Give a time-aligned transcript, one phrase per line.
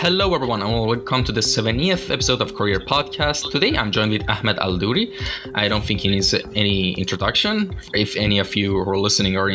[0.00, 3.50] Hello, everyone, and welcome to the 70th episode of Career Podcast.
[3.50, 5.12] Today, I'm joined with Ahmed Aldoori.
[5.54, 9.52] I don't think he needs any introduction if any of you who are listening are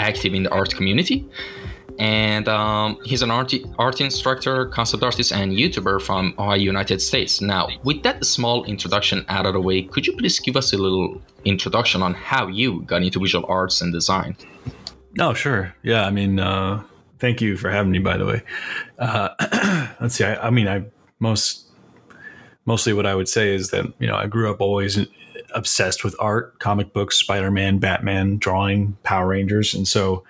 [0.00, 1.24] active in the art community.
[2.00, 7.40] And um, he's an art, art instructor, concept artist, and YouTuber from Ohio, United States.
[7.40, 10.76] Now, with that small introduction out of the way, could you please give us a
[10.76, 14.36] little introduction on how you got into visual arts and design?
[15.20, 15.72] Oh, sure.
[15.84, 16.82] Yeah, I mean, uh,
[17.20, 18.00] thank you for having me.
[18.00, 18.42] By the way,
[18.98, 19.30] uh,
[20.00, 20.24] let's see.
[20.24, 20.84] I, I, mean, I
[21.18, 21.66] most
[22.66, 24.98] mostly what I would say is that you know I grew up always
[25.54, 30.24] obsessed with art, comic books, Spider Man, Batman, drawing, Power Rangers, and so.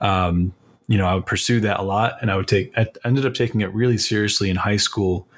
[0.00, 0.54] Um,
[0.86, 2.76] you know, I would pursue that a lot, and I would take.
[2.76, 5.28] I ended up taking it really seriously in high school,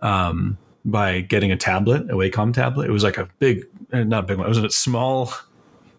[0.00, 2.88] um, by getting a tablet, a Wacom tablet.
[2.88, 4.46] It was like a big, eh, not a big one.
[4.46, 5.32] It was a small.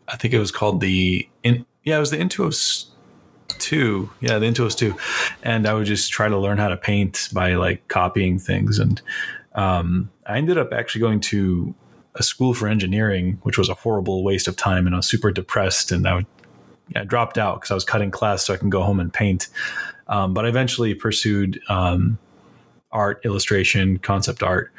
[0.08, 1.28] I think it was called the.
[1.44, 2.86] In, yeah, it was the Intuos
[3.48, 4.10] two.
[4.20, 4.96] Yeah, the Intuos two,
[5.44, 8.80] and I would just try to learn how to paint by like copying things.
[8.80, 9.02] And
[9.56, 11.74] um, I ended up actually going to
[12.16, 15.32] a school for engineering, which was a horrible waste of time, and I was super
[15.32, 15.92] depressed.
[15.92, 16.26] And I would
[16.96, 19.48] I dropped out because I was cutting class so I can go home and paint.
[20.08, 22.18] Um, but I eventually pursued um,
[22.92, 24.72] art, illustration, concept art.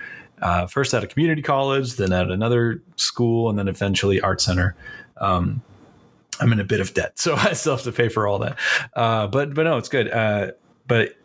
[0.43, 4.77] Uh, first at a community college, then at another school, and then eventually art center.
[5.17, 5.63] Um,
[6.41, 8.59] I'm in a bit of debt, so I still have to pay for all that.
[8.95, 10.11] Uh, but but no, it's good.
[10.11, 10.53] Uh,
[10.87, 11.17] but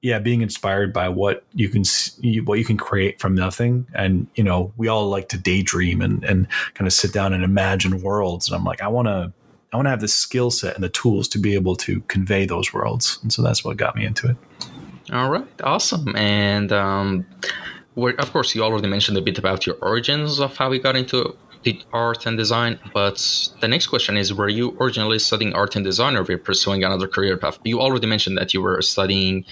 [0.00, 4.26] yeah, being inspired by what you can see, what you can create from nothing, and
[4.34, 8.02] you know, we all like to daydream and and kind of sit down and imagine
[8.02, 8.48] worlds.
[8.48, 9.32] And I'm like, I want to.
[9.70, 12.46] I want to have the skill set and the tools to be able to convey
[12.46, 14.36] those worlds, and so that's what got me into it.
[15.12, 16.16] All right, awesome.
[16.16, 17.26] And um,
[17.96, 21.36] of course, you already mentioned a bit about your origins of how we got into
[21.92, 22.78] art and design.
[22.92, 23.18] But
[23.60, 26.84] the next question is Were you originally studying art and design or were you pursuing
[26.84, 27.58] another career path?
[27.64, 29.44] You already mentioned that you were studying,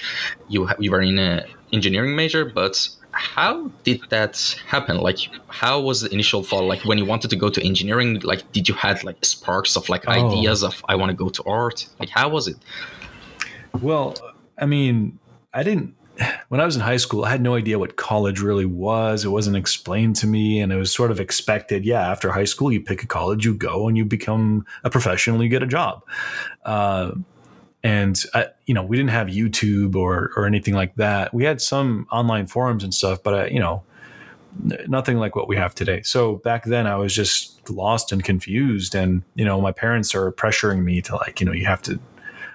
[0.48, 5.18] you, you were in an engineering major, but how did that happen like
[5.48, 8.68] how was the initial thought like when you wanted to go to engineering like did
[8.68, 10.12] you had like sparks of like oh.
[10.12, 12.56] ideas of i want to go to art like how was it
[13.80, 14.14] well
[14.58, 15.18] i mean
[15.54, 15.95] i didn't
[16.48, 19.24] when I was in high school, I had no idea what college really was.
[19.24, 21.84] It wasn't explained to me, and it was sort of expected.
[21.84, 25.42] Yeah, after high school, you pick a college, you go, and you become a professional,
[25.42, 26.04] you get a job.
[26.64, 27.12] Uh,
[27.82, 31.32] and I, you know, we didn't have YouTube or or anything like that.
[31.34, 33.82] We had some online forums and stuff, but I, you know,
[34.88, 36.02] nothing like what we have today.
[36.02, 40.32] So back then, I was just lost and confused, and you know, my parents are
[40.32, 42.00] pressuring me to like, you know, you have to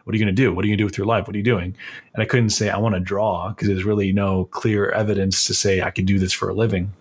[0.03, 0.53] what are you going to do?
[0.53, 1.27] What are you going to do with your life?
[1.27, 1.75] What are you doing?
[2.13, 5.53] And I couldn't say, I want to draw because there's really no clear evidence to
[5.53, 6.93] say I could do this for a living.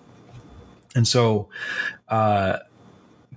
[0.94, 1.48] And so,
[2.08, 2.58] uh,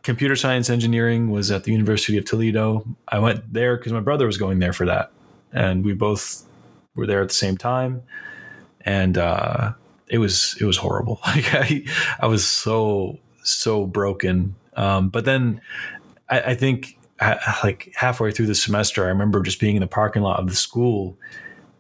[0.02, 2.86] computer science engineering was at the University of Toledo.
[3.08, 5.12] I went there because my brother was going there for that.
[5.54, 6.44] And we both
[6.96, 8.02] were there at the same time.
[8.82, 9.74] And, uh,
[10.10, 11.20] it was, it was horrible.
[11.26, 11.84] Like I,
[12.20, 14.56] I was so, so broken.
[14.76, 15.62] Um, but then
[16.30, 16.98] I, I think
[17.64, 20.56] like halfway through the semester, I remember just being in the parking lot of the
[20.56, 21.18] school,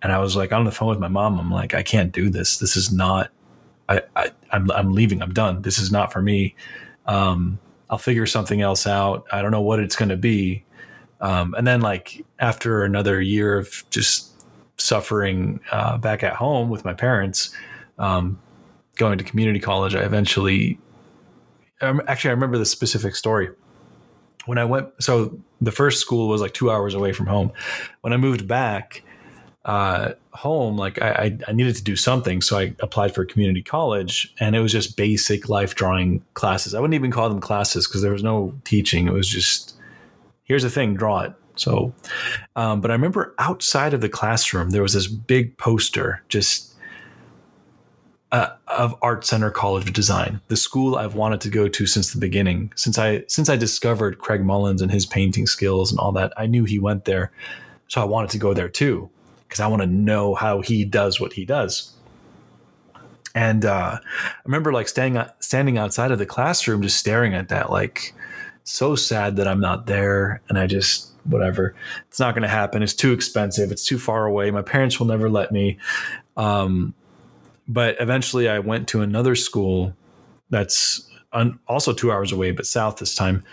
[0.01, 1.39] and I was like on the phone with my mom.
[1.39, 2.57] I'm like, I can't do this.
[2.57, 3.31] This is not.
[3.89, 5.21] I, I I'm I'm leaving.
[5.21, 5.61] I'm done.
[5.61, 6.55] This is not for me.
[7.05, 7.59] Um,
[7.89, 9.25] I'll figure something else out.
[9.31, 10.63] I don't know what it's going to be.
[11.21, 14.45] Um, and then like after another year of just
[14.77, 17.55] suffering uh, back at home with my parents,
[17.99, 18.39] um,
[18.95, 20.79] going to community college, I eventually.
[21.81, 23.49] Um, actually, I remember the specific story
[24.45, 27.51] when I went, so the first school was like two hours away from home.
[28.01, 29.03] When I moved back
[29.65, 34.33] uh, home, like I, I, needed to do something, so I applied for community college,
[34.39, 36.73] and it was just basic life drawing classes.
[36.73, 39.07] I wouldn't even call them classes because there was no teaching.
[39.07, 39.75] It was just
[40.43, 41.33] here's the thing, draw it.
[41.55, 41.93] So,
[42.55, 46.72] um, but I remember outside of the classroom there was this big poster just
[48.33, 52.11] uh, of Art Center College of Design, the school I've wanted to go to since
[52.11, 52.73] the beginning.
[52.75, 56.47] Since I since I discovered Craig Mullins and his painting skills and all that, I
[56.47, 57.31] knew he went there,
[57.87, 59.09] so I wanted to go there too
[59.47, 61.93] because I want to know how he does what he does.
[63.35, 67.69] And uh, I remember like standing standing outside of the classroom, just staring at that,
[67.69, 68.15] like
[68.63, 71.75] so sad that I'm not there, and I just whatever.
[72.07, 72.81] It's not going to happen.
[72.81, 73.71] It's too expensive.
[73.71, 74.49] It's too far away.
[74.49, 75.77] My parents will never let me.
[76.35, 76.95] Um,
[77.67, 79.95] but eventually I went to another school
[80.49, 83.43] that's un- also two hours away, but south this time,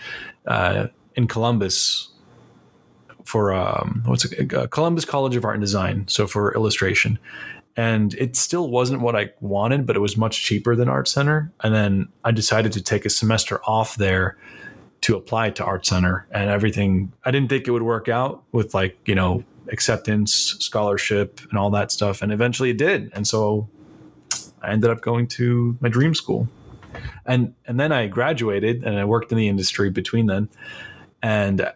[0.47, 2.09] uh, in Columbus
[3.25, 6.07] for um, what's it, uh, Columbus College of Art and Design.
[6.07, 7.19] So for illustration,
[7.77, 11.51] and it still wasn't what I wanted, but it was much cheaper than Art Center.
[11.61, 14.37] And then I decided to take a semester off there
[15.01, 17.13] to apply to Art Center and everything.
[17.23, 21.69] I didn't think it would work out with like you know acceptance, scholarship, and all
[21.71, 22.21] that stuff.
[22.21, 23.09] And eventually it did.
[23.13, 23.69] And so
[24.61, 26.47] I ended up going to my dream school.
[27.25, 30.49] And and then I graduated and I worked in the industry between then.
[31.23, 31.71] And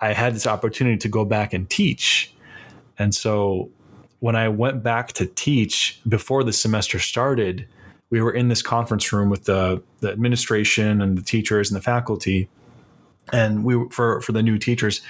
[0.00, 2.32] I had this opportunity to go back and teach.
[2.98, 3.70] And so
[4.20, 7.66] when I went back to teach before the semester started,
[8.10, 11.82] we were in this conference room with the, the administration and the teachers and the
[11.82, 12.48] faculty
[13.32, 15.00] and we for for the new teachers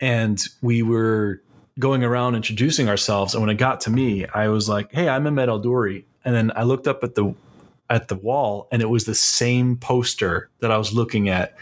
[0.00, 1.42] and we were
[1.78, 5.26] going around introducing ourselves and when it got to me i was like hey i'm
[5.26, 7.34] Ahmed Aldoori and then i looked up at the
[7.88, 11.56] at the wall and it was the same poster that i was looking at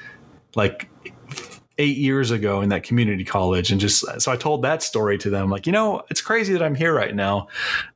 [0.56, 0.88] like
[1.78, 5.31] eight years ago in that community college and just so i told that story to
[5.31, 7.46] them like you know it's crazy that i'm here right now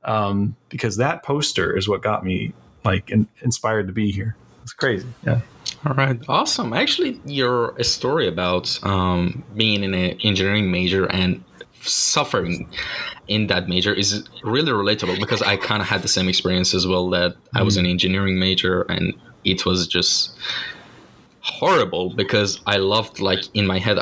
[0.05, 2.53] um, because that poster is what got me
[2.89, 4.37] like in, inspired to be here.
[4.63, 5.07] It's crazy.
[5.27, 5.41] Yeah.
[5.87, 6.73] All right, awesome.
[6.73, 11.43] Actually, your story about um, being in an engineering major and
[11.83, 12.69] suffering
[13.29, 16.87] in that major is really relatable because I kind of had the same experience as
[16.87, 17.11] well.
[17.11, 17.59] That mm-hmm.
[17.59, 17.91] I was an mm.
[17.91, 19.15] engineering major and
[19.45, 20.37] it was just
[21.41, 23.99] horrible because I loved like in my head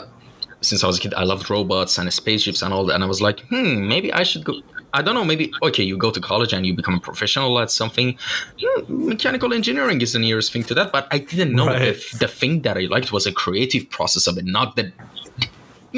[0.63, 3.07] since I was a kid I loved robots and spaceships and all that and I
[3.07, 4.61] was like hmm maybe I should go
[4.97, 7.71] I don't know, maybe, okay, you go to college and you become a professional at
[7.71, 8.17] something.
[8.89, 11.83] mechanical engineering is the nearest thing to that, but I didn't know right.
[11.83, 14.91] if the thing that I liked was a creative process of it, not the,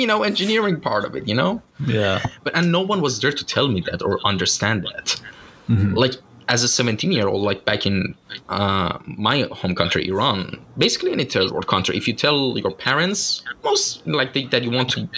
[0.00, 1.62] you know, engineering part of it, you know?
[1.86, 2.22] Yeah.
[2.44, 5.20] But, and no one was there to tell me that or understand that.
[5.68, 5.94] Mm-hmm.
[5.94, 6.14] Like,
[6.48, 8.14] as a 17 year old, like back in
[8.48, 13.42] uh, my home country, Iran, basically any third world country, if you tell your parents,
[13.62, 15.08] most likely that you want to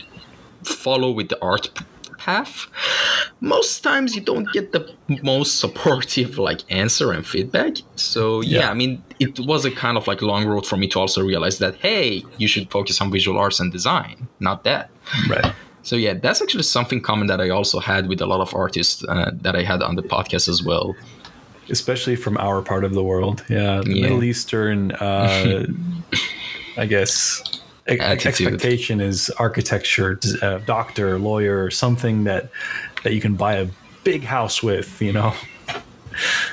[0.64, 1.70] follow with the art
[2.20, 2.66] path,
[3.40, 4.82] most times you don't get the
[5.22, 7.78] most supportive like answer and feedback.
[7.96, 10.86] So yeah, yeah, I mean, it was a kind of like long road for me
[10.88, 14.90] to also realize that hey, you should focus on visual arts and design, not that.
[15.28, 15.52] Right.
[15.82, 19.02] So yeah, that's actually something common that I also had with a lot of artists
[19.08, 20.94] uh, that I had on the podcast as well.
[21.70, 24.02] Especially from our part of the world, yeah, the yeah.
[24.02, 25.66] Middle Eastern, uh,
[26.76, 27.59] I guess
[27.98, 28.26] Attitude.
[28.26, 32.50] expectation is architecture, uh, doctor, lawyer, something that
[33.02, 33.66] that you can buy a
[34.04, 35.34] big house with, you know.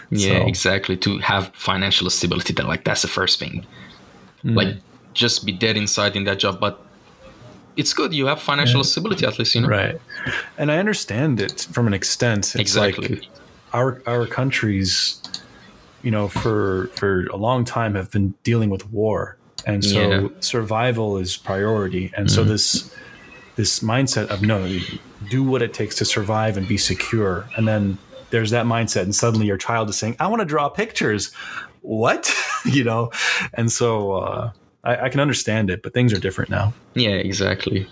[0.10, 0.48] Yeah, so.
[0.48, 0.96] exactly.
[0.98, 3.66] To have financial stability, that like that's the first thing.
[4.44, 4.56] Mm.
[4.56, 4.76] Like
[5.14, 6.80] just be dead inside in that job, but
[7.76, 8.14] it's good.
[8.14, 8.84] You have financial yeah.
[8.84, 9.68] stability at least, you know.
[9.68, 10.00] Right.
[10.58, 12.56] And I understand it from an extent.
[12.56, 13.08] It's exactly.
[13.08, 13.28] Like
[13.74, 15.22] our our countries,
[16.02, 19.38] you know, for for a long time have been dealing with war
[19.68, 20.28] and so yeah.
[20.40, 22.12] survival is priority.
[22.16, 22.36] And mm-hmm.
[22.36, 22.90] so this
[23.58, 24.80] this mindset of no
[25.30, 27.48] do what it takes to survive and be secure.
[27.58, 27.98] And then
[28.30, 29.02] there's that mindset.
[29.04, 31.32] And suddenly your child is saying i want to draw pictures.
[31.82, 32.34] What?
[32.66, 33.12] You know?
[33.54, 34.52] And so uh,
[34.84, 36.74] I, I, can understand it but things are different now.
[36.96, 37.88] Yeah exactly.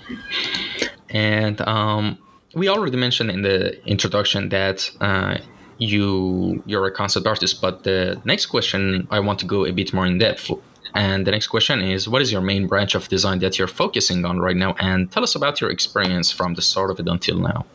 [1.12, 2.18] And um,
[2.56, 5.38] we already mentioned in the introduction that uh,
[5.77, 9.94] you you're a concept artist but the next question i want to go a bit
[9.94, 10.50] more in depth
[10.95, 14.24] and the next question is What is your main branch of design that you're focusing
[14.25, 14.75] on right now?
[14.80, 17.65] And tell us about your experience from the start of it until now.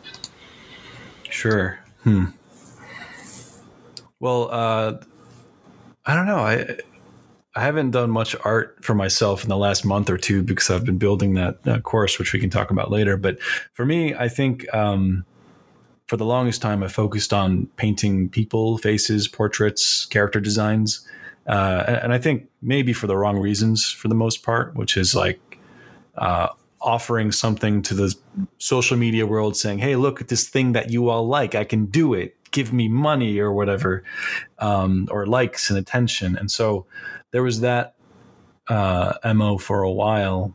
[1.29, 1.79] Sure.
[2.03, 2.25] Hmm.
[4.19, 4.97] Well, uh,
[6.05, 6.39] I don't know.
[6.39, 6.77] I
[7.55, 10.85] I haven't done much art for myself in the last month or two because I've
[10.85, 13.17] been building that uh, course, which we can talk about later.
[13.17, 13.41] But
[13.73, 15.25] for me, I think um,
[16.07, 21.05] for the longest time, I focused on painting people, faces, portraits, character designs.
[21.51, 25.13] Uh, and, I think maybe for the wrong reasons for the most part, which is
[25.13, 25.59] like
[26.15, 26.47] uh,
[26.79, 28.15] offering something to the
[28.57, 31.53] social media world saying, hey, look at this thing that you all like.
[31.53, 32.37] I can do it.
[32.51, 34.01] Give me money or whatever,
[34.59, 36.37] um, or likes and attention.
[36.37, 36.85] And so
[37.31, 37.95] there was that
[38.69, 40.53] uh, MO for a while.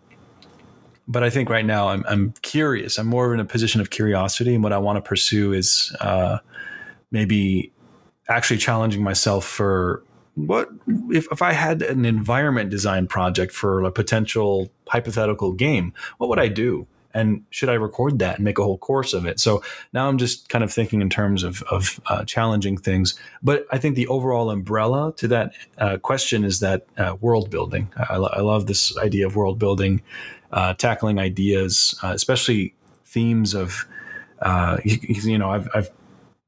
[1.07, 2.99] But I think right now I'm, I'm curious.
[2.99, 4.55] I'm more in a position of curiosity.
[4.55, 6.39] And what I want to pursue is uh,
[7.11, 7.71] maybe
[8.31, 10.03] actually challenging myself for
[10.37, 10.69] what
[11.11, 16.39] if, if I had an environment design project for a potential hypothetical game, what would
[16.39, 16.87] I do?
[17.15, 19.41] And should I record that and make a whole course of it?
[19.41, 19.63] So
[19.95, 23.19] now I'm just kind of thinking in terms of, of uh, challenging things.
[23.43, 27.91] But I think the overall umbrella to that uh, question is that uh, world building.
[27.97, 30.03] I, I, love this idea of world building,
[30.53, 32.75] uh, tackling ideas, uh, especially
[33.07, 33.87] themes of,
[34.43, 35.91] uh, you, you know, I've, I've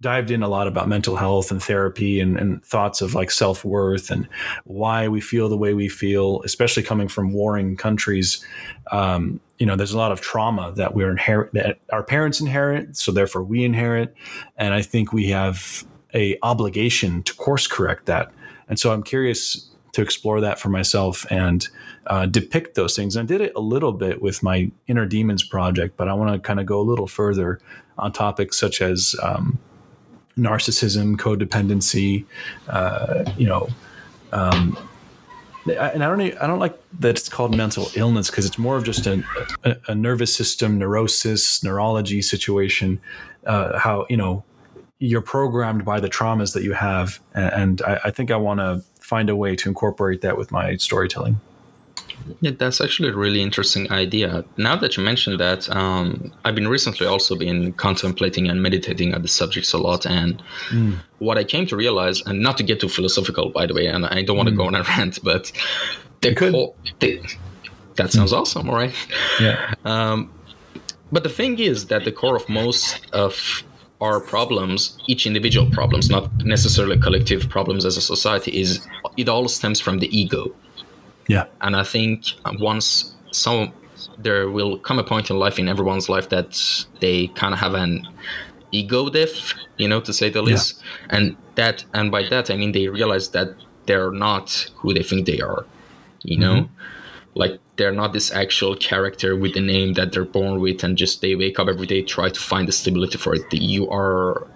[0.00, 3.64] dived in a lot about mental health and therapy and, and thoughts of like self
[3.64, 4.28] worth and
[4.64, 8.44] why we feel the way we feel, especially coming from warring countries.
[8.92, 12.96] Um, you know, there's a lot of trauma that we're inherit that our parents inherit,
[12.96, 14.14] so therefore we inherit,
[14.56, 18.30] and I think we have a obligation to course correct that.
[18.68, 21.66] And so I'm curious to explore that for myself and
[22.06, 23.16] uh, depict those things.
[23.16, 26.38] I did it a little bit with my Inner Demons project, but I want to
[26.38, 27.60] kind of go a little further
[27.98, 29.58] on topics such as um,
[30.38, 32.24] narcissism, codependency,
[32.68, 33.68] uh, you know.
[34.32, 34.78] Um,
[35.66, 38.84] and I don't, I don't like that it's called mental illness because it's more of
[38.84, 39.22] just a,
[39.64, 43.00] a, a, nervous system neurosis, neurology situation.
[43.44, 44.44] Uh, how you know
[44.98, 48.82] you're programmed by the traumas that you have, and I, I think I want to
[49.00, 51.40] find a way to incorporate that with my storytelling.
[52.40, 54.44] Yeah, that's actually a really interesting idea.
[54.56, 59.22] Now that you mentioned that, um, I've been recently also been contemplating and meditating on
[59.22, 60.06] the subjects a lot.
[60.06, 60.98] And mm.
[61.18, 64.06] what I came to realize, and not to get too philosophical, by the way, and
[64.06, 64.58] I don't want to mm.
[64.58, 65.52] go on a rant, but
[66.20, 67.20] the core, the,
[67.96, 68.40] that sounds mm.
[68.40, 68.94] awesome, all right?
[69.40, 69.74] Yeah.
[69.84, 70.32] Um,
[71.10, 73.62] but the thing is that the core of most of
[74.00, 79.48] our problems, each individual problems, not necessarily collective problems as a society, is it all
[79.48, 80.54] stems from the ego.
[81.28, 81.44] Yeah.
[81.60, 83.72] And I think once some
[84.16, 86.60] there will come a point in life in everyone's life that
[87.00, 88.06] they kind of have an
[88.72, 90.80] ego death, you know, to say the least.
[90.80, 91.16] Yeah.
[91.16, 93.54] And that and by that I mean they realize that
[93.86, 95.64] they're not who they think they are.
[96.22, 96.54] You know?
[96.54, 96.72] Mm-hmm.
[97.34, 101.20] Like they're not this actual character with the name that they're born with and just
[101.20, 104.46] they wake up every day try to find the stability for it you are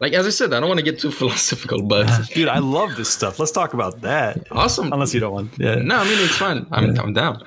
[0.00, 2.96] like as i said i don't want to get too philosophical but dude i love
[2.96, 3.38] this stuff.
[3.38, 4.46] Let's talk about that.
[4.50, 4.92] Awesome.
[4.92, 5.76] Unless you don't want yeah.
[5.76, 6.66] No i mean it's fine.
[6.72, 7.02] I'm, yeah.
[7.02, 7.42] I'm down.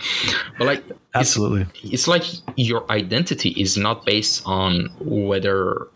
[0.58, 0.84] But like
[1.16, 1.62] absolutely.
[1.84, 2.24] it's, it's like
[2.56, 5.88] your identity is not based on whether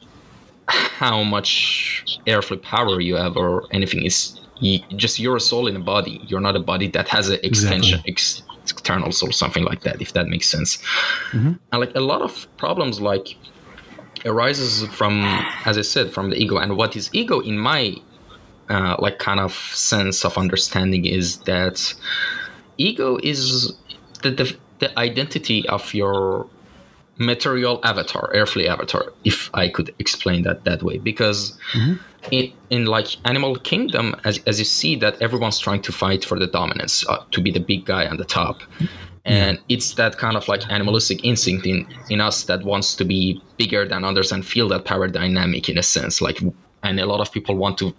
[0.67, 4.03] how much airflow power you have or anything.
[4.03, 4.39] Is
[4.95, 6.19] just you're a soul in a body.
[6.27, 8.11] You're not a body that has an extension exactly.
[8.11, 10.77] ex- externals or something like that if that makes sense.
[11.31, 11.53] Mm-hmm.
[11.71, 13.35] and like a lot of problems like
[14.25, 15.23] arises from
[15.65, 16.57] as i said from the ego.
[16.57, 17.95] And what is ego in my
[18.69, 21.93] uh, like kind of sense of understanding is that
[22.77, 23.73] ego is
[24.23, 26.47] the, the, the identity of your
[27.19, 30.97] material avatar earthly avatar if i could explain that that way.
[30.97, 31.95] Because mm-hmm.
[32.31, 36.37] in, in like animal kingdom as, as you see that everyone's trying to fight for
[36.37, 38.61] the dominance uh, to be the big guy on the top
[39.27, 43.41] and it's that kind of like animalistic instinct in, in us that wants to be
[43.57, 46.39] bigger than others and feel that power dynamic in a sense like
[46.83, 47.93] and a lot of people want to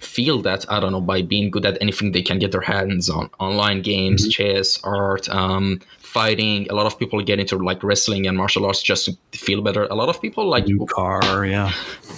[0.00, 3.08] feel that i don't know by being good at anything they can get their hands
[3.08, 4.30] on online games mm-hmm.
[4.30, 5.80] chess art um,
[6.12, 6.66] fighting.
[6.70, 9.84] A lot of people get into like wrestling and martial arts just to feel better.
[9.84, 11.72] A lot of people like new car, yeah,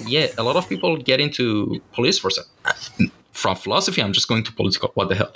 [0.06, 0.26] yeah.
[0.36, 2.38] A lot of people get into police force.
[3.34, 4.90] From philosophy, I'm just going to political.
[4.94, 5.32] What the hell?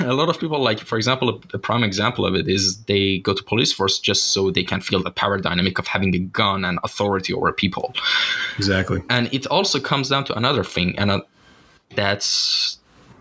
[0.00, 3.18] a lot of people, like for example, a, a, prime example of it is they
[3.18, 6.18] go to police force just so they can feel the power dynamic of having a
[6.18, 7.94] gun and authority over people.
[8.58, 9.02] Exactly.
[9.10, 11.20] And it also comes down to another thing, and uh,
[11.94, 12.78] that's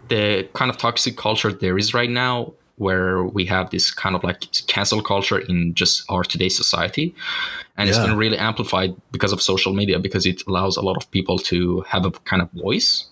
[0.10, 4.24] the kind of toxic culture there is right now where we have this kind of
[4.24, 7.14] like cancel culture in just our today's society
[7.78, 7.96] and yeah.
[7.96, 11.38] it's been really amplified because of social media because it allows a lot of people
[11.38, 13.06] to have a kind of voice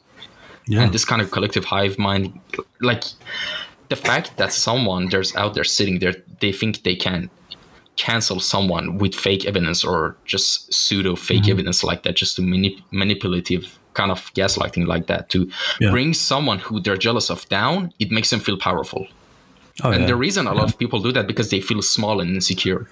[0.69, 0.83] yeah.
[0.83, 2.39] and this kind of collective hive mind
[2.79, 3.03] like
[3.89, 7.29] the fact that someone there's out there sitting there they think they can
[7.97, 11.51] cancel someone with fake evidence or just pseudo fake mm-hmm.
[11.51, 15.91] evidence like that just to manip- manipulative kind of gaslighting like that to yeah.
[15.91, 19.05] bring someone who they're jealous of down it makes them feel powerful
[19.83, 20.07] Oh, and yeah.
[20.07, 22.89] the reason a lot of people do that because they feel small and insecure.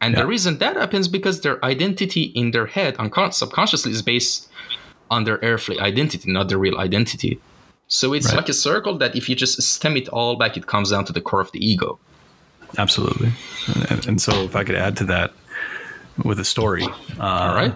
[0.00, 4.48] And the reason that happens because their identity in their head, uncon- subconsciously, is based
[5.24, 7.38] their earthly identity, not their real identity.
[7.88, 8.36] So it's right.
[8.36, 11.12] like a circle that if you just stem it all back, it comes down to
[11.12, 11.98] the core of the ego.
[12.78, 13.30] Absolutely.
[13.90, 15.32] And, and so if I could add to that
[16.24, 16.84] with a story.
[17.20, 17.74] Uh, all right.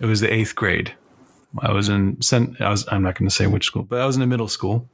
[0.00, 0.92] It was the eighth grade.
[1.60, 2.18] I was in,
[2.60, 4.48] I was, I'm not going to say which school, but I was in a middle
[4.48, 4.88] school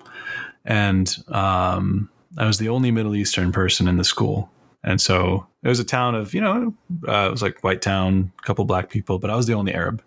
[0.65, 2.09] and um,
[2.39, 4.51] I was the only Middle Eastern person in the school.
[4.85, 6.75] And so it was a town of, you know,
[7.09, 9.73] uh, it was like white town, a couple black people, but I was the only
[9.73, 10.03] Arab.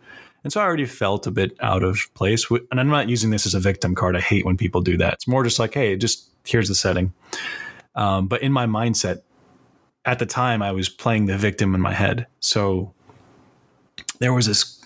[0.45, 2.47] And so I already felt a bit out of place.
[2.51, 4.15] And I'm not using this as a victim card.
[4.15, 5.13] I hate when people do that.
[5.13, 7.13] It's more just like, hey, just here's the setting.
[7.95, 9.23] Um, but in my mindset,
[10.05, 12.27] at the time, I was playing the victim in my head.
[12.41, 12.93] So
[14.19, 14.85] there was this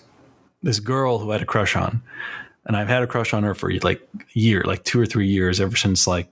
[0.62, 2.02] this girl who I had a crush on,
[2.64, 5.28] and I've had a crush on her for like a year, like two or three
[5.28, 6.30] years, ever since like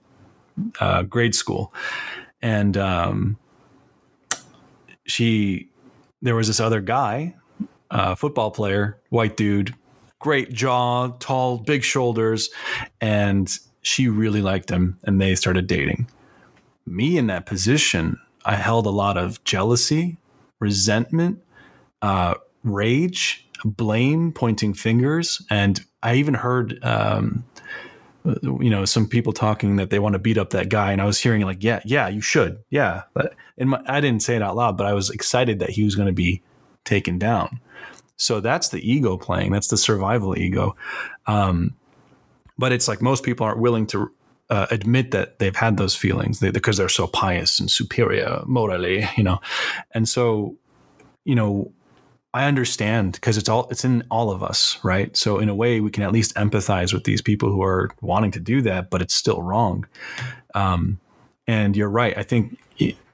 [0.79, 1.71] uh, grade school.
[2.41, 3.37] And um,
[5.05, 5.69] she,
[6.19, 7.35] there was this other guy,
[7.91, 9.75] uh, football player, white dude,
[10.19, 12.49] great jaw, tall, big shoulders,
[13.01, 16.07] and she really liked him, and they started dating.
[16.85, 20.17] Me in that position, I held a lot of jealousy,
[20.59, 21.41] resentment,
[22.01, 27.45] uh, rage, blame, pointing fingers, and I even heard um,
[28.25, 31.05] you know some people talking that they want to beat up that guy and i
[31.05, 34.55] was hearing like yeah yeah you should yeah but and i didn't say it out
[34.55, 36.41] loud but i was excited that he was going to be
[36.89, 37.59] taken down
[38.17, 40.75] so that's the ego playing that's the survival ego
[41.27, 41.75] um,
[42.57, 44.11] but it's like most people aren't willing to
[44.49, 49.23] uh, admit that they've had those feelings because they're so pious and superior morally you
[49.23, 49.39] know
[49.93, 50.55] and so
[51.23, 51.71] you know
[52.33, 55.15] I understand because it's all it's in all of us, right?
[55.17, 58.31] So in a way, we can at least empathize with these people who are wanting
[58.31, 59.87] to do that, but it's still wrong.
[60.53, 60.99] Um,
[61.47, 62.15] and you're right.
[62.15, 62.59] I think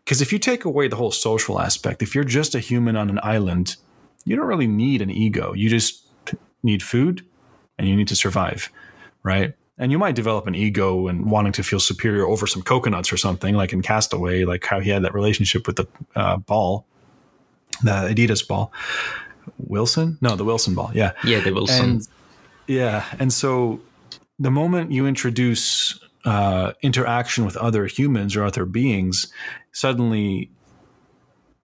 [0.05, 3.09] because if you take away the whole social aspect, if you're just a human on
[3.09, 3.75] an island,
[4.23, 5.53] you don't really need an ego.
[5.53, 6.07] You just
[6.63, 7.25] need food,
[7.77, 8.71] and you need to survive,
[9.23, 9.53] right?
[9.77, 13.17] And you might develop an ego and wanting to feel superior over some coconuts or
[13.17, 16.85] something, like in Castaway, like how he had that relationship with the uh, ball
[17.83, 18.71] the Adidas ball.
[19.57, 20.17] Wilson?
[20.21, 20.91] No, the Wilson ball.
[20.93, 21.11] Yeah.
[21.23, 21.89] Yeah, the Wilson.
[21.89, 22.07] And,
[22.67, 23.05] yeah.
[23.19, 23.81] And so
[24.39, 29.31] the moment you introduce uh, interaction with other humans or other beings,
[29.71, 30.51] suddenly,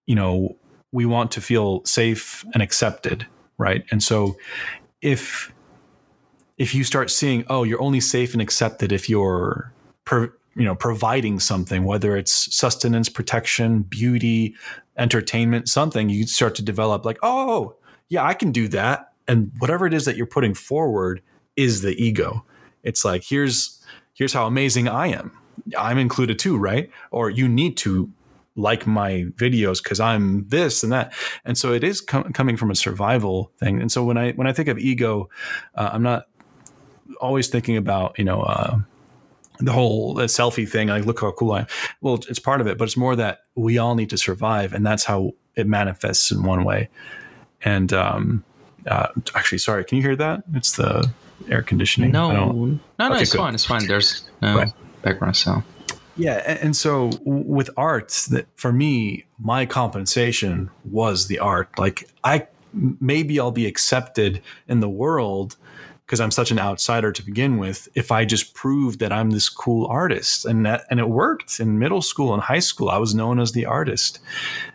[0.06, 0.56] you know,
[0.91, 3.25] we want to feel safe and accepted,
[3.58, 3.84] right?
[3.91, 4.38] And so
[5.01, 5.51] if
[6.58, 9.74] if you start seeing, oh, you're only safe and accepted if you're
[10.06, 14.56] per, you know providing something whether it's sustenance protection beauty
[14.98, 17.75] entertainment something you start to develop like oh
[18.10, 21.22] yeah i can do that and whatever it is that you're putting forward
[21.56, 22.46] is the ego
[22.84, 23.82] it's like here's
[24.13, 25.32] here's how amazing i am
[25.77, 28.10] i'm included too right or you need to
[28.56, 31.13] like my videos because i'm this and that
[31.46, 34.48] and so it is com- coming from a survival thing and so when i when
[34.48, 35.30] i think of ego
[35.75, 36.27] uh, i'm not
[37.20, 38.77] always thinking about you know uh,
[39.62, 41.68] the whole uh, selfie thing, like look how cool I am.
[42.01, 44.86] Well, it's part of it, but it's more that we all need to survive, and
[44.86, 46.89] that's how it manifests in one way.
[47.63, 48.44] And um,
[48.88, 50.44] uh, actually, sorry, can you hear that?
[50.53, 51.12] It's the
[51.50, 52.12] air conditioning.
[52.12, 52.51] No, no,
[53.00, 53.38] no, okay, it's good.
[53.39, 53.53] fine.
[53.53, 53.88] It's fine.
[53.88, 54.74] There's no right.
[55.01, 55.63] background sound.
[56.17, 61.77] Yeah, and, and so with art, that for me, my compensation was the art.
[61.79, 65.57] Like I maybe I'll be accepted in the world
[66.12, 69.48] because I'm such an outsider to begin with, if I just prove that I'm this
[69.48, 73.16] cool artist, and that and it worked in middle school and high school, I was
[73.16, 74.20] known as the artist,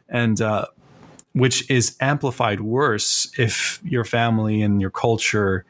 [0.08, 0.64] and uh,
[1.34, 5.66] which is amplified worse if your family and your culture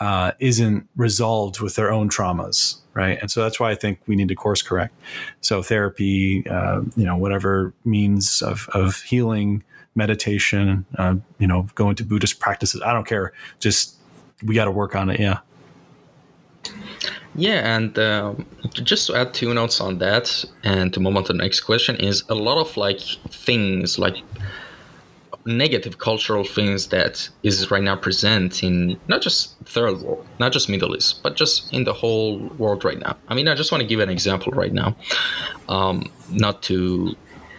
[0.00, 3.18] uh, isn't resolved with their own traumas, right?
[3.20, 4.94] And so that's why I think we need to course correct.
[5.40, 9.62] So therapy, uh, you know, whatever means of of healing,
[9.94, 13.96] meditation, uh, you know, going to Buddhist practices, I don't care, just
[14.42, 15.20] we got to work on it.
[15.20, 15.38] Yeah.
[17.36, 21.32] Yeah, and um, just to add two notes on that, and to move on to
[21.32, 24.16] the next question, is a lot of like things like
[25.46, 30.68] negative cultural things that is right now present in not just third world, not just
[30.68, 33.16] Middle East, but just in the whole world right now.
[33.28, 34.96] I mean, I just want to give an example right now,
[35.68, 37.14] um, not to,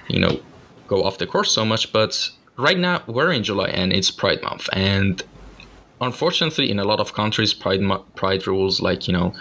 [0.08, 0.40] you know,
[0.88, 4.42] go off the course so much, but right now we're in July and it's Pride
[4.42, 5.24] Month, and
[6.02, 7.82] unfortunately, in a lot of countries, pride
[8.16, 9.34] pride rules like you know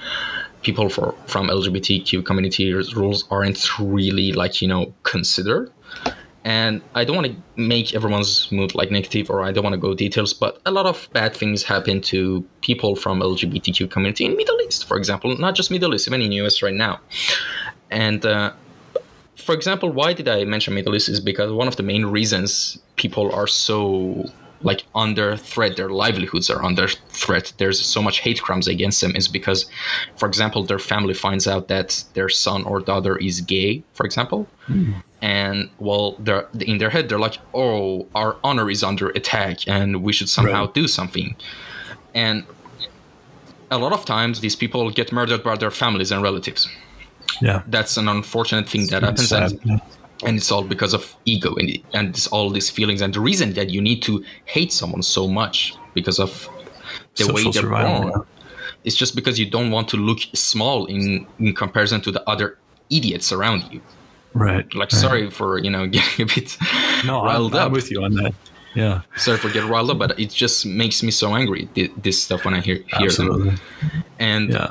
[0.62, 5.70] people for from LGBTQ community rules aren't really like you know considered.
[6.44, 9.80] And I don't want to make everyone's mood like negative, or I don't want to
[9.80, 14.36] go details, but a lot of bad things happen to people from LGBTQ community in
[14.36, 17.00] Middle East, for example, not just Middle East, even in US right now.
[17.90, 18.52] And uh,
[19.36, 21.08] for example, why did I mention Middle East?
[21.08, 24.30] Is because one of the main reasons people are so
[24.64, 27.52] like under threat their livelihoods are under threat.
[27.58, 29.66] There's so much hate crimes against them is because
[30.16, 34.48] for example their family finds out that their son or daughter is gay for example.
[34.68, 35.02] Mm.
[35.20, 40.02] and well they're in their head they're like oh our honor is under attack and
[40.02, 40.74] we should somehow right.
[40.74, 41.36] do something.
[42.14, 42.44] And
[43.70, 46.68] a lot of times these people get murdered by their families and relatives.
[47.40, 47.62] Yeah.
[47.66, 49.80] That's an unfortunate thing that happens and,
[50.26, 53.70] and it's all because of ego and, and all these feelings and the reason that
[53.70, 56.48] you need to hate someone so much because of
[57.16, 58.08] the Social way they're born.
[58.08, 58.22] yeah.
[58.84, 62.58] it's just because you don't want to look small in in comparison to the other
[62.90, 63.80] idiots around you.
[64.34, 65.00] Right like right.
[65.00, 66.56] sorry for you know getting a bit
[67.04, 67.66] no riled I'm, up.
[67.66, 68.34] I'm with you on that.
[68.74, 69.02] Yeah.
[69.16, 72.54] Sorry for getting riled up but it just makes me so angry this stuff when
[72.54, 73.50] i hear hear Absolutely.
[73.50, 73.60] them
[74.18, 74.70] and yeah.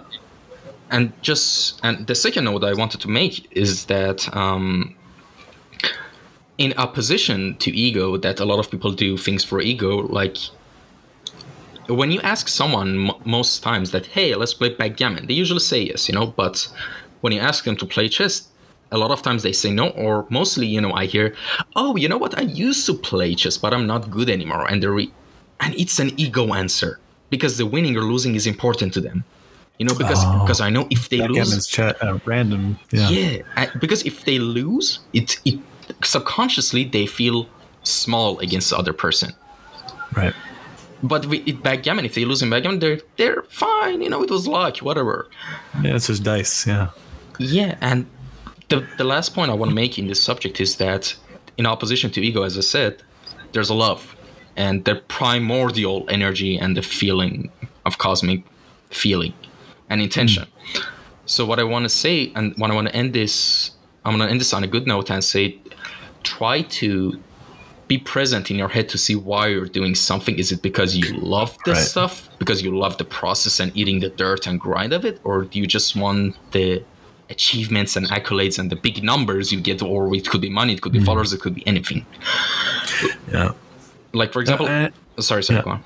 [0.91, 4.95] and just and the second note I wanted to make is that um,
[6.57, 10.37] in opposition to ego that a lot of people do things for ego like
[11.87, 15.81] when you ask someone m- most times that hey let's play backgammon they usually say
[15.81, 16.67] yes you know but
[17.21, 18.47] when you ask them to play chess
[18.91, 21.35] a lot of times they say no or mostly you know i hear
[21.75, 24.81] oh you know what i used to play chess but i'm not good anymore and
[24.83, 25.11] they re-
[25.59, 29.23] and it's an ego answer because the winning or losing is important to them
[29.79, 30.31] You know, because Oh.
[30.41, 32.77] because I know if they lose, chat, uh, random.
[32.93, 33.09] Yeah.
[33.09, 34.87] yeah, I- because if they lose,
[35.19, 35.57] it it
[36.03, 37.47] subconsciously they feel
[37.83, 39.33] small against the other person.
[40.15, 40.33] Right.
[41.01, 44.01] But with it backgammon, if they lose in backgammon, they're they're fine.
[44.01, 45.27] You know, it was luck, whatever.
[45.81, 46.65] Yeah, it's just dice.
[46.65, 46.89] Yeah.
[47.39, 48.05] Yeah, and
[48.69, 51.13] the the last point I want to make in this subject is that,
[51.57, 53.03] in opposition to ego, as I said,
[53.51, 54.15] there's a love,
[54.55, 57.51] and the primordial energy and the feeling
[57.85, 58.43] of cosmic
[58.89, 59.33] feeling
[59.89, 60.45] and intention.
[60.45, 60.81] Hmm.
[61.25, 63.71] So what I want to say, and what I want to end this,
[64.05, 65.57] I'm going to end this on a good note and say,
[66.23, 67.19] try to
[67.87, 70.35] be present in your head to see why you're doing something.
[70.39, 71.87] Is it because you love this Right.
[71.87, 75.43] stuff, because you love the process and eating the dirt and grind of it, or
[75.43, 76.81] do you just want the
[77.29, 80.81] achievements and accolades and the big numbers you get, or it could be money, it
[80.81, 81.05] could be Mm-hmm.
[81.05, 82.05] followers, it could be anything.
[83.31, 83.51] Yeah.
[84.13, 85.63] Like for example, Uh, sorry, sorry, yeah.
[85.63, 85.83] go on.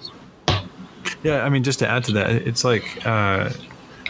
[1.23, 3.50] Yeah, I mean, just to add to that, it's like uh,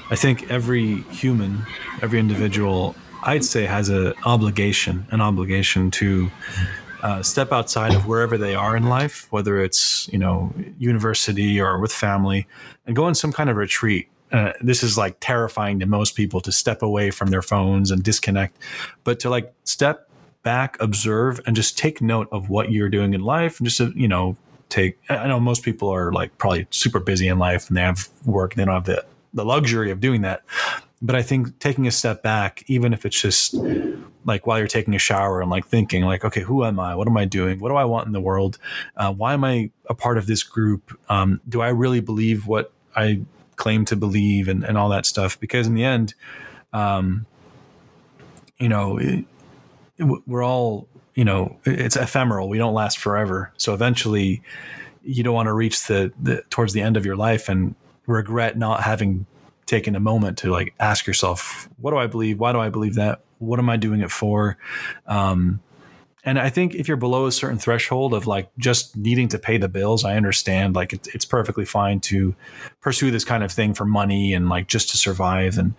[0.10, 1.66] I think every human,
[2.02, 2.96] every individual,
[3.28, 6.32] I'd say, has a obligation, an obligation to
[7.04, 11.78] uh, step outside of wherever they are in life, whether it's you know university or
[11.80, 12.48] with family,
[12.86, 14.08] and go on some kind of retreat.
[14.32, 18.02] Uh, this is like terrifying to most people to step away from their phones and
[18.02, 18.58] disconnect,
[19.04, 20.10] but to like step
[20.44, 24.08] back, observe, and just take note of what you're doing in life, and just you
[24.08, 24.38] know
[24.70, 28.10] take i know most people are like probably super busy in life and they have
[28.26, 30.44] work and they don't have the, the luxury of doing that
[31.01, 33.53] but i think taking a step back even if it's just
[34.25, 36.93] like while you're taking a shower and like thinking like okay who am i?
[36.95, 37.60] What am i doing?
[37.60, 38.57] What do i want in the world?
[38.97, 40.97] Uh, why am i a part of this group?
[41.07, 43.21] Um, do i really believe what i
[43.55, 44.47] claim to believe?
[44.49, 45.39] And, and all that stuff.
[45.39, 46.13] Because in the end
[46.73, 47.25] um,
[48.57, 49.23] you know it,
[49.97, 52.49] it- we're all you know it's ephemeral.
[52.49, 53.51] We don't last forever.
[53.57, 54.41] So eventually
[55.03, 57.75] you don't want to reach the, the towards the end of your life and
[58.07, 59.25] regret not having
[59.67, 62.95] taken a moment to like ask yourself what do i believe why do i believe
[62.95, 64.58] that what am i doing it for
[65.06, 65.60] um,
[66.23, 69.58] and i think if you're below a certain threshold of like just needing to pay
[69.58, 72.34] the bills i understand like it's, it's perfectly fine to
[72.82, 75.75] pursue this kind of thing for money and like just to survive and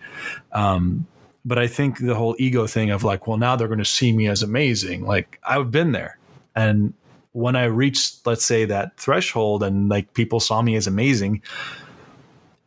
[0.53, 1.05] um,
[1.45, 4.11] but I think the whole ego thing of like, well, now they're going to see
[4.11, 5.05] me as amazing.
[5.05, 6.17] Like I've been there.
[6.55, 6.93] And
[7.31, 11.41] when I reached, let's say, that threshold and like people saw me as amazing,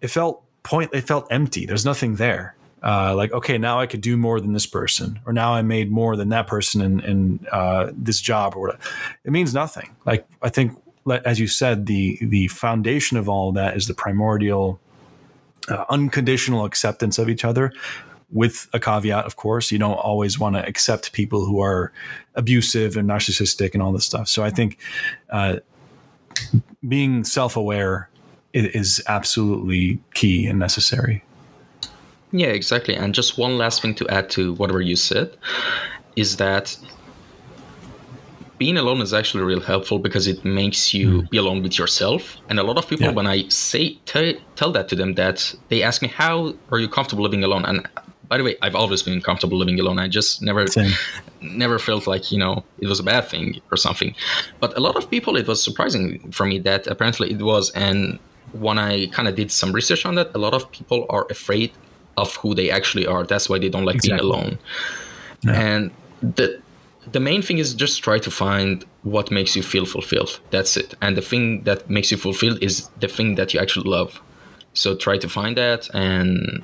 [0.01, 1.67] it felt point, it felt empty.
[1.67, 2.55] There's nothing there.
[2.83, 5.91] Uh, like, okay, now I could do more than this person, or now I made
[5.91, 8.83] more than that person in, in uh, this job or whatever.
[9.25, 9.95] It means nothing.
[10.05, 10.77] Like, I think,
[11.25, 14.81] as you said, the, the foundation of all that is the primordial,
[15.69, 17.73] uh, unconditional acceptance of each other
[18.33, 19.71] with a caveat, of course.
[19.71, 21.93] You don't always want to accept people who are
[22.35, 24.27] abusive and narcissistic and all this stuff.
[24.27, 24.79] So I think
[25.31, 25.59] uh,
[26.89, 28.09] being self aware
[28.53, 31.23] is absolutely key and necessary.
[32.33, 32.95] Yeah, exactly.
[32.95, 35.37] And just one last thing to add to whatever you said
[36.17, 36.77] is that
[38.59, 41.27] being alone is actually real helpful because it makes you hmm.
[41.31, 42.37] be alone with yourself.
[42.49, 43.13] And a lot of people, Yeah.
[43.13, 46.89] when I say t- tell that to them, that they ask me, "How are you
[46.89, 47.79] comfortable living alone?" And
[48.29, 49.99] by the way, I've always been comfortable living alone.
[49.99, 50.93] I just never Same.
[51.43, 54.15] never felt like you know it was a bad thing or something
[54.61, 58.19] but a lot of people it was surprising for me that apparently it was and
[58.53, 61.71] when i kind of did some research on that a lot of people are afraid
[62.17, 64.19] of who they actually are that's why they don't like Exactly.
[64.19, 64.59] being alone
[65.43, 65.61] Yeah.
[65.61, 65.91] and
[66.37, 66.61] the
[67.11, 70.95] the main thing is just try to find what makes you feel fulfilled that's it
[71.01, 74.21] and the thing that makes you fulfilled is the thing that you actually love
[74.75, 76.63] so try to find that and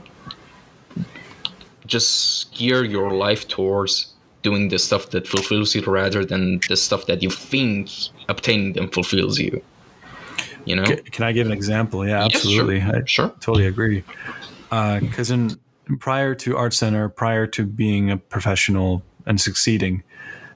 [1.86, 7.06] just gear your life towards doing the stuff that fulfills you rather than the stuff
[7.06, 7.90] that you think
[8.28, 9.60] obtaining them fulfills you.
[10.68, 10.84] You know?
[10.84, 12.06] Can I give an example?
[12.06, 12.80] Yeah, Yes, absolutely.
[12.80, 12.96] sure.
[12.96, 13.28] I Sure.
[13.40, 14.04] totally agree.
[14.70, 15.58] Uh, because in
[15.98, 20.02] prior to Art Center, prior to being a professional and succeeding,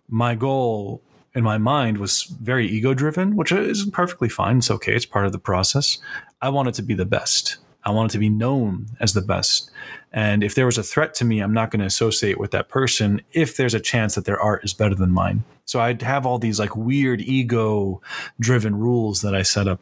[0.08, 1.00] my goal
[1.34, 4.58] in my mind was very ego driven, which is perfectly fine.
[4.58, 4.94] It's okay.
[4.94, 5.98] It's part of the process.
[6.42, 7.56] I wanted to be the best.
[7.84, 9.70] I wanted to be known as the best.
[10.12, 12.68] And if there was a threat to me, I'm not going to associate with that
[12.68, 15.42] person if there's a chance that their art is better than mine.
[15.64, 18.00] So I'd have all these like weird ego
[18.38, 19.80] driven rules that I set up.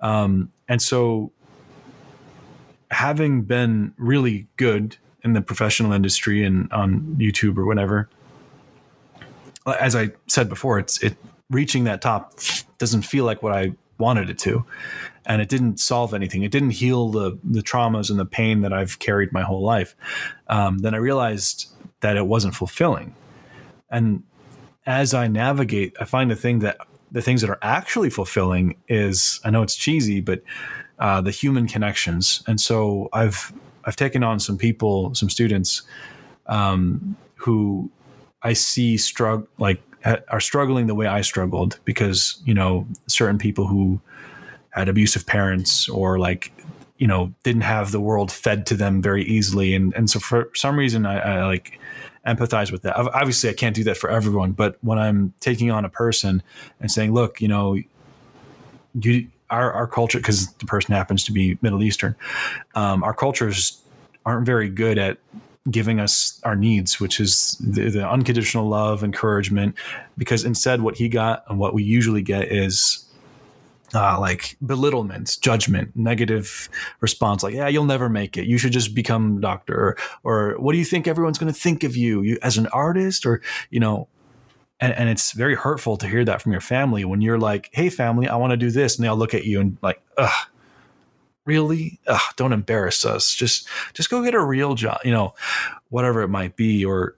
[0.00, 1.32] Um, and so
[2.90, 8.08] having been really good in the professional industry and on YouTube or whatever,
[9.80, 11.16] as I said before, it's it
[11.50, 12.38] reaching that top
[12.78, 14.64] doesn't feel like what I wanted it to,
[15.26, 16.42] and it didn't solve anything.
[16.42, 19.94] It didn't heal the the traumas and the pain that I've carried my whole life.
[20.48, 21.68] Um, then I realized
[22.00, 23.14] that it wasn't fulfilling,
[23.90, 24.22] and
[24.86, 26.78] as I navigate, I find the thing that
[27.10, 30.42] the things that are actually fulfilling is I know it's cheesy, but
[30.98, 32.42] uh, the human connections.
[32.46, 33.52] And so I've
[33.84, 35.82] I've taken on some people, some students
[36.46, 37.90] um, who
[38.42, 43.66] I see struggle like are struggling the way I struggled because you know certain people
[43.66, 44.00] who
[44.70, 46.52] had abusive parents or like
[46.98, 49.74] you know didn't have the world fed to them very easily.
[49.74, 51.80] And and so for some reason I, I like
[52.26, 52.96] empathize with that.
[52.96, 56.42] Obviously I can't do that for everyone but when I'm taking on a person
[56.80, 57.76] and saying look you know
[59.00, 62.16] you our, our culture because the person happens to be Middle Eastern
[62.74, 63.80] um, our cultures
[64.24, 65.18] aren't very good at
[65.70, 69.74] giving us our needs, which is the, the, unconditional love, encouragement.
[70.18, 73.04] Because instead, what he got and what we usually get is
[73.94, 76.68] uh, like belittlement, judgment, negative
[77.00, 77.42] response.
[77.42, 78.46] Like, yeah, you'll never make it.
[78.46, 79.76] You should just become doctor.
[79.76, 82.22] Or, or what do you think everyone's going to think of you?
[82.22, 84.08] You as an artist, or you know.
[84.80, 87.88] And, and it's very hurtful to hear that from your family when you're like, "Hey,
[87.88, 90.46] family, I want to do this," and they'll look at you and like, "Ugh,
[91.44, 92.00] really?
[92.06, 93.34] Ugh, don't embarrass us.
[93.34, 95.34] Just just go get a real job you know
[95.90, 97.16] whatever it might be or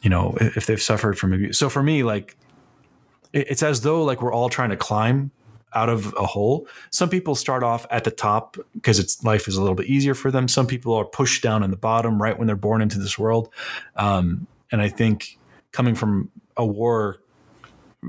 [0.00, 2.36] you know if they've suffered from abuse so for me like
[3.32, 5.30] it's as though like we're all trying to climb
[5.74, 6.66] out of a hole.
[6.90, 10.14] Some people start off at the top because it's life is a little bit easier
[10.14, 10.48] for them.
[10.48, 13.50] Some people are pushed down in the bottom right when they're born into this world.
[13.96, 15.38] Um, and i think
[15.72, 17.20] coming from a war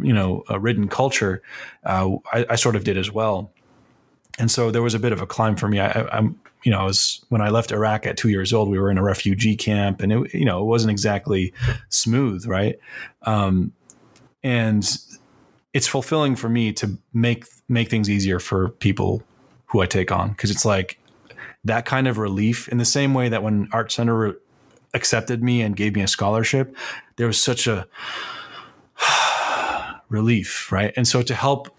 [0.02, 1.42] you know a ridden culture
[1.86, 3.52] uh, I, I sort of did as well
[4.38, 5.80] and so there was a bit of a climb for me.
[5.80, 8.80] I, am you know, I was when I left Iraq at two years old, we
[8.80, 11.54] were in a refugee camp, and it, you know, it wasn't exactly
[11.90, 12.78] smooth, right?
[13.24, 13.74] Um,
[14.44, 14.86] and
[15.74, 19.24] it's fulfilling for me to make make things easier for people
[19.68, 21.00] who I take on because it's like
[21.64, 24.38] that kind of relief in the same way that when Art Center
[24.94, 26.76] accepted me and gave me a scholarship,
[27.18, 27.88] there was such a
[30.10, 30.94] relief, right?
[30.96, 31.70] And so to help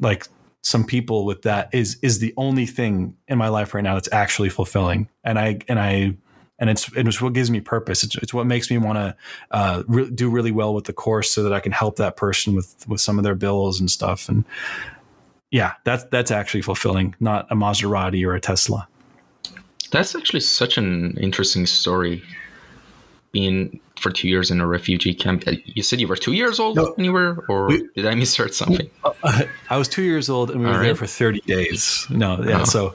[0.00, 0.26] like
[0.68, 4.12] some people with that is is the only thing in my life right now that's
[4.12, 5.08] actually fulfilling.
[5.24, 6.14] And i and i
[6.58, 8.04] and it's it's what gives me purpose.
[8.04, 9.16] It's, it's what makes me want to
[9.50, 12.54] uh, re- do really well with the course so that i can help that person
[12.54, 14.28] with with some of their bills and stuff.
[14.28, 14.44] And
[15.50, 18.86] yeah that's that's actually fulfilling not a maserati or a tesla.
[19.90, 22.22] That's actually such an interesting story.
[23.32, 25.44] Being for two years in a refugee camp.
[25.46, 28.06] Uh, you said you were two years old no, when you were, or we, did
[28.06, 28.88] I misheard something?
[29.24, 30.86] Uh, I was two years old and we All were right.
[30.86, 32.06] there for 30 days.
[32.08, 32.60] No, yeah.
[32.60, 32.64] Oh.
[32.64, 32.94] So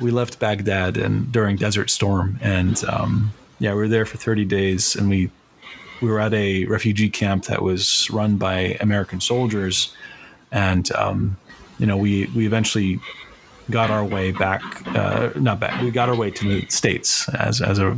[0.00, 4.44] we left Baghdad and during Desert Storm, and um, yeah, we were there for 30
[4.44, 5.30] days, and we
[6.02, 9.94] we were at a refugee camp that was run by American soldiers,
[10.50, 11.36] and um,
[11.78, 13.00] you know we we eventually
[13.70, 14.62] got our way back,
[14.96, 17.96] uh, not back, we got our way to the states as as a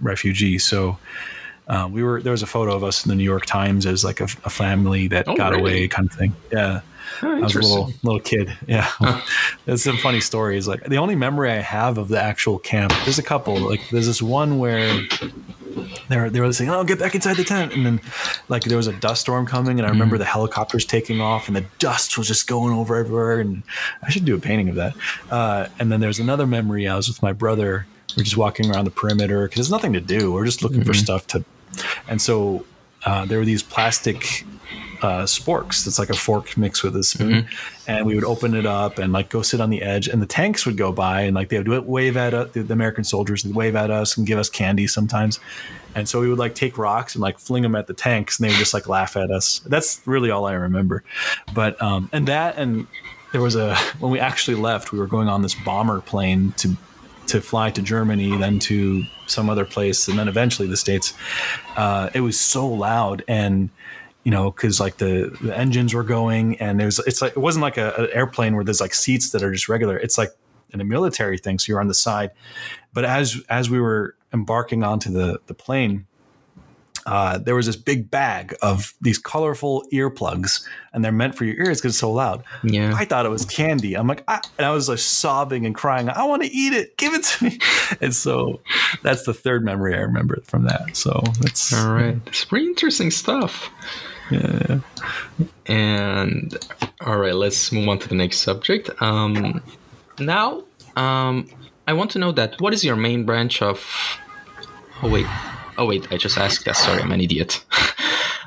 [0.00, 0.58] refugee.
[0.58, 0.98] So
[1.68, 4.04] uh, we were there was a photo of us in the New York Times as
[4.04, 5.62] like a, a family that oh, got really?
[5.62, 6.34] away, kind of thing.
[6.50, 6.80] Yeah.
[7.22, 8.56] Oh, I was a little little kid.
[8.66, 8.88] Yeah,
[9.64, 10.66] there's some funny stories.
[10.66, 13.58] Like the only memory I have of the actual camp, there's a couple.
[13.58, 15.02] Like there's this one where
[16.08, 18.00] they're they were saying, "Oh, get back inside the tent," and then
[18.48, 20.20] like there was a dust storm coming, and I remember mm.
[20.20, 23.40] the helicopters taking off, and the dust was just going over everywhere.
[23.40, 23.62] And
[24.02, 24.94] I should do a painting of that.
[25.30, 26.88] Uh, and then there's another memory.
[26.88, 30.00] I was with my brother we're just walking around the perimeter because there's nothing to
[30.00, 30.32] do.
[30.32, 30.88] We're just looking mm-hmm.
[30.88, 31.44] for stuff to.
[32.08, 32.64] And so
[33.04, 34.44] uh, there were these plastic
[35.02, 35.84] uh, sporks.
[35.84, 37.90] That's like a fork mixed with a spoon, mm-hmm.
[37.90, 40.26] and we would open it up and like go sit on the edge, and the
[40.26, 42.50] tanks would go by, and like they would wave at us.
[42.52, 45.40] The American soldiers would wave at us and give us candy sometimes,
[45.94, 48.44] and so we would like take rocks and like fling them at the tanks, and
[48.48, 49.60] they would just like laugh at us.
[49.66, 51.02] That's really all I remember.
[51.52, 52.86] But um, and that and
[53.32, 56.76] there was a when we actually left, we were going on this bomber plane to
[57.32, 61.14] to fly to Germany, then to some other place, and then eventually the states.
[61.76, 63.70] Uh, it was so loud, and
[64.22, 67.38] you know, because like the, the engines were going, and it was it's like it
[67.38, 69.96] wasn't like a, an airplane where there's like seats that are just regular.
[69.96, 70.28] It's like
[70.74, 72.32] in a military thing, so you're on the side.
[72.92, 76.06] But as as we were embarking onto the the plane,
[77.06, 81.56] uh, there was this big bag of these colorful earplugs, and they're meant for your
[81.56, 82.44] ears because it's so loud.
[82.62, 83.94] Yeah, I thought it was candy.
[83.94, 86.08] I'm like, I, and I was like sobbing and crying.
[86.08, 86.96] I want to eat it.
[86.96, 87.58] Give it to me.
[88.00, 88.60] And so
[89.02, 90.96] that's the third memory I remember from that.
[90.96, 92.16] So that's all right.
[92.26, 93.70] It's pretty interesting stuff.
[94.30, 94.80] Yeah.
[95.66, 96.56] And
[97.02, 98.90] all right, let's move on to the next subject.
[99.02, 99.62] Um,
[100.18, 100.64] now,
[100.96, 101.48] um,
[101.86, 103.84] I want to know that what is your main branch of?
[105.02, 105.26] Oh wait.
[105.78, 106.76] Oh wait, I just asked that.
[106.76, 107.64] Sorry, I'm an idiot.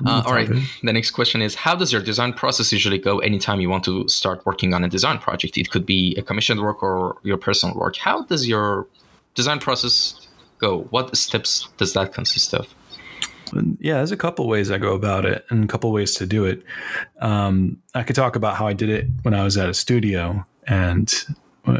[0.06, 0.50] Uh, all right.
[0.84, 3.20] The next question is: How does your design process usually go?
[3.20, 6.60] Anytime you want to start working on a design project, it could be a commissioned
[6.60, 7.96] work or your personal work.
[7.96, 8.88] How does your
[9.36, 10.82] design process go?
[10.90, 12.68] What steps does that consist of?
[13.80, 16.46] Yeah, there's a couple ways I go about it, and a couple ways to do
[16.46, 16.64] it.
[17.22, 20.46] Um, I could talk about how I did it when I was at a studio,
[20.68, 21.14] and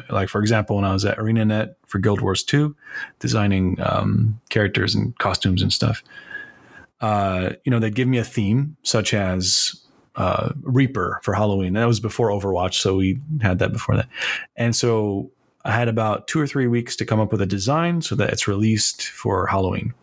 [0.10, 2.76] like for example, when I was at ArenaNet for Guild Wars 2,
[3.20, 6.04] designing um, characters and costumes and stuff,
[7.02, 9.82] uh, you know, they'd give me a theme such as
[10.16, 11.74] uh, Reaper for Halloween.
[11.74, 14.08] That was before Overwatch, so we had that before that.
[14.56, 15.32] And so
[15.66, 18.30] I had about two or three weeks to come up with a design so that
[18.30, 19.94] it's released for Halloween.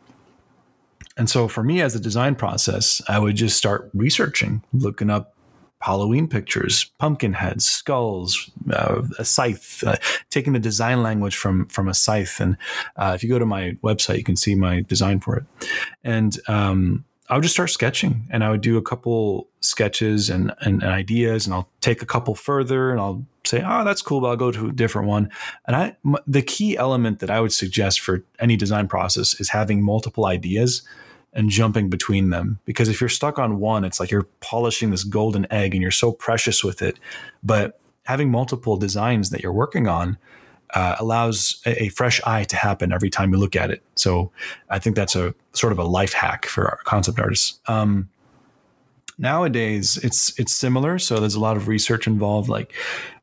[1.16, 5.34] And so for me as a design process, I would just start researching, looking up
[5.82, 9.96] Halloween pictures, pumpkin heads, skulls, uh, a scythe, uh,
[10.30, 12.40] taking the design language from from a scythe.
[12.40, 12.56] And
[12.96, 15.44] uh, if you go to my website, you can see my design for it.
[16.04, 20.52] And um, I would just start sketching, and I would do a couple sketches and,
[20.60, 24.20] and, and ideas, and I'll take a couple further, and I'll say, "Oh, that's cool,"
[24.20, 25.30] but I'll go to a different one.
[25.66, 29.48] And I, m- the key element that I would suggest for any design process is
[29.48, 30.82] having multiple ideas
[31.32, 32.58] and jumping between them.
[32.64, 35.90] Because if you're stuck on one, it's like you're polishing this golden egg and you're
[35.90, 36.98] so precious with it.
[37.42, 40.18] But having multiple designs that you're working on
[40.74, 43.82] uh, allows a, a, fresh eye to happen every time you look at it.
[43.94, 44.30] So
[44.70, 47.60] I think that's a sort of a life hack for concept artists.
[47.66, 48.08] Um,
[49.18, 50.98] nowadays, it's it's similar.
[50.98, 52.48] So there's a lot of research involved.
[52.48, 52.72] Like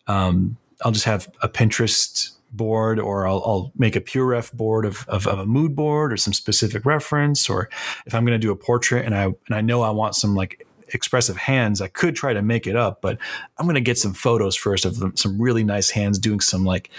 [0.07, 5.05] um, I'll just have a Pinterest board or I'll, I'll, make a PureRef board of,
[5.07, 7.69] of, of, a mood board or some specific reference or
[8.05, 10.35] if i'm going to do a portrait and i and i know i want some
[10.35, 13.17] like expressive hands i could try to make it up but
[13.57, 16.65] i'm going to get some photos first of them, some really nice hands doing some
[16.65, 16.89] like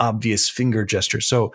[0.00, 1.26] obvious finger gestures.
[1.26, 1.52] So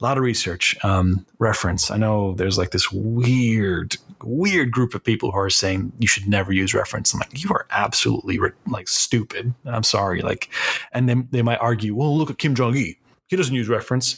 [0.00, 1.90] a lot of research um, reference.
[1.90, 6.28] I know there's like this weird weird group of people who are saying you should
[6.28, 10.50] never use reference i'm like you are absolutely like stupid i'm sorry like
[10.92, 14.16] and then they might argue well look at Kim Jung Gi he doesn't use reference.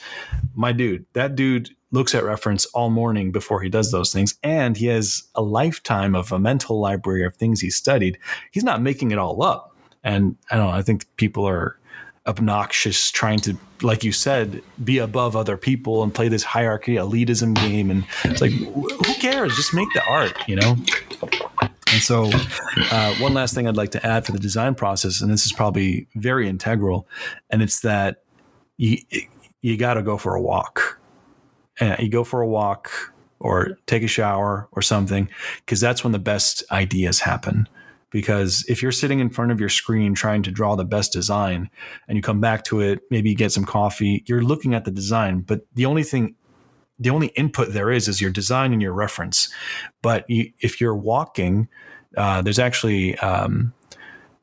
[0.54, 4.36] My dude, that dude looks at reference all morning before he does those things.
[4.42, 8.18] And he has a lifetime of a mental library of things he studied.
[8.52, 9.76] He's not making it all up.
[10.04, 11.78] And I don't know, I think people are
[12.30, 17.54] obnoxious trying to, like you said, be above other people and play this hierarchy elitism
[17.56, 17.90] game.
[17.90, 19.54] And it's like, who cares?
[19.56, 20.76] Just make the art, you know?
[21.92, 22.30] And so,
[22.90, 25.52] uh, one last thing I'd like to add for the design process, and this is
[25.52, 27.08] probably very integral,
[27.50, 28.22] and it's that
[28.76, 28.98] you
[29.60, 31.00] you got to go for a walk.
[31.80, 32.90] And you go for a walk
[33.40, 35.28] or take a shower or something
[35.64, 37.68] because that's when the best ideas happen.
[38.10, 41.70] Because if you're sitting in front of your screen trying to draw the best design
[42.08, 44.90] and you come back to it, maybe you get some coffee, you're looking at the
[44.90, 46.34] design, but the only thing
[47.00, 49.48] the only input there is is your design and your reference.
[50.02, 51.66] But you, if you're walking,
[52.16, 53.72] uh, there's actually um,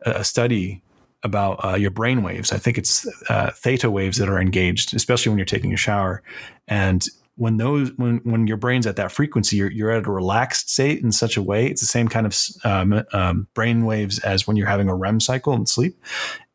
[0.01, 0.81] a study
[1.23, 2.51] about uh, your brain waves.
[2.51, 6.23] I think it's uh, theta waves that are engaged, especially when you're taking a shower.
[6.67, 10.69] And when those when when your brain's at that frequency, you're you're at a relaxed
[10.69, 11.67] state in such a way.
[11.67, 15.19] It's the same kind of um, um, brain waves as when you're having a REM
[15.19, 15.97] cycle and sleep.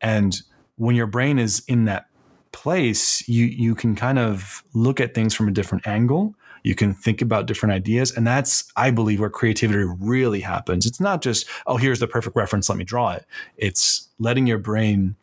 [0.01, 0.39] And
[0.75, 2.05] when your brain is in that
[2.51, 6.93] place, you you can kind of look at things from a different angle you can
[6.93, 8.11] think about different ideas.
[8.11, 10.85] And that's, I believe, where creativity really happens.
[10.85, 13.25] It's not just, oh, here's the perfect reference, let me draw it.
[13.57, 15.15] It's letting your brain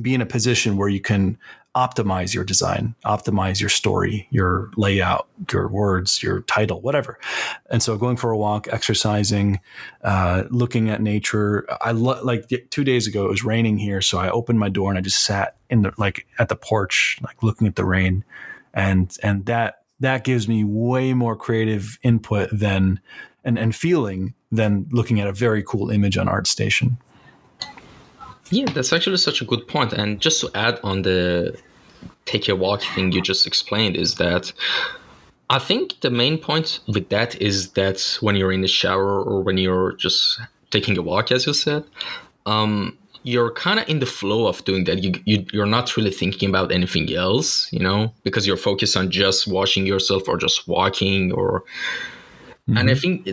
[0.00, 1.38] be in a position where you can
[1.74, 7.18] optimize your design, optimize your story, your layout, your words, your title, whatever.
[7.70, 9.60] And so going for a walk, exercising,
[10.02, 11.66] uh, looking at nature.
[11.80, 14.00] I lo- like two days ago, it was raining here.
[14.00, 17.18] So I opened my door and I just sat in the, like at the porch,
[17.22, 18.24] like looking at the rain.
[18.74, 23.00] And, and that that gives me way more creative input than
[23.44, 26.96] and, and feeling than looking at a very cool image on ArtStation.
[28.50, 29.92] Yeah, that's actually such a good point.
[29.92, 31.56] And just to add on the
[32.24, 34.52] take a walk thing you just explained is that
[35.50, 39.42] I think the main point with that is that when you're in the shower or
[39.42, 41.84] when you're just taking a walk, as you said,
[42.46, 45.02] um, you're kind of in the flow of doing that.
[45.02, 49.10] You, you you're not really thinking about anything else, you know, because you're focused on
[49.10, 51.64] just washing yourself or just walking or.
[52.68, 52.76] Mm-hmm.
[52.76, 53.28] And I think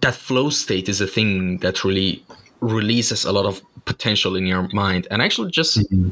[0.00, 2.22] that flow state is a thing that really
[2.60, 5.06] releases a lot of potential in your mind.
[5.10, 6.10] And actually, just mm-hmm.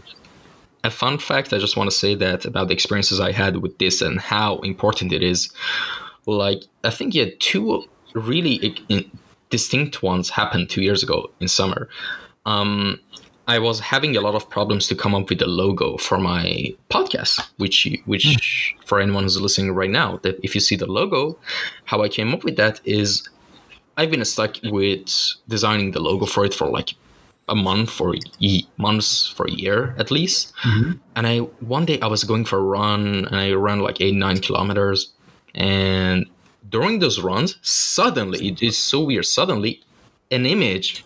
[0.84, 3.78] a fun fact, I just want to say that about the experiences I had with
[3.78, 5.50] this and how important it is.
[6.26, 8.80] Like, I think yeah, two really
[9.50, 11.88] distinct ones happened two years ago in summer
[12.46, 12.98] um,
[13.48, 16.74] I was having a lot of problems to come up with a logo for my
[16.90, 18.86] podcast, which which mm.
[18.86, 21.38] for anyone who's listening right now, that if you see the logo,
[21.84, 23.28] how I came up with that is
[23.96, 25.08] I've been stuck with
[25.48, 26.94] designing the logo for it for like
[27.48, 30.52] a month or e- months for a year at least.
[30.62, 30.92] Mm-hmm.
[31.14, 34.14] And I one day I was going for a run and I ran like eight
[34.14, 35.12] nine kilometers,
[35.54, 36.26] and
[36.68, 39.26] during those runs, suddenly it is so weird.
[39.26, 39.82] Suddenly,
[40.30, 41.04] an image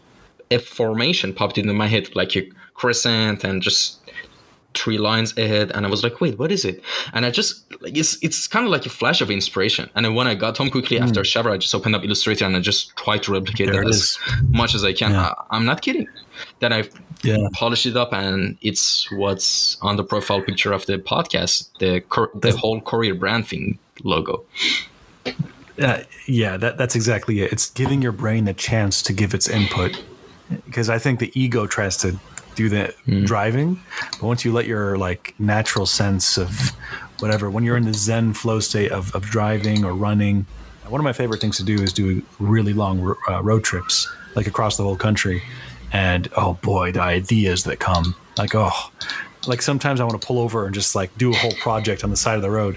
[0.51, 4.00] a formation popped into my head like a crescent and just
[4.75, 6.83] three lines ahead, and I was like, wait, what is it?
[7.13, 9.91] And I just like it's it's kind of like a flash of inspiration.
[9.95, 11.03] And then when I got home quickly mm.
[11.03, 13.91] after shower, I just opened up Illustrator and I just tried to replicate there that
[13.91, 14.19] as
[14.49, 15.13] much as I can.
[15.13, 15.35] Yeah.
[15.51, 16.09] I, am not kidding.
[16.61, 16.89] Then I
[17.23, 17.49] yeah.
[17.53, 22.31] polished it up, and it's what's on the profile picture of the podcast, the cor-
[22.35, 24.45] the whole Courier brand thing logo.
[25.81, 27.53] Uh, yeah, that, that's exactly it.
[27.53, 30.03] It's giving your brain the chance to give its input
[30.67, 32.19] because I think the ego tries to
[32.61, 33.25] do the mm.
[33.25, 33.81] driving,
[34.13, 36.71] but once you let your like natural sense of
[37.21, 40.47] whatever, when you're in the Zen flow state of, of driving or running,
[40.89, 44.47] one of my favorite things to do is do really long uh, road trips, like
[44.47, 45.43] across the whole country.
[45.93, 48.91] And oh boy, the ideas that come like, oh,
[49.47, 52.11] like sometimes I want to pull over and just like do a whole project on
[52.11, 52.77] the side of the road.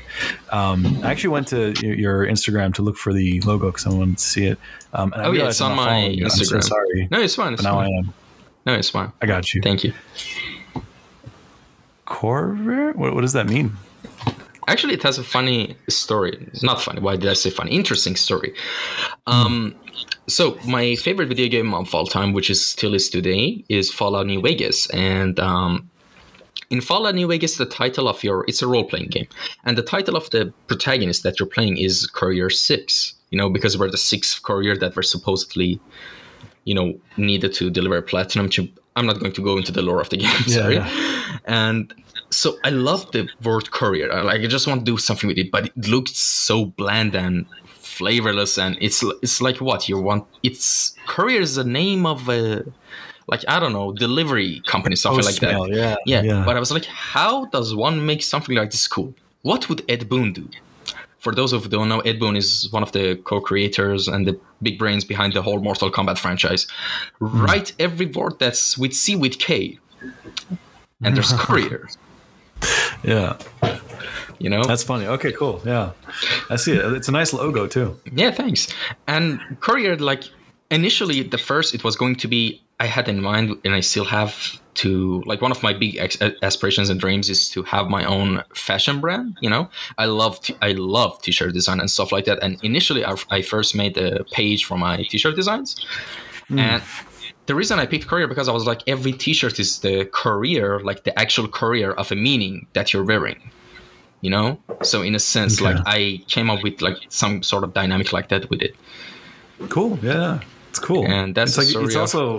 [0.52, 4.18] Um, I actually went to your Instagram to look for the logo because I wanted
[4.18, 4.60] to see it.
[4.94, 6.32] Um, oh yeah, it's on my Instagram.
[6.32, 7.08] So sorry.
[7.12, 7.54] No, it's fine.
[7.54, 7.92] It's now fine.
[7.94, 8.14] I am.
[8.66, 9.12] No, it's fine.
[9.22, 9.62] I got you.
[9.62, 9.94] Thank you.
[12.06, 12.94] Corver?
[12.94, 13.74] What, what does that mean?
[14.68, 16.50] Actually, it has a funny story.
[16.62, 17.02] Not funny.
[17.02, 17.72] Why did I say funny?
[17.72, 18.54] Interesting story.
[19.28, 19.76] Um,
[20.28, 24.26] so my favorite video game of all time, which is still is today, is Fallout
[24.26, 25.90] New Vegas, and um,
[26.70, 29.28] in Fallout New Vegas, the title of your it's a role playing game,
[29.66, 33.16] and the title of the protagonist that you're playing is Courier Six.
[33.32, 35.80] You know, because we're the sixth courier that were supposedly,
[36.64, 38.50] you know, needed to deliver platinum.
[38.96, 40.76] I'm not going to go into the lore of the game, sorry.
[40.76, 41.38] Yeah.
[41.46, 41.94] And
[42.30, 44.24] so I love the word courier.
[44.24, 47.46] Like I just want to do something with it, but it looks so bland and
[47.66, 50.26] flavorless, and it's it's like what you want.
[50.42, 52.64] It's courier is the name of a
[53.28, 55.70] like I don't know, delivery company, something like that.
[55.70, 56.44] Yeah, yeah, yeah.
[56.46, 59.14] But I was like, how does one make something like this cool?
[59.44, 60.48] What would Ed Boon do?
[61.24, 64.28] For those of you who don't know, Ed Boon is one of the co-creators and
[64.28, 66.68] the big brains behind the whole Mortal Kombat franchise.
[67.22, 67.48] Mm.
[67.48, 69.80] Write every word that's with C with K,
[71.02, 71.88] and there's courier.
[73.04, 73.38] Yeah.
[74.40, 74.64] You know?
[74.66, 75.06] That's funny.
[75.06, 75.62] Okay, cool.
[75.66, 75.92] Yeah.
[76.50, 76.84] I see it.
[76.94, 77.98] It's a nice logo too.
[78.12, 78.68] Yeah, thanks.
[79.08, 80.24] And Courier, like
[80.72, 84.06] initially the first it was going to be I had in mind, and I still
[84.06, 88.04] have to like one of my big ex- aspirations and dreams is to have my
[88.06, 89.38] own fashion brand.
[89.42, 92.42] You know, I love t- I love t-shirt design and stuff like that.
[92.42, 95.76] And initially, I, I first made a page for my t-shirt designs,
[96.50, 96.60] mm.
[96.60, 96.84] and
[97.46, 101.04] the reason I picked career because I was like every t-shirt is the career, like
[101.04, 103.52] the actual career of a meaning that you're wearing.
[104.22, 105.74] You know, so in a sense, okay.
[105.74, 108.74] like I came up with like some sort of dynamic like that with it.
[109.68, 110.00] Cool.
[110.02, 110.40] Yeah.
[110.70, 111.06] It's cool.
[111.06, 112.38] And that's it's like it's also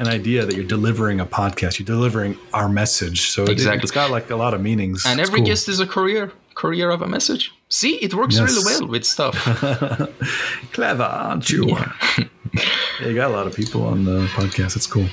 [0.00, 1.78] an idea that you're delivering a podcast.
[1.78, 3.30] You're delivering our message.
[3.30, 3.76] So exactly.
[3.76, 5.04] it, has got like a lot of meanings.
[5.06, 5.46] And every cool.
[5.46, 7.52] guest is a courier, courier of a message.
[7.68, 8.50] See, it works yes.
[8.50, 9.36] really well with stuff.
[10.72, 11.68] Clever, aren't you?
[11.68, 11.92] Yeah.
[12.16, 12.24] yeah,
[13.06, 14.74] you got a lot of people on the podcast.
[14.74, 15.06] It's cool.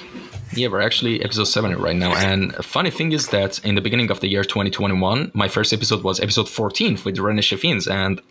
[0.53, 2.15] Yeah, we're actually episode 7 right now.
[2.15, 6.03] And funny thing is that in the beginning of the year 2021, my first episode
[6.03, 7.87] was episode 14 with René Chaffins.
[7.87, 8.21] And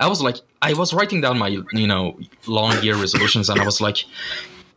[0.00, 3.48] I was like, I was writing down my, you know, long year resolutions.
[3.48, 4.04] And I was like,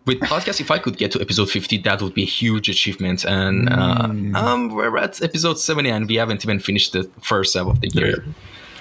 [0.06, 3.26] with podcast, if I could get to episode 50, that would be a huge achievement.
[3.26, 4.36] And uh, mm.
[4.36, 7.90] um, we're at episode 70 and we haven't even finished the first half of the
[7.90, 8.18] year.
[8.18, 8.26] There,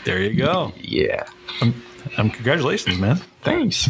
[0.05, 0.73] there you go.
[0.77, 1.25] Yeah.
[1.61, 1.83] Um,
[2.17, 3.17] um, congratulations, man.
[3.43, 3.89] Thanks.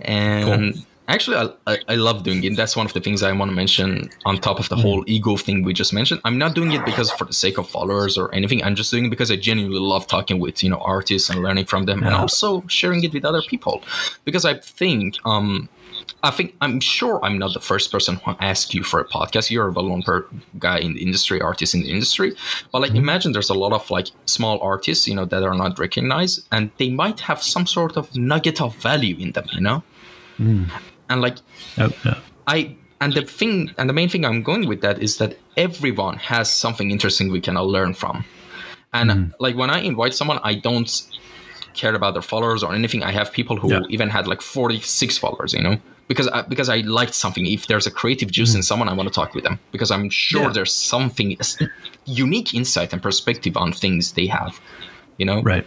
[0.00, 0.82] And cool.
[1.08, 2.56] Actually, I, I, I, love doing it.
[2.56, 4.82] That's one of the things I want to mention on top of the mm.
[4.82, 6.20] whole ego thing we just mentioned.
[6.24, 8.62] I'm not doing it because for the sake of followers or anything.
[8.62, 11.64] I'm just doing it because I genuinely love talking with, you know, artists and learning
[11.64, 12.06] from them yeah.
[12.06, 13.82] and also sharing it with other people.
[14.24, 15.68] Because I think, um,
[16.22, 19.50] I think I'm sure I'm not the first person who asked you for a podcast.
[19.50, 20.02] You're a well-known
[20.58, 22.34] guy in the industry, artist in the industry.
[22.72, 22.98] But like, mm-hmm.
[22.98, 26.70] imagine there's a lot of like small artists, you know, that are not recognized, and
[26.78, 29.82] they might have some sort of nugget of value in them, you know.
[30.38, 30.70] Mm
[31.10, 31.36] and like
[31.78, 31.92] oh,
[32.46, 36.16] i and the thing and the main thing i'm going with that is that everyone
[36.16, 38.24] has something interesting we can all learn from
[38.94, 39.32] and mm.
[39.40, 41.02] like when i invite someone i don't
[41.74, 43.80] care about their followers or anything i have people who yeah.
[43.90, 45.76] even had like 46 followers you know
[46.10, 47.46] because I, because I liked something.
[47.46, 48.56] If there's a creative juice mm.
[48.56, 50.48] in someone, I want to talk with them because I'm sure yeah.
[50.48, 51.36] there's something
[52.04, 54.60] unique insight and perspective on things they have.
[55.18, 55.64] You know, right?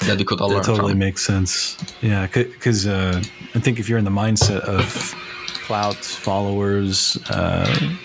[0.00, 0.98] that we could all that totally from.
[1.00, 1.76] makes sense.
[2.00, 3.22] Yeah, because uh,
[3.54, 5.14] I think if you're in the mindset of
[5.66, 7.96] clout, followers, uh,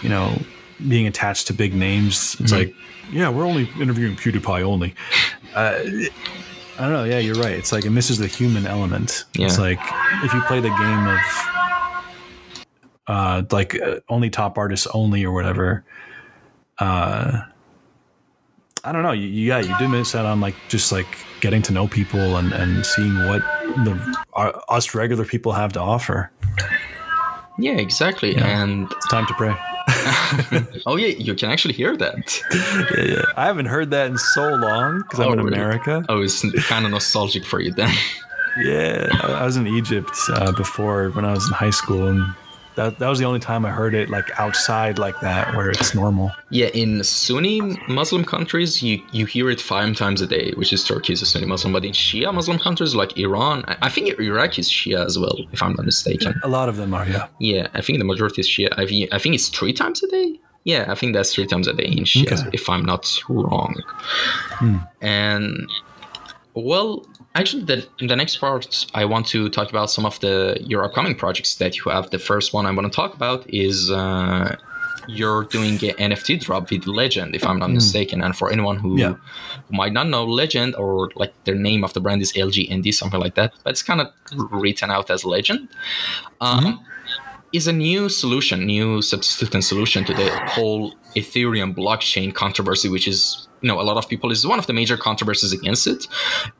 [0.00, 0.40] you know,
[0.88, 2.54] being attached to big names, it's mm-hmm.
[2.54, 2.74] like,
[3.12, 4.94] yeah, we're only interviewing PewDiePie only.
[5.54, 5.80] Uh,
[6.80, 7.04] I don't know.
[7.04, 7.52] Yeah, you're right.
[7.52, 9.26] It's like it misses the human element.
[9.34, 9.44] Yeah.
[9.44, 9.78] It's like
[10.24, 11.20] if you play the game of
[13.06, 15.84] uh, like uh, only top artists only or whatever.
[16.78, 17.42] Uh,
[18.82, 19.12] I don't know.
[19.12, 22.50] You, yeah, you do miss out on like just like getting to know people and,
[22.54, 23.42] and seeing what
[23.84, 26.30] the our, us regular people have to offer.
[27.58, 28.32] Yeah, exactly.
[28.32, 28.62] Yeah.
[28.62, 29.54] And it's time to pray.
[30.86, 32.40] Oh yeah, you can actually hear that.
[32.96, 33.24] yeah, yeah.
[33.36, 35.54] I haven't heard that in so long because I'm Oh, in really?
[35.56, 36.04] America.
[36.08, 37.92] Oh, it's kind of nostalgic for you then.
[38.64, 42.20] Yeah, I I was in Egypt uh, before when I was in high school, and
[42.80, 45.94] that that was the only time I heard it like outside like that, where it's
[45.94, 46.32] normal.
[46.50, 50.82] Yeah, in Sunni Muslim countries, you, you hear it five times a day, which is
[50.84, 51.72] Turkey is a Sunni Muslim.
[51.72, 55.62] But in Shia Muslim countries like Iran, I think Iraq is Shia as well, if
[55.62, 56.40] I'm not mistaken.
[56.42, 57.26] A lot of them are, yeah.
[57.38, 58.68] Yeah, I think the majority is Shia.
[58.78, 60.38] I think, I think it's three times a day.
[60.64, 62.50] Yeah, I think that's three times a day in Shia, Okay.
[62.52, 63.74] if I'm not wrong.
[64.58, 64.76] Hmm.
[65.00, 65.68] And
[66.54, 70.58] well, actually, the in the next part, I want to talk about some of the
[70.60, 72.10] your upcoming projects that you have.
[72.10, 73.90] The first one I want to talk about is.
[73.90, 74.56] Uh,
[75.08, 78.22] you're doing an NFT drop with Legend, if I'm not mistaken.
[78.22, 78.98] And for anyone who.
[78.98, 79.14] Yeah.
[79.68, 83.18] who might not know Legend or like their name of the brand is LGND, something
[83.18, 84.08] like that, but it's kind of
[84.52, 85.68] written out as Legend.
[86.40, 86.84] Um,
[87.52, 93.48] Is a new solution, new substitution solution to the whole Ethereum blockchain controversy, which is
[93.60, 96.06] you know a lot of people is one of the major controversies against it.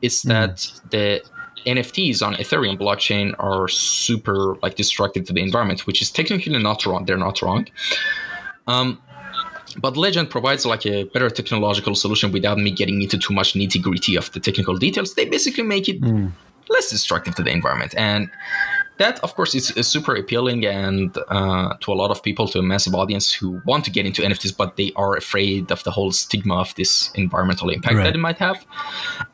[0.01, 1.21] Is that the
[1.65, 6.85] NFTs on Ethereum blockchain are super like destructive to the environment, which is technically not
[6.85, 7.05] wrong.
[7.05, 7.67] They're not wrong.
[8.67, 9.01] Um,
[9.77, 13.81] but Legend provides like a better technological solution without me getting into too much nitty
[13.81, 15.15] gritty of the technical details.
[15.15, 16.01] They basically make it
[16.69, 18.29] less destructive to the environment, and
[19.03, 22.59] that, of course, is, is super appealing and uh, to a lot of people, to
[22.59, 25.91] a massive audience who want to get into NFTs, but they are afraid of the
[25.97, 28.05] whole stigma of this environmental impact Right.
[28.05, 28.57] that it might have.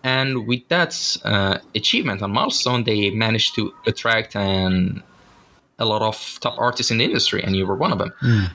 [0.03, 0.91] And with that
[1.23, 5.03] uh, achievement and milestone, they managed to attract and
[5.79, 8.11] a lot of top artists in the industry, and you were one of them.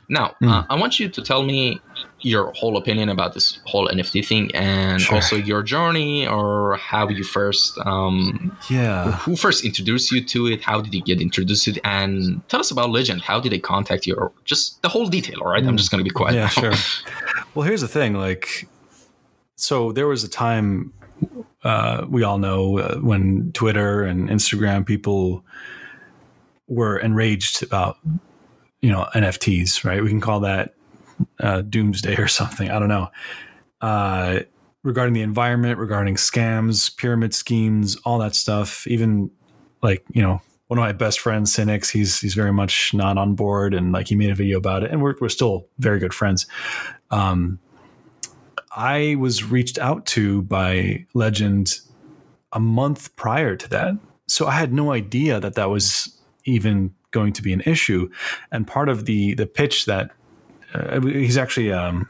[0.08, 1.80] Now, uh, I want you to tell me
[2.22, 5.16] your whole opinion about this whole NFT thing, and Sure.
[5.16, 9.12] also your journey or how you first, um, Yeah.
[9.12, 12.60] who first introduced you to it, how did you get introduced to it, and tell
[12.60, 13.22] us about Legend.
[13.22, 15.38] How did they contact you, or just the whole detail?
[15.42, 16.34] All right, I'm just gonna be quiet.
[16.34, 16.48] Yeah, now.
[16.48, 16.72] sure.
[17.54, 18.14] Well, here's the thing.
[18.14, 18.66] Like,
[19.56, 20.92] so there was a time
[21.64, 25.44] uh, we all know uh, when Twitter and Instagram people
[26.66, 27.98] were enraged about,
[28.80, 30.02] you know, NFTs, right?
[30.02, 30.74] We can call that
[31.42, 32.70] uh, doomsday or something.
[32.70, 33.08] I don't know.
[33.80, 34.40] Uh,
[34.82, 38.86] regarding the environment, regarding scams, pyramid schemes, all that stuff.
[38.86, 39.30] Even
[39.82, 43.34] like you know, one of my best friends, Sinix, he's he's very much not on
[43.34, 46.14] board, and like he made a video about it, and we're we're still very good
[46.14, 46.46] friends.
[47.10, 47.58] Um,
[48.74, 51.78] I was reached out to by Legend
[52.52, 53.94] a month prior to that,
[54.26, 58.08] so I had no idea that that was even going to be an issue.
[58.50, 60.10] And part of the the pitch that
[60.74, 62.08] uh, he's actually um,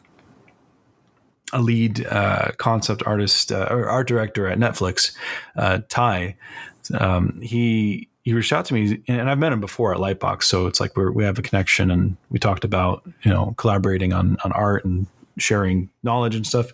[1.52, 5.14] a lead uh, concept artist uh, or art director at Netflix,
[5.56, 6.36] uh, Ty.
[6.94, 10.66] Um, he he reached out to me, and I've met him before at Lightbox, so
[10.66, 14.36] it's like we're, we have a connection, and we talked about you know collaborating on
[14.44, 15.06] on art and
[15.38, 16.72] sharing knowledge and stuff.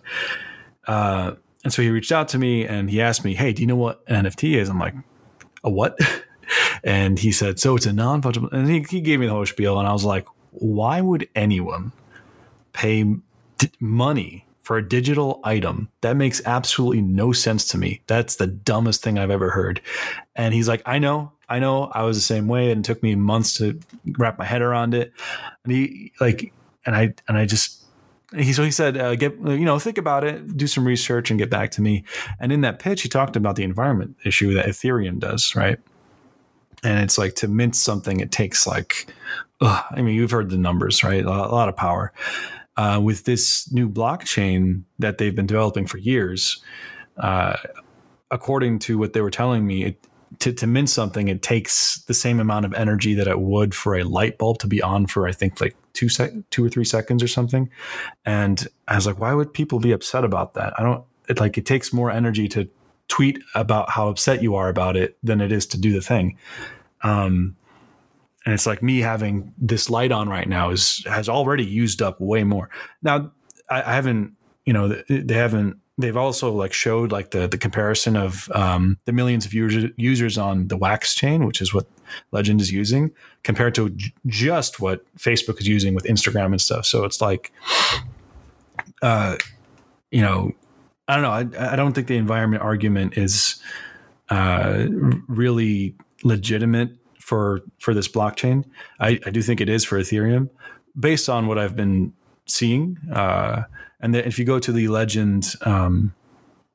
[0.87, 1.33] Uh,
[1.63, 3.75] and so he reached out to me and he asked me, "Hey, do you know
[3.75, 4.95] what NFT is?" I'm like,
[5.63, 5.99] "A what?"
[6.83, 9.77] and he said, "So it's a non-fungible." And he, he gave me the whole spiel,
[9.79, 11.91] and I was like, "Why would anyone
[12.73, 15.89] pay d- money for a digital item?
[16.01, 18.01] That makes absolutely no sense to me.
[18.07, 19.81] That's the dumbest thing I've ever heard."
[20.35, 21.85] And he's like, "I know, I know.
[21.93, 23.79] I was the same way, and it took me months to
[24.17, 25.13] wrap my head around it."
[25.63, 26.53] And he like,
[26.85, 27.79] and I and I just
[28.35, 31.39] he so he said uh, get you know think about it do some research and
[31.39, 32.03] get back to me
[32.39, 35.79] and in that pitch he talked about the environment issue that ethereum does right
[36.83, 39.07] and it's like to mint something it takes like
[39.61, 41.25] ugh, i mean you've heard the numbers right?
[41.25, 42.13] A lot, of power.
[42.77, 46.61] Uh, with this new blockchain that they've been developing for years
[47.17, 47.57] uh,
[48.31, 50.07] according to what they were telling me it,
[50.39, 53.97] to, to mint something it takes the same amount of energy that it would for
[53.97, 56.85] a light bulb to be on for i think like two sec- two or three
[56.85, 57.69] seconds or something.
[58.25, 60.73] And i was like why would people be upset about that?
[60.77, 62.69] I don't it like it takes more energy to
[63.09, 66.37] tweet about how upset you are about it than it is to do the thing.
[67.01, 67.57] Um
[68.45, 72.19] and it's like me having this light on right now is has already used up
[72.19, 72.69] way more.
[73.01, 73.31] Now
[73.69, 74.35] i, I haven't
[74.65, 79.11] you know they haven't they've also like showed like the the comparison of um, the
[79.11, 81.87] millions of users users on the wax chain which is what
[82.31, 83.11] legend is using
[83.43, 86.85] compared to j- just what facebook is using with instagram and stuff.
[86.85, 87.51] So it's like
[89.01, 89.37] uh
[90.11, 90.51] you know
[91.07, 91.57] i don't know.
[91.59, 93.61] I, I don't think the environment argument is
[94.29, 94.87] uh
[95.27, 96.91] really legitimate
[97.29, 98.65] for for this blockchain
[98.99, 100.49] i i do think it is for ethereum
[100.99, 102.13] based on what i've been
[102.45, 103.63] seeing uh
[104.01, 106.13] and then if you go to the legend um,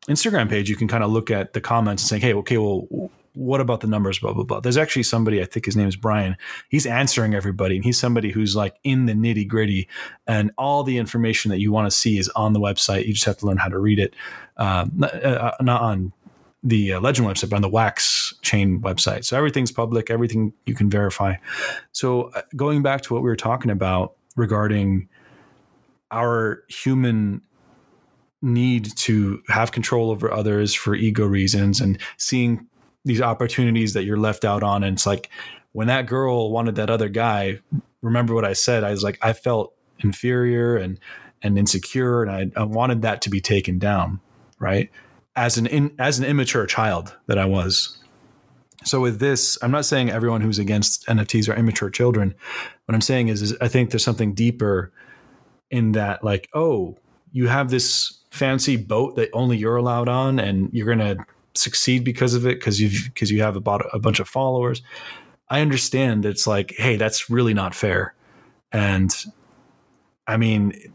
[0.09, 2.87] Instagram page, you can kind of look at the comments and say, "Hey, okay, well,
[3.35, 4.19] what about the numbers?
[4.19, 4.61] Blah blah blah.
[4.61, 6.37] There's actually somebody I think his name is Brian.
[6.69, 9.89] He's answering everybody, and he's somebody who's like in the nitty gritty,
[10.27, 13.07] and all the information that you want to see is on the website.
[13.07, 14.15] You just have to learn how to read it.
[14.57, 16.13] Um, not, uh, not on
[16.65, 19.25] the uh, Legend website, but on the Wax chain website.
[19.25, 21.35] So everything's public, everything you can verify.
[21.93, 25.09] So uh, going back to what we were talking about regarding
[26.11, 27.43] our human
[28.41, 32.67] need to have control over others for ego reasons and seeing
[33.05, 34.83] these opportunities that you're left out on.
[34.83, 35.31] And it's like
[35.73, 37.61] when that girl wanted that other guy,
[38.01, 38.85] remember what I said?
[38.85, 40.99] I was like, I felt inferior and
[41.43, 44.21] and insecure, and I, I wanted that to be taken down,
[44.59, 44.91] right?
[45.37, 47.99] As an in, as an immature child that I was.
[48.85, 52.35] So with this, I'm not saying everyone who's against NFTs are immature children.
[52.85, 54.93] What I'm saying is, is I think there's something deeper
[55.71, 56.99] in that, like, oh,
[57.33, 61.17] you have this fancy boat that only you're allowed on, and you're gonna
[61.55, 64.83] succeed because of it because you've because you have about a bunch of followers.
[65.49, 68.15] I understand it's like, hey, that's really not fair.
[68.73, 69.11] And
[70.27, 70.94] I mean,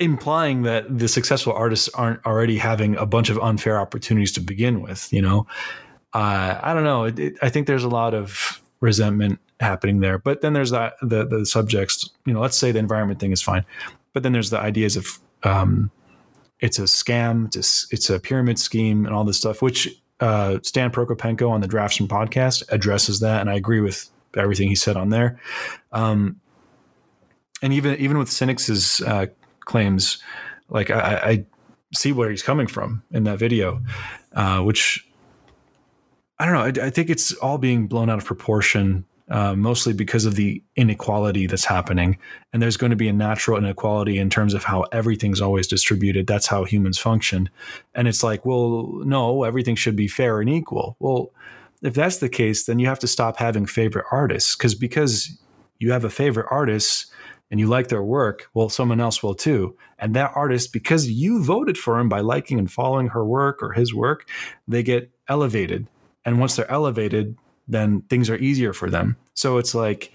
[0.00, 4.80] implying that the successful artists aren't already having a bunch of unfair opportunities to begin
[4.80, 5.46] with, you know,
[6.12, 7.04] uh, I don't know.
[7.04, 10.18] It, it, I think there's a lot of resentment happening there.
[10.18, 12.08] But then there's that the the subjects.
[12.24, 13.64] You know, let's say the environment thing is fine,
[14.12, 15.90] but then there's the ideas of um,
[16.60, 19.88] it's a scam, it's a, it's a pyramid scheme, and all this stuff, which
[20.20, 24.74] uh, Stan Prokopenko on the Draftsman podcast addresses that, and I agree with everything he
[24.74, 25.40] said on there.
[25.92, 26.40] Um,
[27.62, 29.26] and even even with Sinix's uh,
[29.68, 30.18] claims,
[30.68, 31.46] like I, I,
[31.94, 33.80] see where he's coming from in that video,
[34.32, 35.08] uh, which
[36.38, 36.82] I don't know.
[36.82, 40.62] I, I, think it's all being blown out of proportion uh, mostly because of the
[40.76, 42.18] inequality that's happening.
[42.52, 46.26] And there's going to be a natural inequality in terms of how everything's always distributed.
[46.26, 47.50] That's how humans function.
[47.94, 50.96] And it's like, well, no, everything should be fair and equal.
[50.98, 51.30] Well,
[51.82, 55.38] if that's the case, then you have to stop having favorite artists because because
[55.78, 57.06] you have a favorite artist
[57.50, 59.76] and you like their work, well, someone else will too.
[59.98, 63.72] And that artist, because you voted for him by liking and following her work or
[63.72, 64.28] his work,
[64.66, 65.86] they get elevated.
[66.24, 67.36] And once they're elevated,
[67.66, 69.16] then things are easier for them.
[69.34, 70.12] So it's like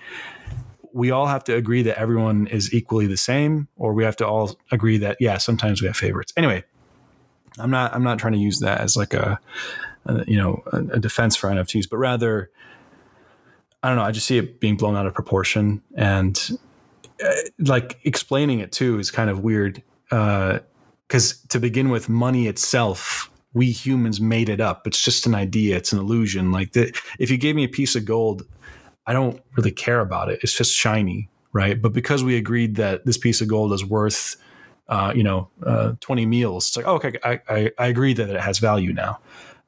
[0.93, 4.27] we all have to agree that everyone is equally the same, or we have to
[4.27, 6.34] all agree that yeah, sometimes we have favorites.
[6.38, 6.63] Anyway,
[7.57, 9.39] I'm not I'm not trying to use that as like a,
[10.05, 12.51] a you know a, a defense for NFTs, but rather
[13.81, 14.03] I don't know.
[14.03, 16.39] I just see it being blown out of proportion, and
[17.59, 19.82] like explaining it too is kind of weird.
[20.09, 20.64] Because
[21.34, 24.88] uh, to begin with, money itself we humans made it up.
[24.88, 25.78] It's just an idea.
[25.78, 26.51] It's an illusion.
[26.51, 28.43] Like the, if you gave me a piece of gold,
[29.05, 30.39] I don't really care about it.
[30.43, 31.80] It's just shiny, right?
[31.80, 34.36] But because we agreed that this piece of gold is worth,
[34.88, 38.30] uh, you know, uh, 20 meals, it's like, oh, okay, I, I, I, agree that
[38.30, 39.20] it has value now.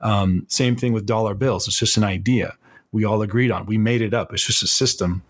[0.01, 1.67] Um, same thing with dollar bills.
[1.67, 2.57] It's just an idea
[2.91, 3.65] we all agreed on.
[3.65, 4.33] We made it up.
[4.33, 5.23] It's just a system.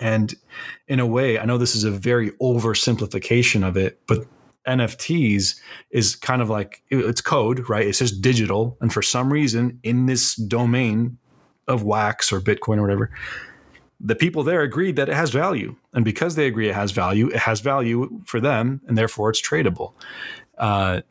[0.00, 0.34] And
[0.88, 4.26] in a way, I know this is a very oversimplification of it, but
[4.66, 7.86] NFTs is kind of like it's code, right?
[7.86, 8.76] It's just digital.
[8.80, 11.18] And for some reason, in this domain
[11.68, 13.10] of Wax or Bitcoin or whatever,
[14.00, 15.76] the people there agreed that it has value.
[15.92, 19.40] And because they agree it has value, it has value for them, and therefore it's
[19.40, 19.92] tradable.
[20.56, 21.02] Uh,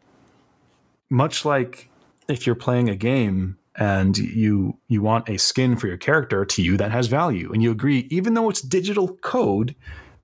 [1.10, 1.90] much like
[2.28, 6.62] if you're playing a game and you you want a skin for your character to
[6.62, 9.74] you that has value, and you agree, even though it's digital code,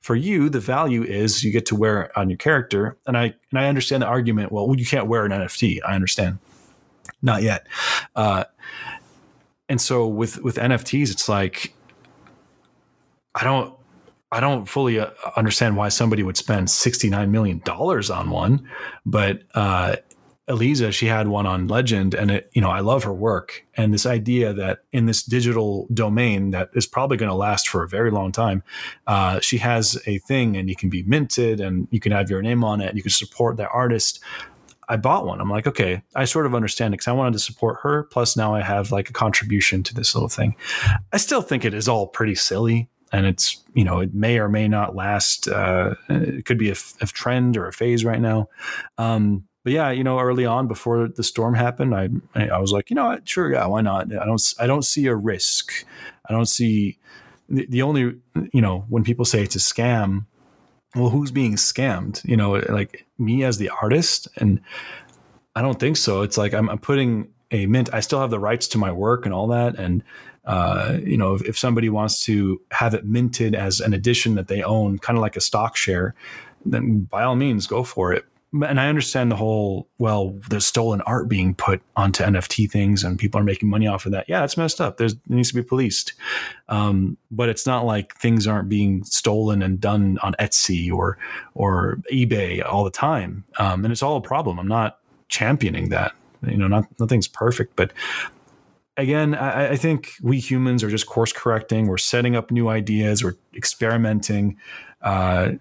[0.01, 2.97] for you, the value is you get to wear it on your character.
[3.07, 4.51] And I and I understand the argument.
[4.51, 5.79] Well, you can't wear an NFT.
[5.83, 6.37] I understand.
[7.21, 7.65] Not yet.
[8.15, 8.43] Uh,
[9.67, 11.73] and so with with NFTs, it's like
[13.33, 13.73] I don't
[14.31, 18.69] I don't fully uh, understand why somebody would spend sixty nine million dollars on one,
[19.05, 19.95] but uh,
[20.47, 23.65] Eliza, she had one on Legend, and it, you know, I love her work.
[23.75, 27.83] And this idea that in this digital domain that is probably going to last for
[27.83, 28.61] a very long time,
[29.07, 32.43] uh, she has a thing, and you can be minted, and you can have your
[32.43, 34.19] name on it, and you can support that artist.
[34.87, 35.41] I bought one.
[35.41, 38.03] I'm like, okay, I sort of understand it because I wanted to support her.
[38.03, 40.55] Plus, now I have like a contribution to this little thing.
[41.11, 44.49] I still think it is all pretty silly and it's you know it may or
[44.49, 45.47] may not last.
[45.47, 48.49] Uh, it could be a, a, trend or a phase right now.
[48.97, 52.91] Um, but yeah, you know, early on before the storm happened, I I was like,
[52.91, 53.27] you know, what?
[53.27, 54.15] sure, yeah, why not?
[54.15, 55.83] I don't I don't see a risk.
[56.29, 56.99] I don't see
[57.49, 58.13] the, the only
[58.53, 60.27] you know when people say it's a scam.
[60.93, 62.23] Well, who's being scammed?
[62.25, 64.61] You know, like me as the artist, and
[65.55, 66.21] I don't think so.
[66.21, 67.89] It's like I'm, I'm putting a mint.
[67.91, 70.03] I still have the rights to my work and all that, and
[70.45, 74.47] uh, you know, if, if, somebody wants to have it minted as an edition that
[74.47, 76.13] they own, kind of like a stock share,
[76.63, 78.25] then by all means, go for it
[78.63, 83.17] and I understand the whole, well, there's stolen art being put onto NFT things and
[83.17, 84.27] people are making money off of that.
[84.27, 84.97] Yeah, it's messed up.
[84.97, 86.13] There's, it needs to be policed.
[86.69, 91.17] Um, but it's not like things aren't being stolen and done on Etsy or,
[91.53, 93.43] or eBay all the time.
[93.59, 94.59] Um, and it's all a problem.
[94.59, 96.13] I'm not championing that.
[96.45, 97.91] You know, not, nothing's perfect, but
[98.97, 101.87] again, I, I, think we humans are just course correcting.
[101.87, 103.23] We're setting up new ideas.
[103.23, 104.57] We're experimenting.
[105.01, 105.53] Uh,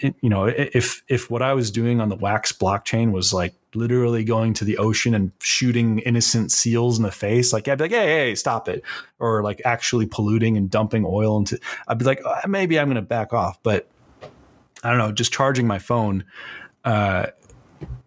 [0.00, 4.24] you know, if if what I was doing on the Wax blockchain was like literally
[4.24, 7.90] going to the ocean and shooting innocent seals in the face, like I'd be like,
[7.90, 8.82] hey, hey, stop it,
[9.18, 12.96] or like actually polluting and dumping oil into, I'd be like, oh, maybe I'm going
[12.96, 13.62] to back off.
[13.62, 13.88] But
[14.82, 16.24] I don't know, just charging my phone
[16.84, 17.26] uh,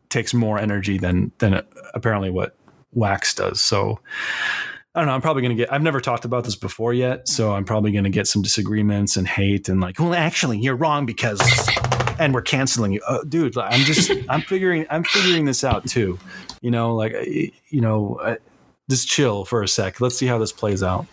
[0.10, 1.62] takes more energy than than
[1.94, 2.56] apparently what
[2.94, 3.62] Wax does.
[3.62, 4.00] So
[4.94, 5.14] I don't know.
[5.14, 7.28] I'm probably going to get, I've never talked about this before yet.
[7.28, 10.76] So I'm probably going to get some disagreements and hate and like, well, actually, you're
[10.76, 11.40] wrong because,
[12.20, 13.02] and we're canceling you.
[13.08, 16.20] Uh, dude, I'm just, I'm figuring, I'm figuring this out too.
[16.62, 17.14] You know, like,
[17.70, 18.38] you know,
[18.90, 20.02] just chill for a sec.
[20.02, 21.06] Let's see how this plays out.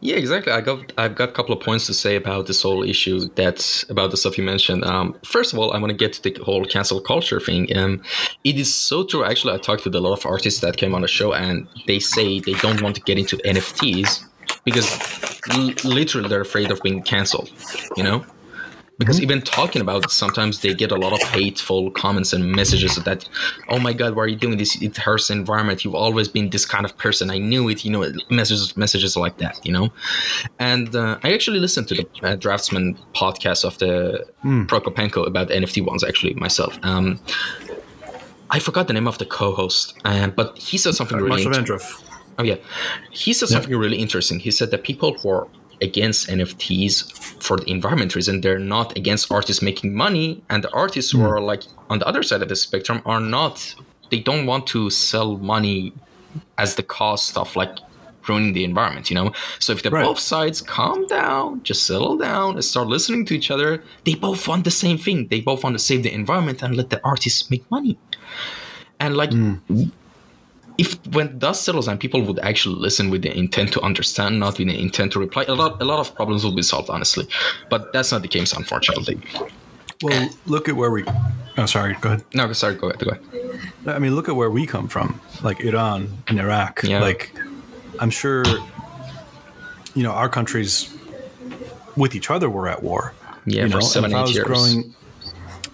[0.00, 0.52] Yeah, exactly.
[0.52, 3.28] I got I've got a couple of points to say about this whole issue.
[3.34, 4.84] That's about the stuff you mentioned.
[4.84, 7.74] Um, first of all, I want to get to the whole cancel culture thing.
[7.76, 8.02] Um,
[8.44, 9.24] it is so true.
[9.24, 11.98] Actually, I talked with a lot of artists that came on the show, and they
[11.98, 14.24] say they don't want to get into NFTs
[14.64, 14.88] because
[15.50, 17.50] l- literally they're afraid of being canceled.
[17.96, 18.24] You know
[18.98, 19.24] because mm-hmm.
[19.24, 23.28] even talking about it, sometimes they get a lot of hateful comments and messages that
[23.68, 24.80] oh my god why are you doing this?
[24.80, 25.84] It hurts the environment.
[25.84, 27.30] You've always been this kind of person.
[27.30, 29.90] I knew it you know messages messages like that you know?
[30.58, 34.66] And uh, i actually listened to the uh, draftsman podcast of the mm.
[34.66, 36.78] prokopenko about nft ones actually myself.
[36.82, 37.20] Um,
[38.50, 41.78] i forgot the name of the co-host uh, but he said something really inter-
[42.38, 42.56] oh yeah.
[43.10, 44.38] He said something really interesting.
[44.38, 45.48] He said that people who are
[45.82, 47.12] against NFTs
[47.42, 48.40] for the environment reason.
[48.40, 51.26] They're not against artists making money, and the artists who hmm.
[51.26, 53.74] are like on the other side of the spectrum are not.
[54.10, 55.92] They don't want to sell money
[56.58, 57.78] as the cost of like
[58.28, 59.32] ruining the environment, you know?
[59.58, 60.04] So if the right.
[60.04, 64.46] both sides calm down, just settle down and start listening to each other, they both
[64.46, 65.28] want the same thing.
[65.28, 67.98] They both want to save the environment and let the artists make money.
[69.00, 69.90] And like mm
[70.82, 74.58] if when dust settles and people would actually listen with the intent to understand, not
[74.58, 77.24] with the intent to reply, a lot a lot of problems will be solved, honestly.
[77.72, 79.16] But that's not the case, unfortunately.
[80.02, 81.04] Well, look at where we.
[81.56, 81.92] Oh, sorry.
[82.00, 82.24] Go ahead.
[82.34, 82.74] No, sorry.
[82.74, 83.00] Go ahead.
[83.04, 83.22] Go ahead.
[83.96, 86.82] I mean, look at where we come from, like Iran and Iraq.
[86.82, 87.00] Yeah.
[87.00, 87.22] Like,
[88.00, 88.42] I'm sure,
[89.94, 90.72] you know, our countries
[91.96, 93.14] with each other were at war.
[93.46, 93.76] Yeah, you know?
[93.76, 94.46] for seven, eight years.
[94.46, 94.94] Growing,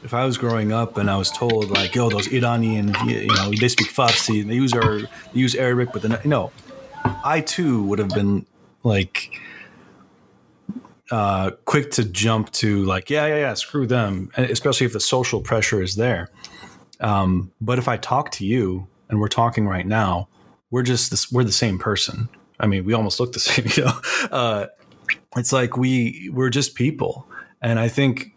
[0.03, 3.51] if I was growing up and I was told like, "Yo, those Iranian, you know,
[3.53, 5.09] they speak Farsi, they use our they
[5.41, 6.53] use Arabic," but then know,
[7.25, 8.47] I too would have been
[8.83, 9.31] like
[11.11, 15.41] uh, quick to jump to like, yeah, yeah, yeah, screw them, especially if the social
[15.41, 16.29] pressure is there.
[17.01, 20.29] Um, but if I talk to you and we're talking right now,
[20.71, 22.29] we're just this, we're the same person.
[22.61, 23.67] I mean, we almost look the same.
[23.75, 24.67] You know, uh,
[25.37, 27.27] it's like we we're just people,
[27.63, 28.33] and I think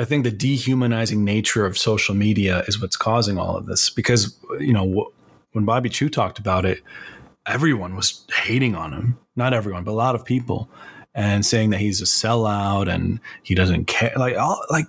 [0.00, 4.38] I think the dehumanizing nature of social media is what's causing all of this because,
[4.60, 5.12] you know,
[5.52, 6.82] when Bobby Chiu talked about it,
[7.46, 9.18] everyone was hating on him.
[9.34, 10.68] Not everyone, but a lot of people
[11.14, 14.12] and saying that he's a sellout and he doesn't care.
[14.16, 14.86] Like, all, like,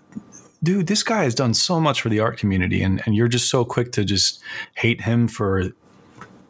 [0.61, 3.49] dude, this guy has done so much for the art community and, and you're just
[3.49, 4.41] so quick to just
[4.75, 5.71] hate him for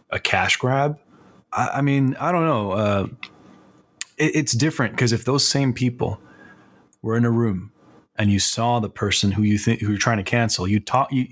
[0.10, 1.00] a cash grab.
[1.54, 2.72] I, I mean, I don't know.
[2.72, 3.08] Uh,
[4.18, 6.20] it, it's different because if those same people
[7.02, 7.72] were in a room
[8.20, 11.12] and you saw the person who you think who you're trying to cancel, you talk,
[11.12, 11.26] you,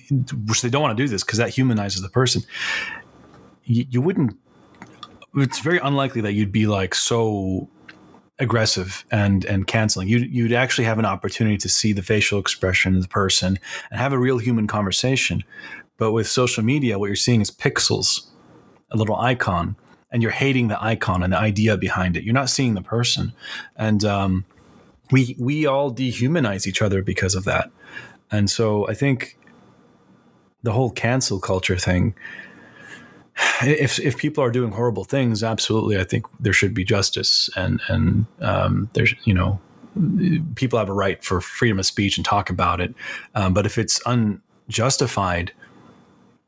[0.48, 2.42] which they don't want to do this because that humanizes the person.
[3.66, 4.38] You, you wouldn't.
[5.36, 7.70] It's very unlikely that you'd be like so
[8.40, 10.08] aggressive and and canceling.
[10.08, 13.60] You'd you'd actually have an opportunity to see the facial expression of the person
[13.92, 15.44] and have a real human conversation.
[15.98, 18.28] But with social media, what you're seeing is pixels,
[18.92, 19.76] a little icon,
[20.10, 22.24] and you're hating the icon and the idea behind it.
[22.24, 23.34] You're not seeing the person,
[23.76, 24.46] and um,
[25.12, 27.72] we we all dehumanize each other because of that.
[28.32, 29.38] And so I think
[30.64, 32.14] the whole cancel culture thing
[33.62, 37.82] if if people are doing horrible things, absolutely, I think there should be justice, and
[37.88, 39.60] and um, there's you know
[40.56, 42.94] people have a right for freedom of speech and talk about it.
[43.36, 45.52] Um, but if it's unjustified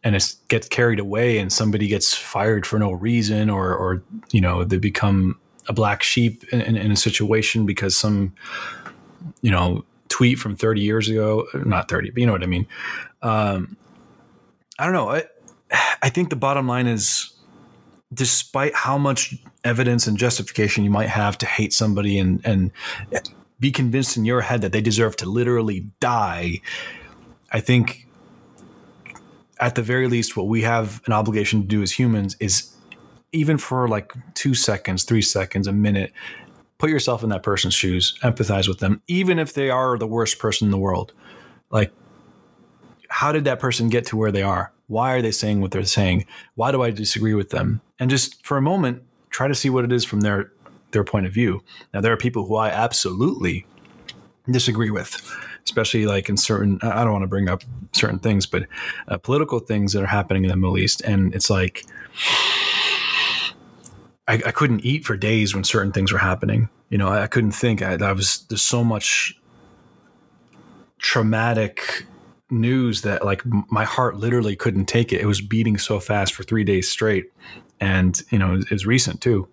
[0.04, 4.42] and it gets carried away, and somebody gets fired for no reason, or or you
[4.42, 5.40] know they become
[5.70, 8.34] a black sheep in, in, in a situation because some,
[9.42, 12.68] you know, tweet from 30 years ago, not 30, but you know what I mean.
[13.22, 13.78] Um,
[14.78, 15.10] I don't know.
[15.10, 15.24] I,
[16.02, 17.32] I think the bottom line is
[18.12, 22.72] despite how much evidence and justification you might have to hate somebody and, and
[23.60, 26.60] be convinced in your head that they deserve to literally die,
[27.52, 28.08] I think
[29.60, 32.74] at the very least, what we have an obligation to do as humans is
[33.32, 36.12] even for like two seconds, three seconds, a minute,
[36.78, 40.40] put yourself in that person's shoes, empathize with them, even if they are the worst
[40.40, 41.14] person in the world.
[41.70, 41.92] Like,
[43.10, 44.72] how did that person get to where they are?
[44.88, 46.26] Why are they saying what they're saying?
[46.56, 47.82] Why do I disagree with them?
[48.00, 50.52] And just for a moment, try to see what it is from their
[50.92, 51.62] their point of view.
[51.94, 53.68] Now, there are people who I absolutely
[54.50, 55.22] disagree with,
[55.64, 56.80] especially like in certain.
[56.82, 58.66] I don't want to bring up certain things, but
[59.08, 61.86] uh, political things that are happening in the Middle East, and it's like
[64.30, 66.70] I, I, couldn't eat for days when certain things were happening.
[66.90, 67.82] You know, I, I couldn't think.
[67.82, 69.36] I, I, was there's so much
[71.00, 72.06] traumatic
[72.52, 75.20] news that like my heart literally couldn't take it.
[75.20, 77.32] It was beating so fast for three days straight,
[77.80, 79.48] and you know, it was recent too.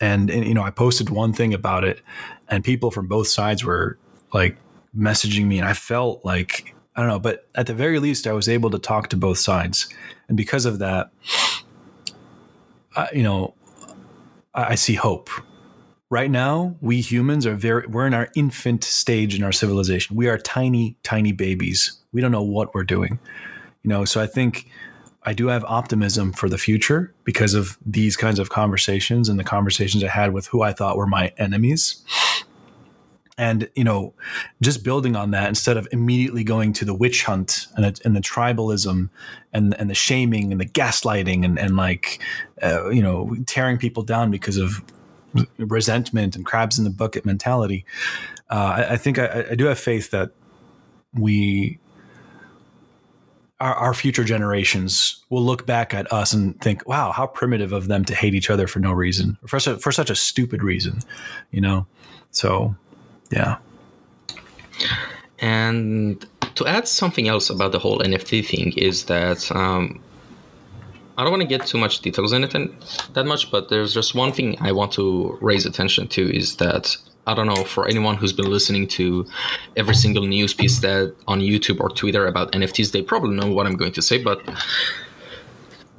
[0.00, 2.00] And, and you know, I posted one thing about it,
[2.48, 3.98] and people from both sides were
[4.32, 4.56] like
[4.96, 8.32] messaging me, and I felt like I don't know, but at the very least, I
[8.32, 9.88] was able to talk to both sides,
[10.28, 11.10] and because of that,
[13.12, 13.54] you know,
[14.54, 15.30] I see hope.
[16.10, 20.14] Right now, we humans are very, we're in our infant stage in our civilization.
[20.14, 21.98] We are tiny, tiny babies.
[22.12, 23.18] We don't know what we're doing.
[23.82, 24.68] You know, so I think
[25.24, 29.44] I do have optimism for the future because of these kinds of conversations and the
[29.44, 32.04] conversations I had with who I thought were my enemies
[33.36, 34.14] and you know
[34.60, 38.20] just building on that instead of immediately going to the witch hunt and, and the
[38.20, 39.08] tribalism
[39.52, 42.22] and and the shaming and the gaslighting and and like
[42.62, 44.82] uh, you know tearing people down because of
[45.58, 47.84] resentment and crabs in the bucket mentality
[48.50, 50.30] uh, I, I, think I, I, do have faith that
[51.12, 51.80] we
[53.58, 57.88] our, our future generations will look back at us and think wow how primitive of
[57.88, 61.00] them to hate each other for no reason for, for such a stupid reason
[61.50, 61.86] you know?
[62.30, 62.74] So
[63.30, 63.56] yeah.
[65.40, 70.00] And to add something else about the whole NFT thing is that um,
[71.16, 72.74] I don't want to get too much details in it and
[73.12, 76.96] that much, but there's just one thing I want to raise attention to is that
[77.26, 79.26] I don't know for anyone who's been listening to
[79.76, 83.66] every single news piece that on YouTube or Twitter about NFTs, they probably know what
[83.66, 84.42] I'm going to say, but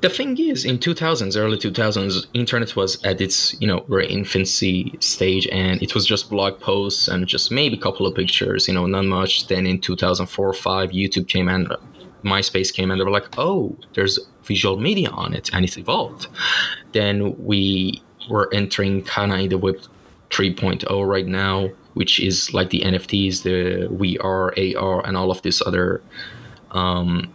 [0.05, 4.93] the thing is in 2000s early 2000s internet was at its you know very infancy
[4.99, 8.73] stage and it was just blog posts and just maybe a couple of pictures you
[8.73, 9.47] know not much.
[9.47, 11.73] Then in 2004 or 5 youtube came and
[12.23, 16.27] myspace came and they were like oh there's visual media on it and it evolved.
[16.91, 19.77] Then we were entering kind of in the web
[20.29, 24.41] 3.0 right now which is like the nfts the vr
[24.75, 26.01] ar and all of this other
[26.71, 27.33] um,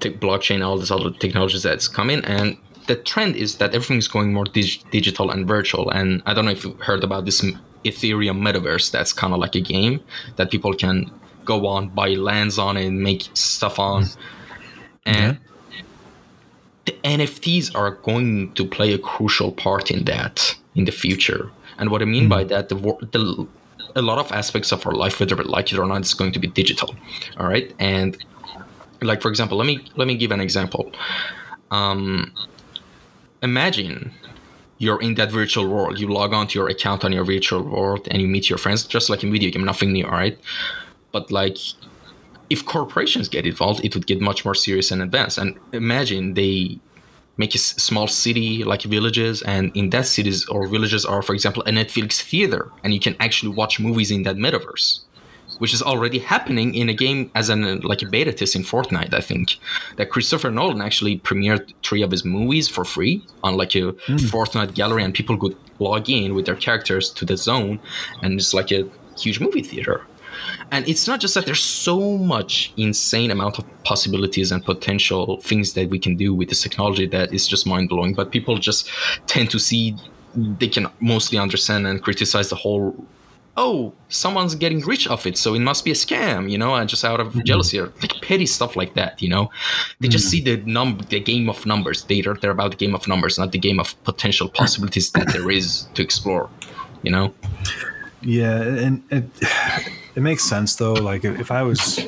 [0.00, 4.46] blockchain, all these other technologies that's coming, and the trend is that everything's going more
[4.46, 5.90] dig- digital and virtual.
[5.90, 7.40] And I don't know if you've heard about this
[7.84, 8.90] Ethereum metaverse.
[8.90, 10.00] That's kind of like a game
[10.36, 11.10] that people can
[11.44, 14.06] go on, buy lands on, and make stuff on.
[15.06, 15.38] And
[15.70, 15.82] yeah.
[16.86, 21.50] the NFTs are going to play a crucial part in that in the future.
[21.78, 22.30] And what I mean mm-hmm.
[22.30, 22.76] by that, the,
[23.12, 23.46] the
[23.96, 26.32] a lot of aspects of our life, whether we like it or not, is going
[26.32, 26.94] to be digital.
[27.38, 28.16] All right, and
[29.02, 30.92] like for example let me let me give an example.
[31.70, 32.32] Um,
[33.42, 34.12] imagine
[34.78, 35.98] you're in that virtual world.
[35.98, 38.84] You log on to your account on your virtual world and you meet your friends
[38.84, 40.38] just like in video game nothing new all right
[41.12, 41.58] but like
[42.48, 45.38] if corporations get involved it would get much more serious and advanced.
[45.38, 46.78] And imagine they
[47.36, 51.62] make a small city like villages and in that cities or villages are for example
[51.62, 55.00] a netflix theater and you can actually watch movies in that metaverse
[55.60, 59.14] which is already happening in a game as an like a beta test in Fortnite.
[59.14, 59.56] I think
[59.96, 64.18] that Christopher Nolan actually premiered three of his movies for free on like a mm.
[64.32, 67.78] Fortnite gallery, and people could log in with their characters to the zone,
[68.22, 68.88] and it's like a
[69.18, 70.02] huge movie theater.
[70.70, 75.74] And it's not just that there's so much insane amount of possibilities and potential things
[75.74, 78.14] that we can do with this technology that is just mind blowing.
[78.14, 78.88] But people just
[79.26, 79.96] tend to see
[80.34, 82.94] they can mostly understand and criticize the whole
[83.56, 86.88] oh, someone's getting rich off it, so it must be a scam, you know, and
[86.88, 87.40] just out of mm-hmm.
[87.44, 89.50] jealousy or like petty stuff like that, you know.
[90.00, 90.30] They just mm-hmm.
[90.30, 92.04] see the num the game of numbers.
[92.04, 95.32] They are they're about the game of numbers, not the game of potential possibilities that
[95.32, 96.48] there is to explore,
[97.02, 97.34] you know.
[98.22, 99.24] Yeah, and it
[100.14, 100.94] it makes sense though.
[100.94, 102.06] Like if I was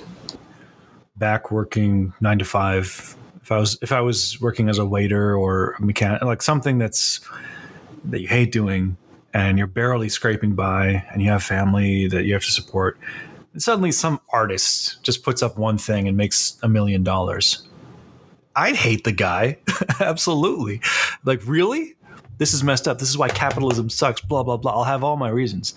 [1.17, 5.37] back working nine to five, if I was if I was working as a waiter
[5.37, 7.21] or a mechanic, like something that's
[8.05, 8.97] that you hate doing,
[9.35, 12.99] and you're barely scraping by and you have family that you have to support
[13.53, 17.69] and suddenly some artist just puts up one thing and makes a million dollars.
[18.57, 19.59] I'd hate the guy.
[20.01, 20.81] Absolutely.
[21.25, 21.95] Like really?
[22.39, 22.99] This is messed up.
[22.99, 24.73] This is why capitalism sucks blah blah blah.
[24.73, 25.75] I'll have all my reasons.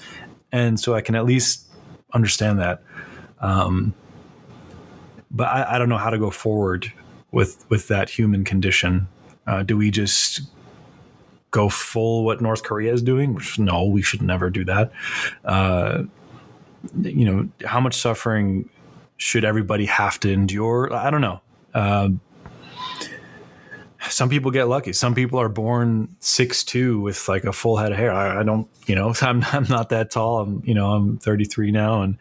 [0.52, 1.68] And so i can at least
[2.14, 2.82] understand that.
[3.40, 3.94] Um,
[5.30, 6.92] but I, I don't know how to go forward
[7.32, 9.08] with with that human condition.
[9.48, 10.42] Uh, do we just
[11.56, 13.34] go full what North Korea is doing?
[13.34, 14.92] Which, no, we should never do that.
[15.46, 16.04] Uh,
[17.02, 18.70] you know, how much suffering
[19.16, 20.94] should everybody have to endure?
[20.94, 21.40] I don't know.
[21.74, 22.10] Uh,
[24.10, 24.92] some people get lucky.
[24.92, 28.12] Some people are born six two with like a full head of hair.
[28.12, 30.42] I, I, don't, you know, I'm I'm not that tall.
[30.42, 32.18] I'm you know I'm 33 now, and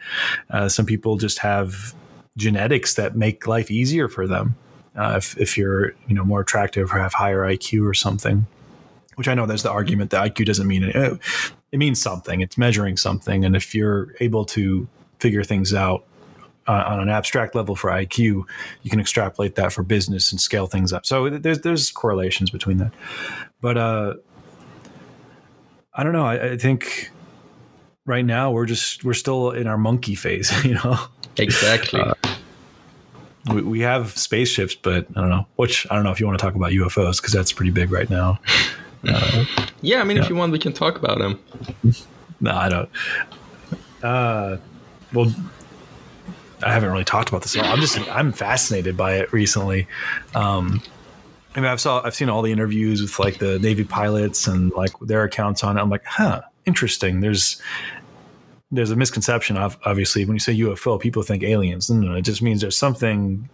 [0.49, 1.93] uh, some people just have
[2.37, 4.55] genetics that make life easier for them.
[4.97, 8.47] Uh, if if you're you know more attractive or have higher IQ or something,
[9.17, 11.19] which I know there's the argument that IQ doesn't mean it.
[11.73, 12.41] It means something.
[12.41, 14.89] It's measuring something, and if you're able to
[15.19, 16.05] figure things out
[16.67, 18.45] uh, on an abstract level for IQ,
[18.83, 21.07] you can extrapolate that for business and scale things up.
[21.07, 22.93] So there's there's correlations between that,
[23.61, 24.15] but uh,
[25.95, 26.27] I don't know.
[26.27, 27.11] I, I think
[28.07, 30.53] right now we're just we're still in our monkey phase.
[30.65, 30.99] You know,
[31.37, 32.01] exactly.
[32.01, 32.15] Uh,
[33.53, 35.47] we, we have spaceships, but I don't know.
[35.57, 37.91] Which I don't know if you want to talk about UFOs because that's pretty big
[37.91, 38.39] right now.
[39.09, 39.45] Uh,
[39.83, 40.25] yeah, I mean, yeah.
[40.25, 41.39] if you want, we can talk about them.
[42.41, 42.89] no, I don't.
[44.03, 44.57] Uh,
[45.13, 45.33] well,
[46.63, 47.73] I haven't really talked about this at all.
[47.73, 49.87] I'm just I'm fascinated by it recently.
[50.35, 50.83] Um,
[51.55, 54.73] I mean, I've saw I've seen all the interviews with like the Navy pilots and
[54.73, 55.81] like their accounts on it.
[55.81, 57.21] I'm like, huh, interesting.
[57.21, 57.61] There's
[58.71, 61.91] there's a misconception of obviously when you say UFO, people think aliens.
[61.91, 63.49] No, no, it just means there's something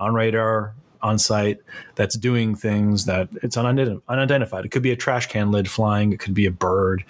[0.00, 0.74] on radar
[1.04, 1.58] on site
[1.94, 4.64] that's doing things that it's unidentified.
[4.64, 6.12] It could be a trash can lid flying.
[6.12, 7.04] It could be a bird.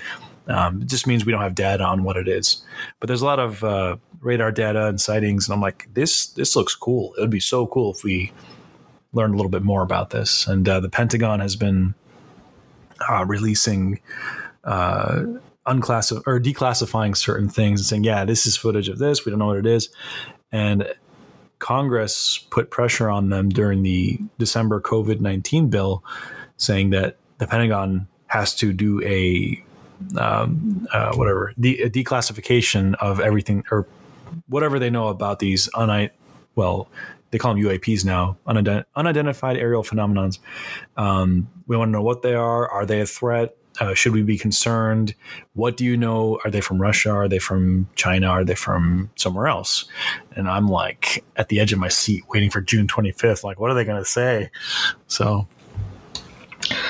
[0.49, 2.63] Um, it just means we don't have data on what it is.
[3.01, 6.55] But there's a lot of uh, radar data and sightings, and I'm like, this this
[6.57, 7.15] looks cool.
[7.15, 8.33] It would be so cool if we
[9.13, 10.47] learned a little bit more about this.
[10.47, 11.95] And uh, the Pentagon has been
[13.09, 14.01] uh, releasing
[14.65, 15.23] uh,
[15.67, 19.25] unclassified or declassifying certain things and saying, yeah, this is footage of this.
[19.25, 19.89] We don't know what it is.
[20.51, 20.93] And
[21.59, 26.05] Congress put pressure on them during the December COVID 19 bill,
[26.57, 29.63] saying that the Pentagon has to do a
[30.19, 33.87] um, uh, whatever de- a declassification of everything or
[34.49, 36.19] whatever they know about these unidentified
[36.57, 36.89] well
[37.35, 40.39] they call them UAPs now unident- unidentified aerial phenomenons.
[40.97, 42.69] Um, we want to know what they are.
[42.69, 43.57] Are they a threat?
[43.81, 45.15] Uh, should we be concerned?
[45.55, 46.39] What do you know?
[46.45, 47.11] Are they from Russia?
[47.11, 48.29] Are they from China?
[48.29, 49.85] Are they from somewhere else?
[50.37, 53.43] And I'm like at the edge of my seat, waiting for June 25th.
[53.43, 54.51] Like, what are they going to say?
[55.09, 55.49] So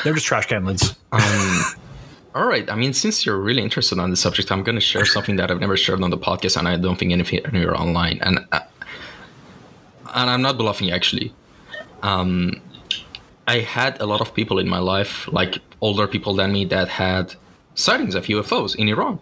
[0.02, 0.94] they're just trash can lids.
[1.12, 1.62] Um,
[2.34, 2.68] all right.
[2.70, 5.50] I mean, since you're really interested on the subject, I'm going to share something that
[5.50, 8.18] I've never shared on the podcast, and I don't think anything anywhere online.
[8.22, 8.60] And uh,
[10.14, 11.34] and I'm not bluffing actually.
[12.02, 12.60] Um,
[13.46, 16.88] I had a lot of people in my life, like older people than me, that
[16.88, 17.34] had
[17.74, 19.18] sightings of UFOs in Iran.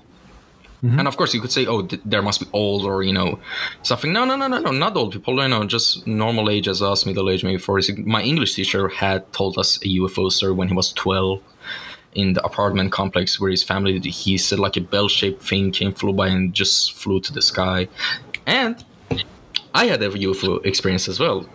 [0.83, 0.99] Mm-hmm.
[0.99, 3.39] And of course, you could say, "Oh, th- there must be old or you know
[3.83, 5.41] something." No, no, no, no, no, not old people.
[5.41, 8.03] You know, just normal age as us, middle age, maybe forty.
[8.03, 11.41] My English teacher had told us a UFO story when he was twelve
[12.15, 16.13] in the apartment complex where his family he said like a bell-shaped thing came flew
[16.13, 17.89] by and just flew to the sky
[18.47, 18.85] and
[19.75, 21.47] i had a ufo experience as well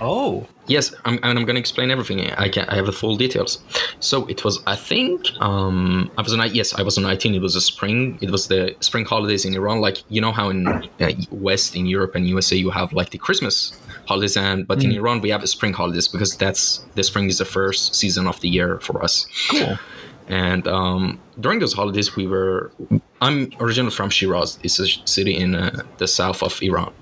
[0.00, 3.16] oh yes I'm, and i'm going to explain everything i can i have the full
[3.16, 3.62] details
[3.98, 7.56] so it was i think um i was a yes i was 19 it was
[7.56, 10.82] a spring it was the spring holidays in iran like you know how in uh,
[11.30, 14.84] west in europe and usa you have like the christmas holidays and but mm.
[14.84, 18.26] in iran we have the spring holidays because that's the spring is the first season
[18.26, 19.76] of the year for us cool
[20.30, 22.70] and um, during those holidays, we were.
[23.20, 24.60] I'm originally from Shiraz.
[24.62, 26.92] It's a city in uh, the south of Iran.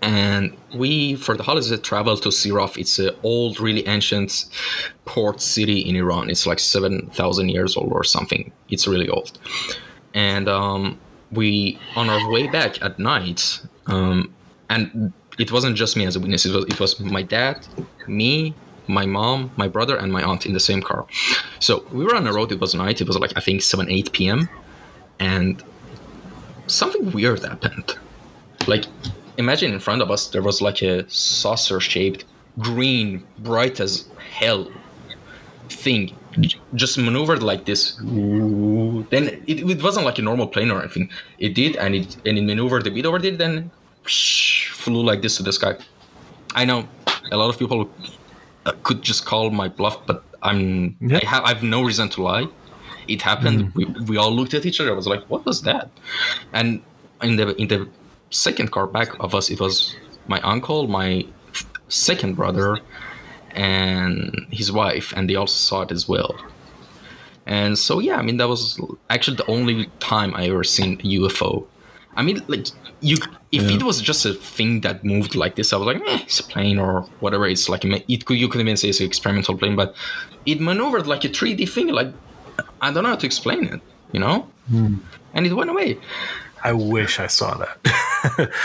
[0.00, 2.76] And we, for the holidays, traveled to Siraf.
[2.76, 4.44] It's an old, really ancient
[5.06, 6.30] port city in Iran.
[6.30, 8.52] It's like 7,000 years old or something.
[8.68, 9.38] It's really old.
[10.14, 10.98] And um,
[11.32, 14.32] we, on our way back at night, um,
[14.70, 17.66] and it wasn't just me as a witness, it was, it was my dad,
[18.06, 18.54] me,
[18.88, 21.06] my mom, my brother, and my aunt in the same car.
[21.60, 22.50] So we were on the road.
[22.52, 23.00] It was night.
[23.00, 24.48] It was like I think seven, eight p.m.
[25.18, 25.62] And
[26.66, 27.96] something weird happened.
[28.66, 28.84] Like
[29.38, 32.24] imagine in front of us there was like a saucer-shaped,
[32.58, 34.70] green, bright as hell
[35.68, 36.14] thing
[36.74, 37.96] just maneuvered like this.
[37.96, 41.10] Then it, it wasn't like a normal plane or anything.
[41.38, 43.36] It did, and it and it maneuvered a bit over there.
[43.36, 43.70] Then
[44.04, 45.76] flew like this to the sky.
[46.54, 46.88] I know
[47.32, 47.90] a lot of people
[48.66, 51.18] uh, could just call my bluff, but I'm yeah.
[51.22, 52.46] I have I have no reason to lie.
[53.08, 53.72] It happened.
[53.72, 53.74] Mm.
[53.74, 54.90] We, we all looked at each other.
[54.90, 55.90] I was like, "What was that?"
[56.52, 56.82] And
[57.22, 57.88] in the in the
[58.30, 61.24] second car back of us, it was my uncle, my
[61.88, 62.78] second brother,
[63.52, 66.36] and his wife, and they also saw it as well.
[67.46, 71.04] And so yeah, I mean that was actually the only time I ever seen a
[71.20, 71.64] UFO.
[72.16, 72.66] I mean, like
[73.00, 73.16] you,
[73.52, 73.76] if Yeah.
[73.76, 76.42] it was just a thing that moved like this, I was like, eh, it's a
[76.42, 77.46] plane or whatever.
[77.46, 79.94] It's like it could you could even say it's an experimental plane, but
[80.44, 81.88] it maneuvered like a 3D thing.
[81.88, 82.12] Like
[82.82, 83.80] I don't know how to explain it,
[84.12, 84.46] you know.
[84.68, 84.96] Hmm.
[85.32, 85.98] And it went away.
[86.64, 87.78] I wish I saw that.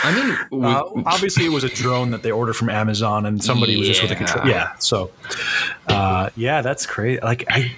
[0.02, 3.42] I mean, we, Uh, obviously, it was a drone that they ordered from Amazon, and
[3.42, 4.46] somebody was just with a control.
[4.46, 4.54] Yeah.
[4.54, 5.10] Yeah, so
[5.88, 7.22] uh, yeah, that's great.
[7.22, 7.72] Like I,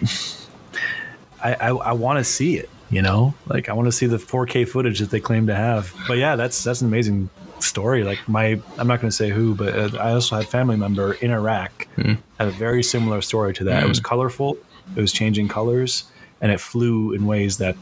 [1.43, 2.71] I, I, I want to see it.
[2.89, 5.93] You know, like I want to see the 4K footage that they claim to have.
[6.07, 8.05] But yeah, that's that's an amazing story.
[8.05, 10.77] Like my, I'm not going to say who, but uh, I also had a family
[10.77, 13.83] member in Iraq had a very similar story to that.
[13.83, 14.57] It was colorful.
[14.95, 16.05] It was changing colors,
[16.41, 17.75] and it flew in ways that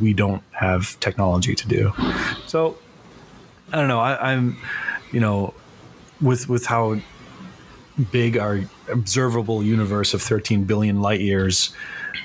[0.00, 1.92] we don't have technology to do.
[2.46, 2.78] So
[3.72, 4.00] I don't know.
[4.00, 4.56] I, I'm,
[5.12, 5.54] you know,
[6.20, 6.98] with with how
[8.10, 11.74] big our observable universe of 13 billion light years.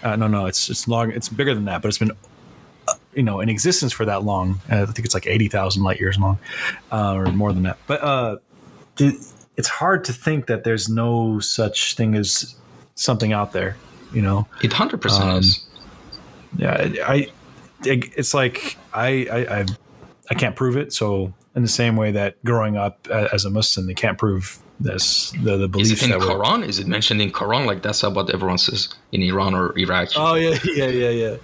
[0.03, 1.11] Uh, no, no, it's it's long.
[1.11, 2.11] It's bigger than that, but it's been,
[2.87, 4.61] uh, you know, in existence for that long.
[4.71, 6.37] Uh, I think it's like 80,000 light years long,
[6.91, 7.77] uh, or more than that.
[7.87, 8.37] But uh,
[8.97, 12.55] it's hard to think that there's no such thing as
[12.95, 13.75] something out there.
[14.13, 15.65] You know, it hundred percent um, is.
[16.55, 17.27] yeah, I, I
[17.85, 19.65] it's like I, I, I,
[20.29, 20.93] I can't prove it.
[20.93, 25.31] So in the same way that growing up as a Muslim, they can't prove this
[25.43, 26.67] the the Is it in Quran?
[26.67, 27.65] Is it mentioned in Quran?
[27.65, 30.09] Like that's what everyone says in Iran or Iraq.
[30.15, 31.35] Oh yeah, yeah, yeah, yeah.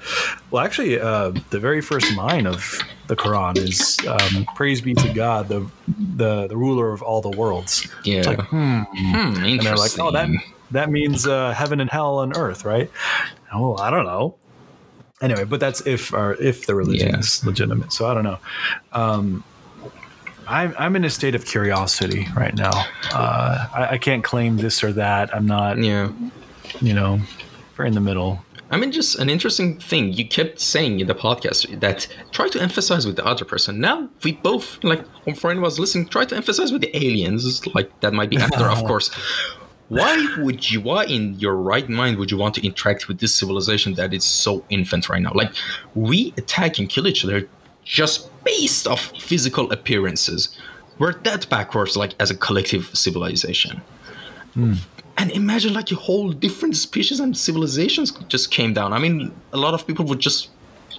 [0.51, 5.13] Well, actually, uh, the very first line of the Quran is um, "Praise be to
[5.13, 8.19] God, the the the ruler of all the worlds." yeah.
[8.19, 8.81] It's like, hmm.
[8.81, 10.29] hmm, and they're like, "Oh, that
[10.71, 12.91] that means uh, heaven and hell and earth, right?"
[13.53, 14.35] Oh, I don't know.
[15.22, 17.20] Anyway, but that's if or if the religion Yeah.
[17.20, 17.91] is legitimate.
[17.91, 18.38] So I don't know.
[18.93, 19.43] Um,
[20.47, 22.72] I'm I'm in a state of curiosity right now.
[23.13, 25.34] Uh, I, I can't claim this or that.
[25.36, 25.78] I'm not.
[25.78, 26.09] yeah.
[26.82, 27.20] You know,
[27.78, 28.43] we're in the middle.
[28.72, 32.61] I mean, just an interesting thing you kept saying in the podcast that try to
[32.61, 33.80] emphasize with the other person.
[33.80, 37.89] Now we both, like, when friend was listening, try to emphasize with the aliens, like
[38.01, 39.09] that might be after, of course.
[39.89, 40.81] Why would you?
[40.81, 44.23] Why in your right mind would you want to interact with this civilization that is
[44.23, 45.31] so infant right now?
[45.33, 45.51] Like,
[45.95, 47.49] we attack and kill each other
[47.83, 50.55] just based off physical appearances.
[50.99, 53.81] We're that backwards, like as a collective civilization.
[54.53, 54.73] Hmm.
[55.17, 58.93] And imagine like a whole different species and civilizations just came down.
[58.93, 60.49] I mean, a lot of people would just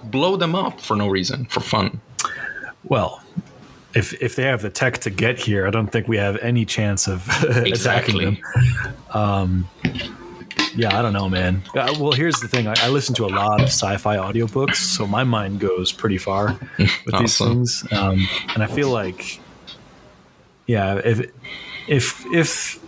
[0.05, 2.01] blow them up for no reason, for fun.
[2.84, 3.22] Well,
[3.95, 6.64] if if they have the tech to get here, I don't think we have any
[6.64, 8.38] chance of attacking them.
[9.12, 9.68] Um,
[10.74, 11.62] yeah, I don't know, man.
[11.74, 15.07] Uh, well, here's the thing: I, I listen to a lot of sci-fi audiobooks, so
[15.07, 19.41] my mind goes pretty far with these things, um, and I feel like,
[20.66, 21.30] yeah, if
[21.88, 22.80] if if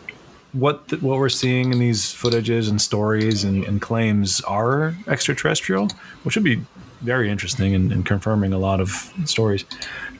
[0.52, 5.88] what th- what we're seeing in these footages and stories and, and claims are extraterrestrial,
[6.22, 6.62] which would be
[7.00, 9.64] very interesting and, and confirming a lot of stories.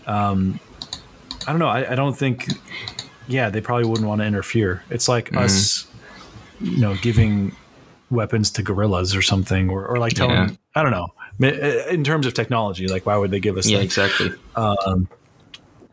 [0.06, 0.58] Um,
[1.46, 1.68] I don't know.
[1.68, 2.48] I, I don't think.
[3.28, 4.82] Yeah, they probably wouldn't want to interfere.
[4.90, 5.38] It's like Mm-hmm.
[5.38, 5.86] us,
[6.60, 7.54] you know, giving
[8.10, 10.34] weapons to gorillas or something, or, or like telling.
[10.36, 10.50] Yeah.
[10.74, 11.08] I don't know.
[11.90, 13.66] In terms of technology, like why would they give us?
[13.68, 13.84] Yeah, that?
[13.84, 14.32] exactly.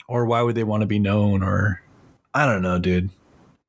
[0.07, 1.43] or why would they want to be known?
[1.43, 1.81] Or
[2.33, 3.09] I don't know, dude.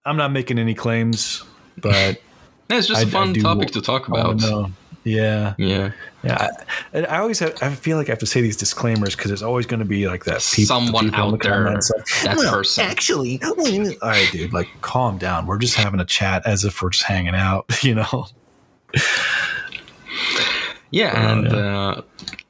[0.05, 1.43] I'm not making any claims,
[1.77, 2.21] but
[2.71, 4.41] Yeah, it's just I- a fun topic to talk about.
[5.05, 5.93] Yeah, Yeah.
[6.23, 6.37] Yeah.
[6.41, 6.49] I,
[6.93, 9.43] and I always have, I feel like I have to say these disclaimers because there's
[9.43, 11.81] always going to be like that peop- Someone people in out the there, like,
[12.25, 13.55] that "Well, person." Actually, all
[14.03, 14.53] right, dude.
[14.53, 15.47] Like, calm down.
[15.47, 17.67] We're just having a chat as if we're just hanging out.
[17.83, 18.27] You know.
[20.91, 21.49] Yeah, and.
[21.49, 22.03] Uh,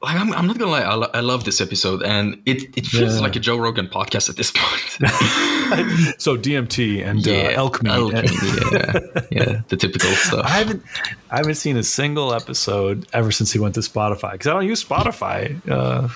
[0.03, 2.85] like I'm, I'm not gonna lie, I, lo- I love this episode, and it, it
[2.87, 3.21] feels Yeah.
[3.21, 4.81] like a Joe Rogan podcast at this point.
[6.19, 7.91] so DMT and uh, elk meat.
[7.91, 8.31] elk meat,
[8.71, 8.99] yeah,
[9.31, 10.39] yeah, the typical stuff.
[10.43, 10.45] I stuff.
[10.49, 10.83] haven't,
[11.29, 14.65] I haven't seen a single episode ever since he went to Spotify because I don't
[14.67, 15.55] use Spotify.
[15.69, 16.07] Uh,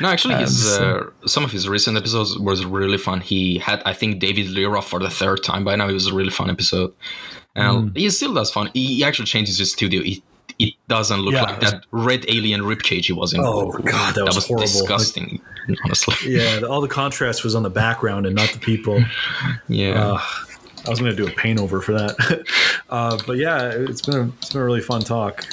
[0.00, 3.20] No, actually, his uh, some of his recent episodes was really fun.
[3.20, 5.88] He had, I think, David Lira for the third time by now.
[5.88, 6.92] It was a really fun episode.
[7.56, 7.96] And Hmm.
[7.96, 8.70] he still does fun.
[8.74, 10.00] He he actually changes his studio.
[10.02, 10.22] It,
[10.58, 13.40] it doesn't look Yeah, like was- that red alien ribcage he was in.
[13.40, 14.62] Oh, God, that was horrible.
[14.62, 15.40] disgusting.
[15.84, 19.02] honestly, yeah, the, all the contrast was on the background and not the people.
[19.68, 20.12] yeah.
[20.12, 20.20] Uh,
[20.86, 22.44] I was going to do a paint over for that,
[22.90, 25.44] uh, but yeah, it's been a, it's been a really fun talk.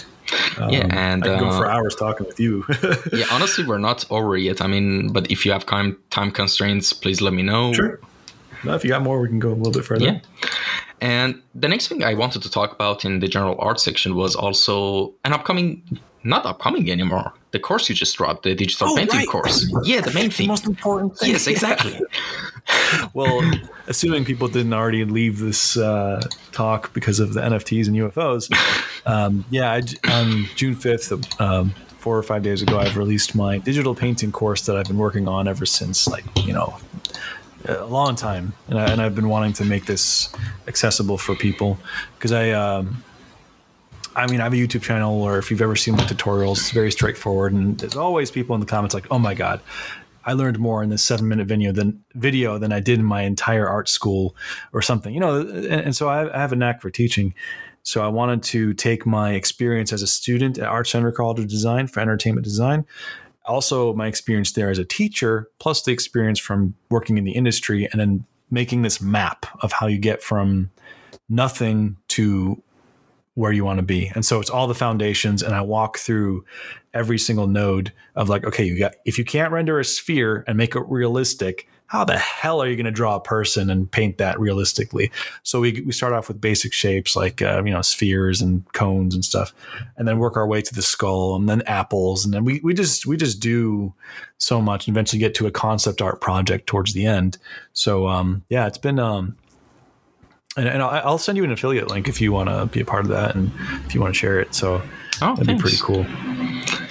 [0.57, 2.65] Um, Yeah, and, I could go uh, for hours talking with you.
[3.13, 4.61] yeah, honestly, we're not over yet.
[4.61, 7.73] I mean, but if you have time time constraints, please let me know.
[7.73, 7.99] sure.
[8.63, 10.05] No, if you got more, we can go a little bit further.
[10.05, 10.19] Yeah.
[11.01, 14.35] And the next thing I wanted to talk about in the general art section was
[14.35, 15.81] also an upcoming,
[16.23, 19.27] not upcoming anymore, the course you just dropped, the digital Oh, painting right.
[19.27, 19.65] course.
[19.83, 20.47] Yeah, the main thing.
[20.47, 21.99] most important Yes, exactly.
[23.13, 23.41] well,
[23.87, 26.21] assuming people didn't already leave this uh,
[26.51, 28.51] talk because of the NFTs and UFOs,
[29.07, 31.11] um, yeah, I j on June fifth,
[31.41, 34.97] um, four or five days ago, I've released my digital painting course that I've been
[34.97, 36.75] working on ever since, like you know,
[37.65, 40.29] a long time, and, I, and I've been wanting to make this
[40.67, 41.77] accessible for people
[42.17, 42.51] because I.
[42.51, 43.03] Um,
[44.13, 46.71] I mean, I have a YouTube channel, or if you've ever seen my tutorials, it's
[46.71, 47.53] very straightforward.
[47.53, 49.61] And there's always people in the comments like, "Oh my god,
[50.25, 53.21] I learned more in this seven minute video than video than I did in my
[53.21, 54.35] entire art school
[54.73, 57.33] or something." You know, and, and so I, I have a knack for teaching.
[57.83, 61.47] So I wanted to take my experience as a student at Art Center College of
[61.47, 62.85] Design for entertainment design,
[63.45, 67.87] also my experience there as a teacher, plus the experience from working in the industry,
[67.91, 70.69] and then making this map of how you get from
[71.29, 72.61] nothing to
[73.35, 74.11] where you want to be.
[74.13, 76.43] And so it's all the foundations and I walk through
[76.93, 80.57] every single node of like okay, you got if you can't render a sphere and
[80.57, 84.17] make it realistic, how the hell are you going to draw a person and paint
[84.17, 85.11] that realistically?
[85.43, 89.13] So we we start off with basic shapes like uh, you know spheres and cones
[89.13, 89.53] and stuff
[89.97, 92.73] and then work our way to the skull and then apples and then we we
[92.73, 93.93] just we just do
[94.37, 97.37] so much and eventually get to a concept art project towards the end.
[97.73, 99.35] So um yeah, it's been um
[100.55, 103.03] and, and I'll send you an affiliate link if you want to be a part
[103.03, 103.51] of that and
[103.85, 104.55] if you want to share it.
[104.55, 104.81] So
[105.21, 105.61] oh, that'd thanks.
[105.61, 106.05] be pretty cool.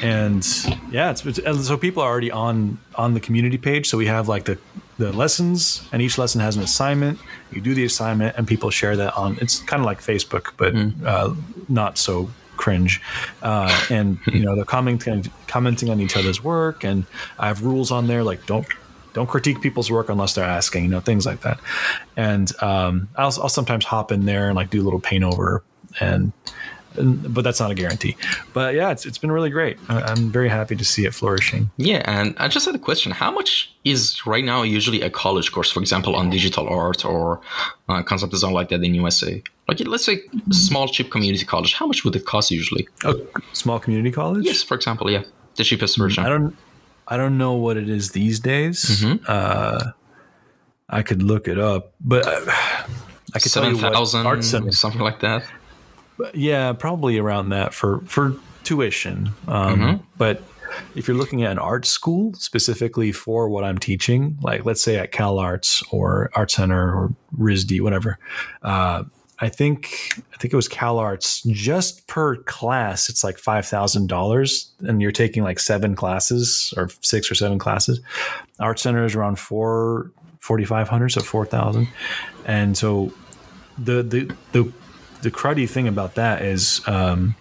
[0.03, 0.47] And
[0.91, 3.89] yeah, it's, it's, so people are already on on the community page.
[3.89, 4.59] So we have like the
[5.01, 7.19] the lessons, and each lesson has an assignment.
[7.51, 9.39] You do the assignment, and people share that on.
[9.41, 11.05] It's kind of like Facebook, but mm.
[11.05, 11.35] uh,
[11.69, 13.01] not so cringe.
[13.43, 17.07] Uh, and you know, they're commenting commenting on each other's work, and
[17.39, 18.67] I have rules on there like don't
[19.13, 21.59] don't critique people's work unless they're asking, you know, things like that.
[22.17, 25.65] And um, I'll, I'll sometimes hop in there and like do a little paint over
[25.99, 26.33] and,
[26.97, 28.17] and but that's not a guarantee.
[28.53, 29.79] But yeah, it's, it's been really great.
[29.89, 31.71] I'm very happy to see it flourishing.
[31.77, 35.53] Yeah, and I just had a question: How much is right now usually a college
[35.53, 37.41] course, for example, on digital art or
[37.89, 39.43] uh, concept design like that in USA?
[39.69, 41.75] Like, let's say small cheap community college.
[41.75, 42.89] How much would it cost usually?
[43.05, 43.15] A
[43.53, 44.45] small community college?
[44.45, 45.23] Yes, for example, yeah,
[45.57, 46.25] the cheapest version.
[46.25, 46.57] I don't.
[47.07, 48.85] I don't know what it is these days.
[48.85, 49.25] Mm-hmm.
[49.27, 49.91] Uh,
[50.89, 52.85] I could look it up, but I,
[53.35, 55.45] I could seven thousand art center something like that.
[56.35, 59.31] Yeah, probably around that for for tuition.
[59.49, 60.05] Um, mm-hmm.
[60.17, 60.43] But
[60.95, 64.97] if you're looking at an art school specifically for what I'm teaching, like let's say
[64.97, 68.19] at Cal Arts or Art Center or RISD, whatever,
[68.63, 69.05] uh,
[69.41, 74.09] I think I think it was Cal Arts just per class it's like five thousand
[74.09, 78.01] dollars and you're taking like seven classes or six or seven classes.
[78.59, 81.89] Art Center is around four forty five hundred so four thousand,
[82.45, 83.13] and so
[83.79, 84.71] the the the
[85.23, 86.87] the cruddy thing about that is.
[86.87, 87.37] Um,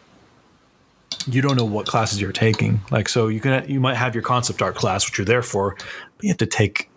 [1.27, 2.79] you don't know what classes you're taking.
[2.91, 5.75] Like, so you can you might have your concept art class, which you're there for,
[5.75, 6.89] but you have to take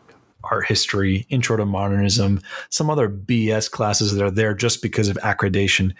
[0.45, 2.41] art history, intro to modernism,
[2.71, 5.95] some other BS classes that are there just because of accreditation.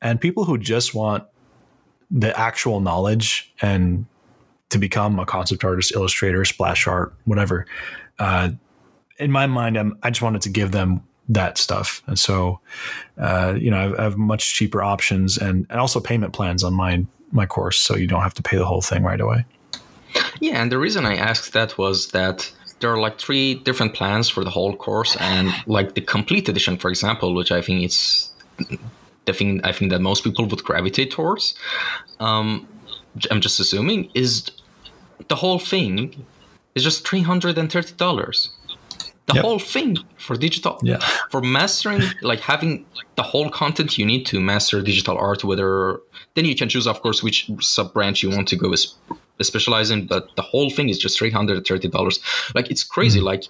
[0.00, 1.24] And people who just want
[2.10, 4.06] the actual knowledge and
[4.70, 7.66] to become a concept artist, illustrator, splash art, whatever.
[8.18, 8.50] Uh,
[9.18, 12.02] in my mind, I'm, i just wanted to give them that stuff.
[12.06, 12.60] And so,
[13.18, 16.62] uh, you know, I have, I have, much cheaper options and, and also payment plans
[16.62, 17.78] on my, my course.
[17.78, 19.44] So you don't have to pay the whole thing right away.
[20.40, 20.60] Yeah.
[20.62, 24.44] And the reason I asked that was that there are like three different plans for
[24.44, 28.30] the whole course, and like the complete edition, for example, which I think it's
[29.24, 31.54] the thing I think that most people would gravitate towards.
[32.20, 32.68] Um,
[33.30, 34.50] I'm just assuming is
[35.28, 36.26] the whole thing
[36.74, 38.50] is just three hundred and thirty dollars.
[39.26, 39.44] The yep.
[39.44, 40.98] whole thing for digital, yeah.
[41.30, 42.84] for mastering, like having
[43.16, 45.42] the whole content you need to master digital art.
[45.44, 45.98] Whether
[46.34, 48.74] then you can choose, of course, which sub branch you want to go
[49.40, 52.20] specialize in, but the whole thing is just three hundred thirty dollars.
[52.54, 53.18] Like it's crazy.
[53.18, 53.26] Mm-hmm.
[53.26, 53.44] Like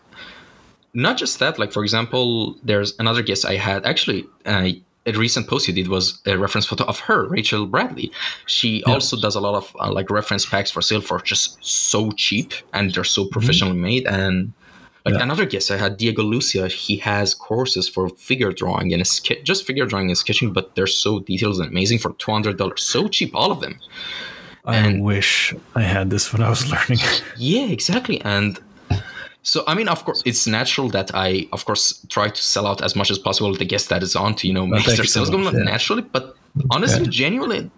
[0.95, 1.59] not just that.
[1.59, 4.27] Like for example, there's another guest I had actually.
[4.47, 4.71] Uh,
[5.07, 8.11] a recent post you did was a reference photo of her, Rachel Bradley.
[8.47, 8.95] She yeah.
[8.95, 12.55] also does a lot of uh, like reference packs for sale for just so cheap,
[12.73, 13.33] and they're so mm-hmm.
[13.33, 13.83] professionally mm-hmm.
[13.83, 14.07] made.
[14.07, 14.55] And
[15.05, 15.22] like yeah.
[15.22, 19.66] another guest I had, Diego Lucia, he has courses for figure drawing and ske- just
[19.66, 23.09] figure drawing and sketching, but they're so detailed and amazing for two hundred dollars, so
[23.09, 23.78] cheap, all of them.
[24.64, 27.05] I and, wish I had this when I was learning.
[27.36, 28.20] yeah, exactly.
[28.22, 28.59] And
[29.43, 32.81] so, I mean, of course, it's natural that I, of course, try to sell out
[32.81, 35.05] as much as possible the guest that is on to, you know, oh, make their
[35.05, 35.51] sales go yeah.
[35.51, 36.01] naturally.
[36.01, 36.35] But
[36.70, 37.10] honestly, yeah.
[37.10, 37.70] genuinely,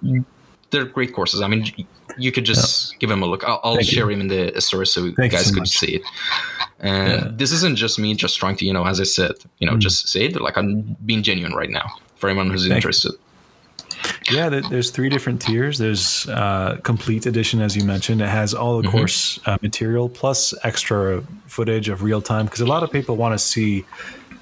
[0.70, 1.40] they're great courses.
[1.40, 1.66] I mean,
[2.16, 2.98] you could just yeah.
[3.00, 3.42] give them a look.
[3.42, 4.14] I'll, I'll share you.
[4.14, 5.70] him in the story so Thank you guys so could much.
[5.70, 6.02] see it.
[6.80, 9.74] And this isn't just me just trying to, you know, as I said, you know,
[9.74, 9.78] mm.
[9.78, 10.40] just say it.
[10.40, 11.86] Like I'm being genuine right now
[12.16, 13.12] for anyone who's Thank interested.
[13.12, 13.18] You.
[14.30, 15.78] Yeah, there's three different tiers.
[15.78, 18.20] There's uh, complete edition, as you mentioned.
[18.20, 18.96] It has all the mm-hmm.
[18.96, 23.34] course uh, material plus extra footage of real time because a lot of people want
[23.34, 23.84] to see.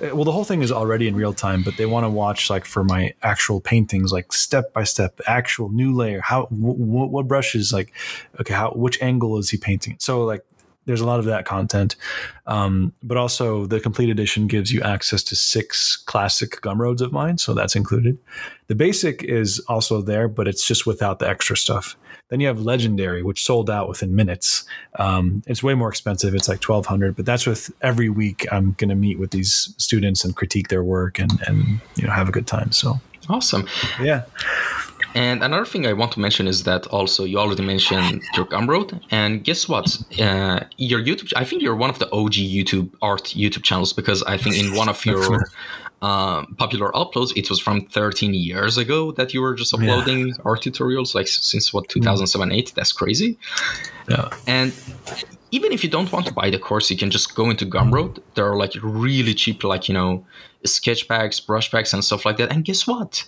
[0.00, 2.64] well, the whole thing is already in real time, but they want to watch like
[2.64, 6.20] for my actual paintings, like step by step, actual new layer.
[6.20, 7.92] How what, what brushes like
[8.40, 9.96] okay, how which angle is he painting?
[10.00, 10.44] So like
[10.86, 11.96] there's a lot of that content.
[12.46, 17.38] Um, but also, the complete edition gives you access to six classic Gumroads of mine,
[17.38, 18.18] so that's included.
[18.66, 21.96] The basic is also there, but it's just without the extra stuff.
[22.30, 24.64] Then you have Legendary, which sold out within minutes.
[24.98, 28.46] Um, it's way more expensive; it's like twelve hundred, but that's with every week.
[28.50, 32.12] I'm going to meet with these students and critique their work and and you know
[32.12, 32.72] have a good time.
[32.72, 32.98] So
[33.28, 33.68] awesome,
[34.00, 34.22] yeah.
[35.14, 39.00] And another thing I want to mention is that also you already mentioned your Gumroad,
[39.10, 39.86] and guess what?
[40.20, 41.32] Uh, your YouTube.
[41.36, 44.74] I think you're one of the OG YouTube art YouTube channels because I think in
[44.74, 45.44] one of your
[46.02, 50.34] um, popular uploads, it was from 13 years ago that you were just uploading yeah.
[50.44, 52.72] art tutorials, like since what 2007 8.
[52.74, 53.38] That's crazy.
[54.08, 54.28] Yeah.
[54.46, 54.72] And
[55.52, 58.18] even if you don't want to buy the course, you can just go into Gumroad.
[58.34, 60.26] There are like really cheap, like you know,
[60.66, 62.50] sketch packs, brush packs, and stuff like that.
[62.50, 63.24] And guess what?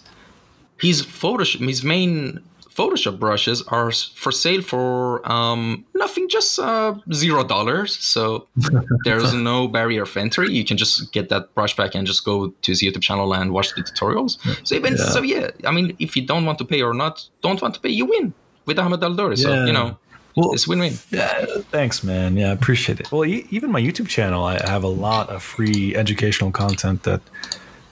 [0.79, 2.41] His Photoshop, his main
[2.77, 7.97] Photoshop brushes are for sale for um, nothing, just uh, zero dollars.
[7.97, 8.47] So
[9.05, 10.53] there's no barrier of entry.
[10.53, 13.53] You can just get that brush back and just go to his YouTube channel and
[13.53, 14.37] watch the tutorials.
[14.67, 15.05] So even yeah.
[15.05, 15.51] so, yeah.
[15.65, 18.05] I mean, if you don't want to pay or not, don't want to pay, you
[18.05, 18.35] win
[18.67, 19.39] with Ahmed Aldoori.
[19.39, 19.97] So you know.
[20.37, 20.93] Well, it's win-win.
[21.11, 22.37] Yeah, thanks, man.
[22.37, 23.11] Yeah, I appreciate it.
[23.11, 27.23] Well, even my YouTube channel, I have a lot of free educational content that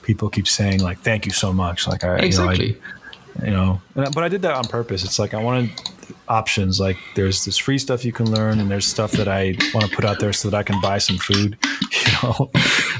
[0.05, 2.77] people keep saying like "thank you so much." Like I exactly.
[3.43, 5.03] You know, I, you know, but I did that on purpose.
[5.03, 5.69] It's like I wanted
[6.27, 6.79] options.
[6.79, 9.95] Like there's this free stuff you can learn, and there's stuff that I want to
[9.95, 11.57] put out there so that I can buy some food.
[12.05, 12.51] You know,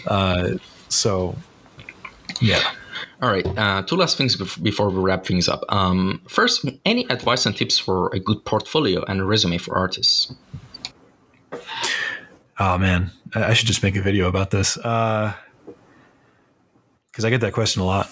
[0.08, 0.50] uh,
[0.90, 1.36] so
[2.42, 2.62] yeah.
[3.22, 3.46] All right.
[3.58, 5.64] Uh, two last things before we wrap things up.
[5.70, 10.34] Um, first, any advice and tips for a good portfolio and resume for artists?
[12.60, 14.78] Oh man, I should just make a video about this.
[14.78, 15.34] Uh,
[17.16, 18.10] because I get that question a lot.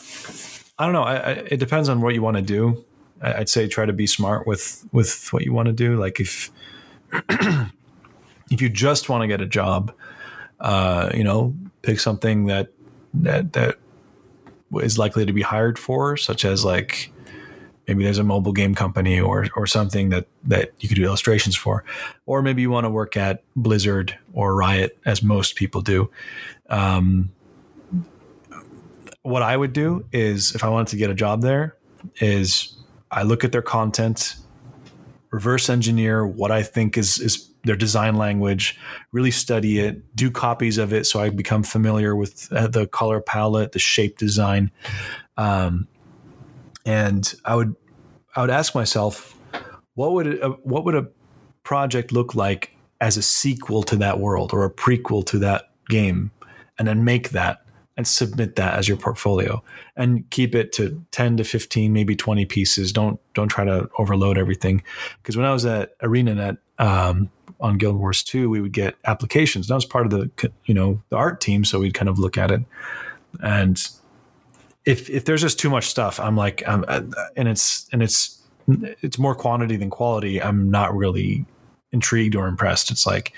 [0.80, 1.04] I don't know.
[1.04, 2.86] I, I, it depends on what you want to do.
[3.22, 5.98] I, would say try to be smart with with what you want to do.
[5.98, 6.50] Like if
[7.30, 9.94] if you just want to get a job,
[10.62, 12.70] uh, you know, pick something that
[13.14, 13.76] that that
[14.82, 17.12] is likely to be hired for, such as like
[17.90, 21.58] maybe there's a mobile game company or or something that that you could do illustrations
[21.58, 21.84] for,
[22.26, 26.10] or maybe you want to work at Blizzard or Riot, as most people do.
[26.70, 27.34] Um,
[29.24, 31.78] what I would do is if I wanted to get a job there,
[32.20, 32.78] is
[33.10, 34.36] I look at their content,
[35.32, 38.78] reverse engineer what I think is is their design language,
[39.14, 43.22] really study it, do copies of it so I become familiar with uh, the color
[43.22, 44.70] palette, the shape design,
[45.38, 45.88] um,
[46.86, 47.76] and I would
[48.36, 49.38] I would ask myself,
[49.96, 51.08] what would a, what would a
[51.64, 56.32] project look like as a sequel to that world or a prequel to that game,
[56.78, 57.63] and then make that
[57.96, 59.64] and submit that as your portfolio
[59.96, 62.92] and keep it to 10 to 15 maybe 20 pieces.
[62.92, 64.84] Don't don't try to overload everything.
[65.18, 67.30] Because when i was at arenanet um,
[67.60, 69.68] on guild wars 2 we would get applications.
[69.68, 72.38] That was part of the you know the art team so we'd kind of look
[72.38, 72.62] at it.
[73.42, 73.80] And
[74.86, 76.84] if if there's just too much stuff i'm like I'm,
[77.38, 78.40] and it's and it's
[79.02, 81.46] it's more quantity than quality i'm not really
[81.94, 82.92] intrigued or impressed.
[82.92, 83.32] It's like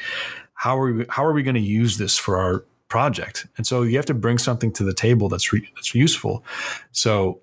[0.56, 3.48] how are we how are we going to use this for our project.
[3.58, 6.44] And so you have to bring something to the table that's re- that's useful.
[6.92, 7.40] So,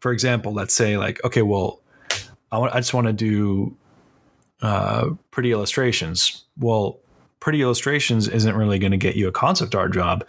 [0.00, 1.80] for example, let's say like, okay, well,
[2.50, 3.76] I, I just want to do
[4.62, 6.44] uh, pretty illustrations.
[6.58, 6.98] Well,
[7.40, 10.24] pretty illustrations isn't really going to get you a concept art job.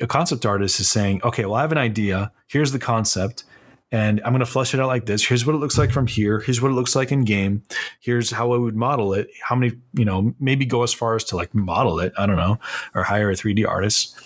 [0.00, 2.30] A concept artist is saying, okay, well, I have an idea.
[2.48, 3.44] Here's the concept
[3.92, 5.26] and I'm going to flush it out like this.
[5.26, 6.40] Here's what it looks like from here.
[6.40, 7.62] Here's what it looks like in game.
[8.00, 9.28] Here's how I would model it.
[9.42, 12.12] How many, you know, maybe go as far as to like model it.
[12.18, 12.58] I don't know,
[12.94, 14.18] or hire a 3D artist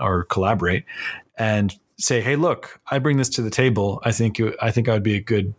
[0.00, 0.84] or collaborate
[1.36, 4.00] and say, hey, look, I bring this to the table.
[4.04, 5.52] I think you, I think I would be a good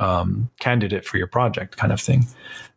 [0.00, 2.26] um, candidate for your project, kind of thing.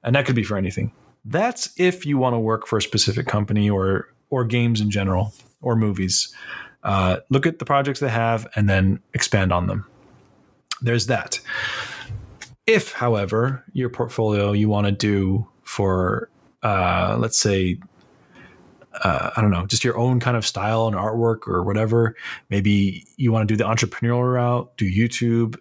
[0.03, 0.91] And that could be for anything.
[1.25, 5.33] That's if you want to work for a specific company or or games in general
[5.61, 6.33] or movies.
[6.83, 9.85] Uh, look at the projects they have and then expand on them
[10.81, 11.39] there's that.
[12.65, 16.29] If, however, your portfolio you want to do for,
[16.63, 17.79] uh, let's say,
[19.03, 22.15] uh, I don't know, just your own kind of style and artwork or whatever,
[22.49, 25.57] maybe you want to do the entrepreneurial route, do YouTube.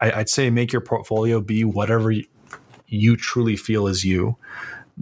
[0.00, 2.12] I, would say make your portfolio be whatever
[2.86, 4.36] you truly feel is you.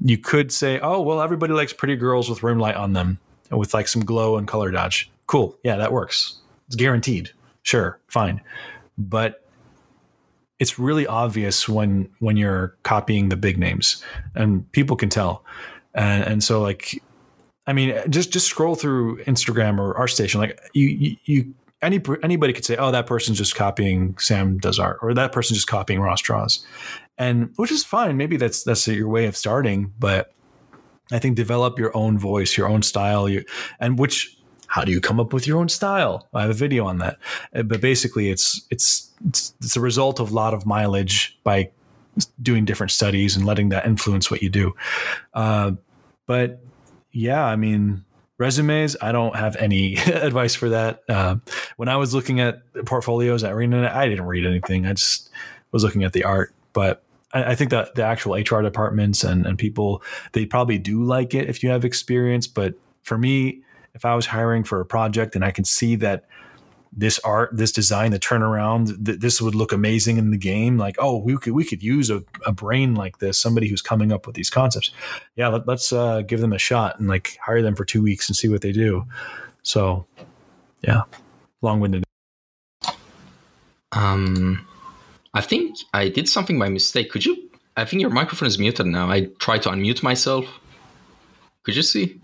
[0.05, 3.19] You could say, oh, well, everybody likes pretty girls with rim light on them
[3.51, 5.11] and with like some glow and color dodge.
[5.27, 5.57] Cool.
[5.63, 6.39] Yeah, that works.
[6.67, 7.31] It's guaranteed.
[7.63, 8.41] Sure, fine.
[8.99, 9.46] But
[10.59, 14.03] it's really obvious when when you're copying the big names
[14.35, 15.45] and people can tell
[15.95, 17.01] and, and so like
[17.67, 20.37] I mean, just just scroll through Instagram or ArtStation.
[20.37, 24.79] Like you, you, you any anybody could say, "Oh, that person's just copying Sam does
[24.79, 26.65] art," or "That person's just copying Rossdraws,"
[27.19, 28.17] and which is fine.
[28.17, 30.33] Maybe that's that's your way of starting, but
[31.11, 33.45] I think develop your own voice, your own style, you,
[33.81, 34.36] and which
[34.69, 36.29] how do you come up with your own style?
[36.35, 37.19] I have a video on that,
[37.55, 41.71] uh, but basically, it's it's it's, it's a result of a lot of mileage by
[42.41, 44.75] doing different studies and letting that influence what you do.
[45.35, 45.73] Uh,
[46.27, 46.61] but
[47.13, 48.05] yeah, I mean,
[48.39, 51.03] resumes, I don't have any advice for that.
[51.09, 51.37] Uh,
[51.77, 54.87] when I was looking at portfolios at Arena, I didn't read anything.
[54.87, 55.31] I just
[55.73, 56.55] was looking at the art.
[56.73, 57.03] But
[57.33, 60.03] I, I think that the actual HR departments and, and people,
[60.33, 62.47] they probably do like it if you have experience.
[62.47, 63.63] But for me,
[63.97, 66.25] if I was hiring for a project and I can see that
[66.93, 70.77] this art, this design, the turnaround, th- this would look amazing in the game.
[70.77, 74.13] Like, oh, we could we could use a, a brain like this, somebody who's coming
[74.13, 74.91] up with these concepts.
[75.35, 78.29] Yeah, let, us uh, give them a shot and like hire them for two weeks
[78.29, 79.05] and see what they do.
[79.63, 80.07] So,
[80.83, 81.03] yeah,
[81.63, 82.05] long winded.
[83.93, 84.67] Um,
[85.35, 87.11] I think I did something by mistake.
[87.11, 87.51] Could you?
[87.79, 89.11] I think your microphone is muted now.
[89.11, 90.47] I tried to unmute myself.
[91.63, 92.21] Could you see?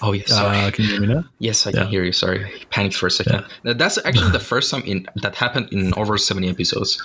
[0.00, 0.30] Oh yes.
[0.30, 1.24] Uh, can you hear me now?
[1.38, 2.12] Yes, I can hear you.
[2.12, 3.44] Sorry, I panicked for a second.
[3.64, 3.72] Yeah.
[3.74, 7.02] That's actually the first time in that happened in over seventy episodes.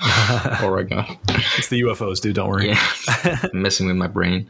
[0.00, 1.18] oh my god!
[1.58, 2.36] It's the UFOs, dude.
[2.36, 2.68] Don't worry.
[2.68, 4.48] Yeah, messing with my brain.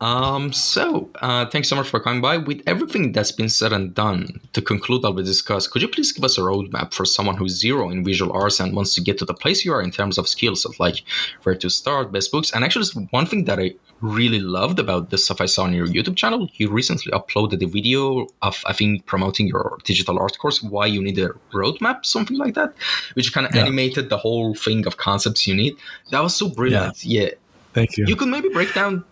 [0.00, 2.36] Um, so, uh, thanks so much for coming by.
[2.36, 6.12] With everything that's been said and done, to conclude what we discussed, could you please
[6.12, 9.16] give us a roadmap for someone who's zero in visual arts and wants to get
[9.18, 11.02] to the place you are in terms of skills of like
[11.44, 12.52] where to start, best books?
[12.52, 15.86] And actually, one thing that I really loved about the stuff I saw on your
[15.86, 20.62] YouTube channel, you recently uploaded a video of, I think, promoting your digital art course,
[20.62, 22.74] why you need a roadmap, something like that,
[23.14, 23.62] which kind of yeah.
[23.62, 25.74] animated the whole thing of concepts you need.
[26.10, 27.02] That was so brilliant.
[27.02, 27.22] Yeah.
[27.22, 27.30] yeah.
[27.72, 28.06] Thank you.
[28.06, 29.04] You could maybe break down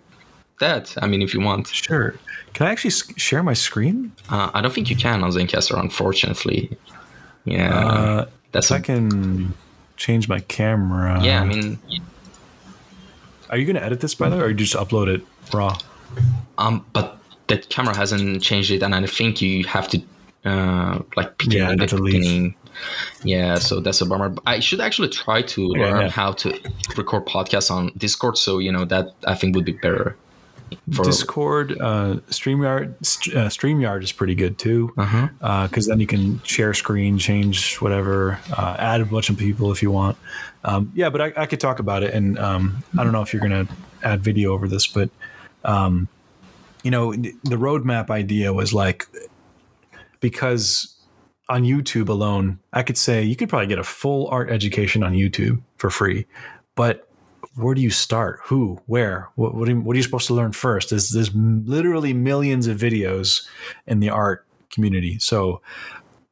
[0.61, 0.95] that.
[1.03, 1.69] I mean, if you want.
[1.69, 2.15] Sure.
[2.53, 4.13] Can I actually share my screen?
[4.29, 6.77] Uh, I don't think you can on Zencastr, unfortunately.
[7.45, 7.79] Yeah.
[7.79, 8.71] Uh, that's.
[8.71, 9.55] I can
[9.97, 11.23] change my camera.
[11.23, 11.79] Yeah, I mean.
[13.51, 15.23] Are you going to edit this by the way, or you just upload it
[15.53, 15.77] raw?
[16.59, 20.03] Um, but the camera hasn't changed it, and I think you have to
[20.45, 22.55] uh like begin yeah, the beginning.
[23.23, 24.35] Yeah, so that's a bummer.
[24.47, 26.11] I should actually try to yeah, learn yeah.
[26.11, 26.59] how to
[26.97, 28.37] record podcasts on Discord.
[28.37, 30.17] So you know that I think would be better.
[30.93, 32.95] For Discord, uh, Streamyard,
[33.35, 35.67] uh, Streamyard is pretty good too, because uh-huh.
[35.69, 39.83] uh, then you can share screen, change whatever, uh, add a bunch of people if
[39.83, 40.17] you want.
[40.65, 43.33] Um, yeah, but I, I, could talk about it, and um, I don't know if
[43.33, 43.73] you're going to
[44.03, 45.11] add video over this, but
[45.65, 46.09] um,
[46.83, 49.07] you know, the roadmap idea was like
[50.21, 50.95] because
[51.49, 55.13] on YouTube alone, I could say you could probably get a full art education on
[55.13, 56.27] YouTube for free,
[56.75, 57.09] but
[57.57, 58.41] where do you start?
[58.45, 58.81] Who?
[58.87, 59.29] Where?
[59.37, 60.91] What, what, are, you, what are you supposed to learn first?
[60.91, 63.47] There's, there's literally millions of videos
[63.87, 65.19] in the art community.
[65.19, 65.63] So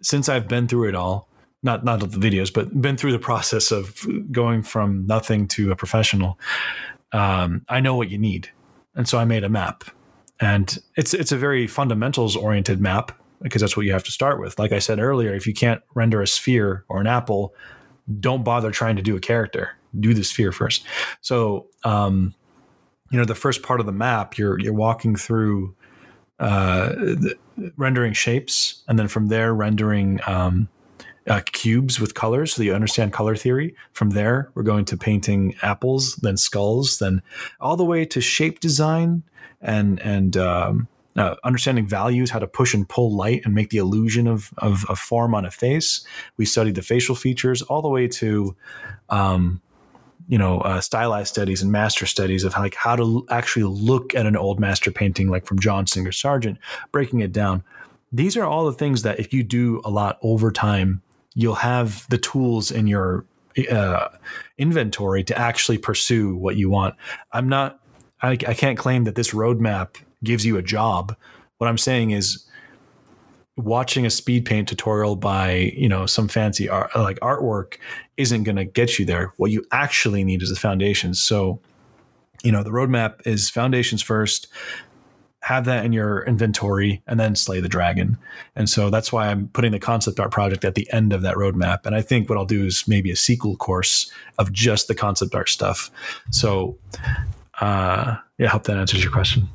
[0.01, 1.28] since I've been through it all,
[1.62, 5.77] not not the videos, but been through the process of going from nothing to a
[5.77, 6.39] professional,
[7.12, 8.51] um, I know what you need,
[8.94, 9.85] and so I made a map,
[10.40, 13.12] and it's it's a very fundamentals oriented map
[13.43, 14.59] because that's what you have to start with.
[14.59, 17.55] Like I said earlier, if you can't render a sphere or an apple,
[18.20, 20.85] don't bother trying to do a character do the sphere first.
[21.20, 22.35] So, um,
[23.11, 25.74] you know, the first part of the map, you're you're walking through
[26.39, 26.95] uh,
[27.77, 30.69] rendering shapes, and then from there rendering um,
[31.27, 33.77] uh, cubes with colors, so you understand color theory.
[33.93, 37.23] From there, we're going to painting apples, then skulls, then
[37.61, 39.23] all the way to shape design
[39.61, 43.78] and and um, uh, understanding values, how to push and pull light and make the
[43.78, 46.05] illusion of, of, of form on a face.
[46.36, 48.56] We studied the facial features all the way to
[49.10, 49.60] um,
[50.28, 54.26] you know uh, stylized studies and master studies of like how to actually look at
[54.26, 56.59] an old master painting like from John Singer Sargent,
[56.90, 57.62] breaking it down.
[58.12, 61.02] These are all the things that if you do a lot over time,
[61.34, 63.24] you'll have the tools in your
[63.70, 64.09] uh,
[64.59, 66.94] inventory to actually pursue what you want.
[67.32, 67.80] I'm not.
[68.20, 71.16] I, I can't claim that this roadmap gives you a job.
[71.59, 72.47] What I'm saying is
[73.57, 77.77] watching a speed paint tutorial by you know some fancy art like artwork
[78.16, 79.32] isn't going to get you there.
[79.36, 81.61] What you actually need is the foundations so
[82.43, 84.49] you know the roadmap is foundations first
[85.43, 88.16] have that in your inventory and then slay the dragon.
[88.55, 91.36] And so that's why i'm putting the concept art project at the end of that
[91.36, 91.85] roadmap.
[91.85, 95.35] And i think what i'll do is maybe a sequel course of just the concept
[95.35, 95.90] art stuff.
[96.31, 96.78] So
[97.61, 99.49] uh yeah i hope that answers your question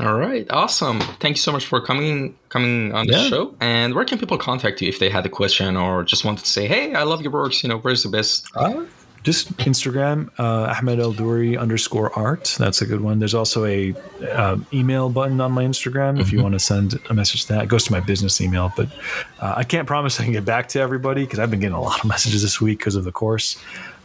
[0.00, 1.00] all right, awesome.
[1.20, 3.28] Thank you so much for coming coming on the yeah.
[3.28, 3.54] show.
[3.60, 6.50] And where can people contact you if they had a question or just wanted to
[6.50, 7.62] say, "Hey, I love your works.
[7.62, 8.84] You know, where's the best?" Uh,
[9.22, 12.56] just Instagram, uh, Ahmed Aldoori underscore art.
[12.58, 13.18] That's a good one.
[13.18, 13.94] There's also a
[14.32, 16.44] um, email button on my Instagram if you mm-hmm.
[16.44, 17.64] want to send a message to that.
[17.64, 18.88] It goes to my business email, but
[19.40, 21.82] uh, I can't promise I can get back to everybody because I've been getting a
[21.82, 23.58] lot of messages this week because of the course.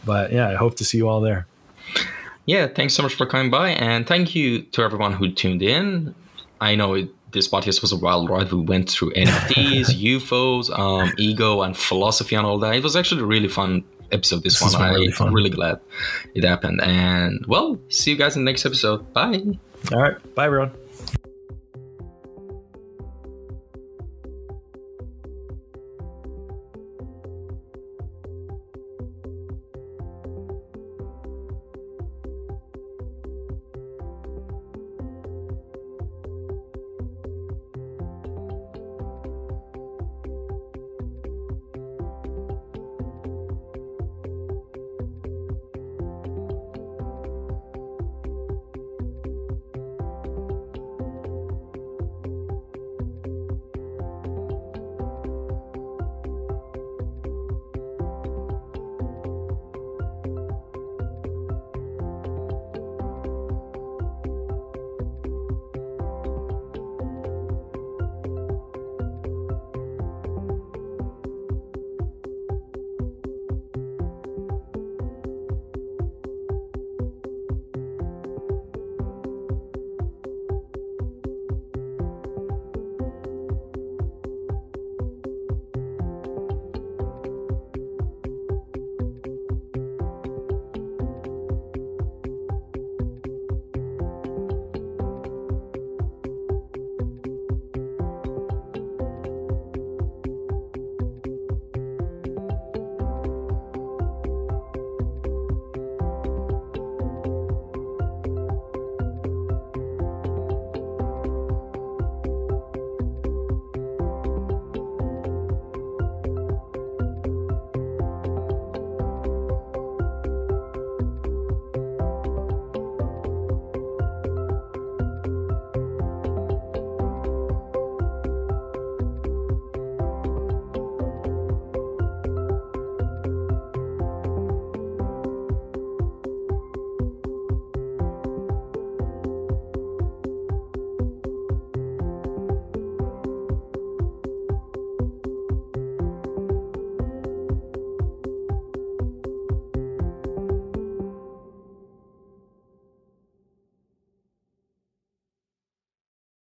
[0.04, 1.46] But yeah, I hope to see you all there.
[2.46, 6.14] Yeah, thanks so much for coming by, and thank you to everyone who tuned in.
[6.60, 8.52] I know it, this podcast was a wild ride.
[8.52, 12.74] We went through NFTs, UFOs, um, ego, and philosophy, and all that.
[12.76, 14.44] It was actually a really fun episode.
[14.44, 15.80] This, this one, I'm really, really glad
[16.34, 16.80] it happened.
[16.82, 19.12] And well, see you guys in the next episode.
[19.12, 19.42] Bye.
[19.92, 20.70] All right, bye, everyone.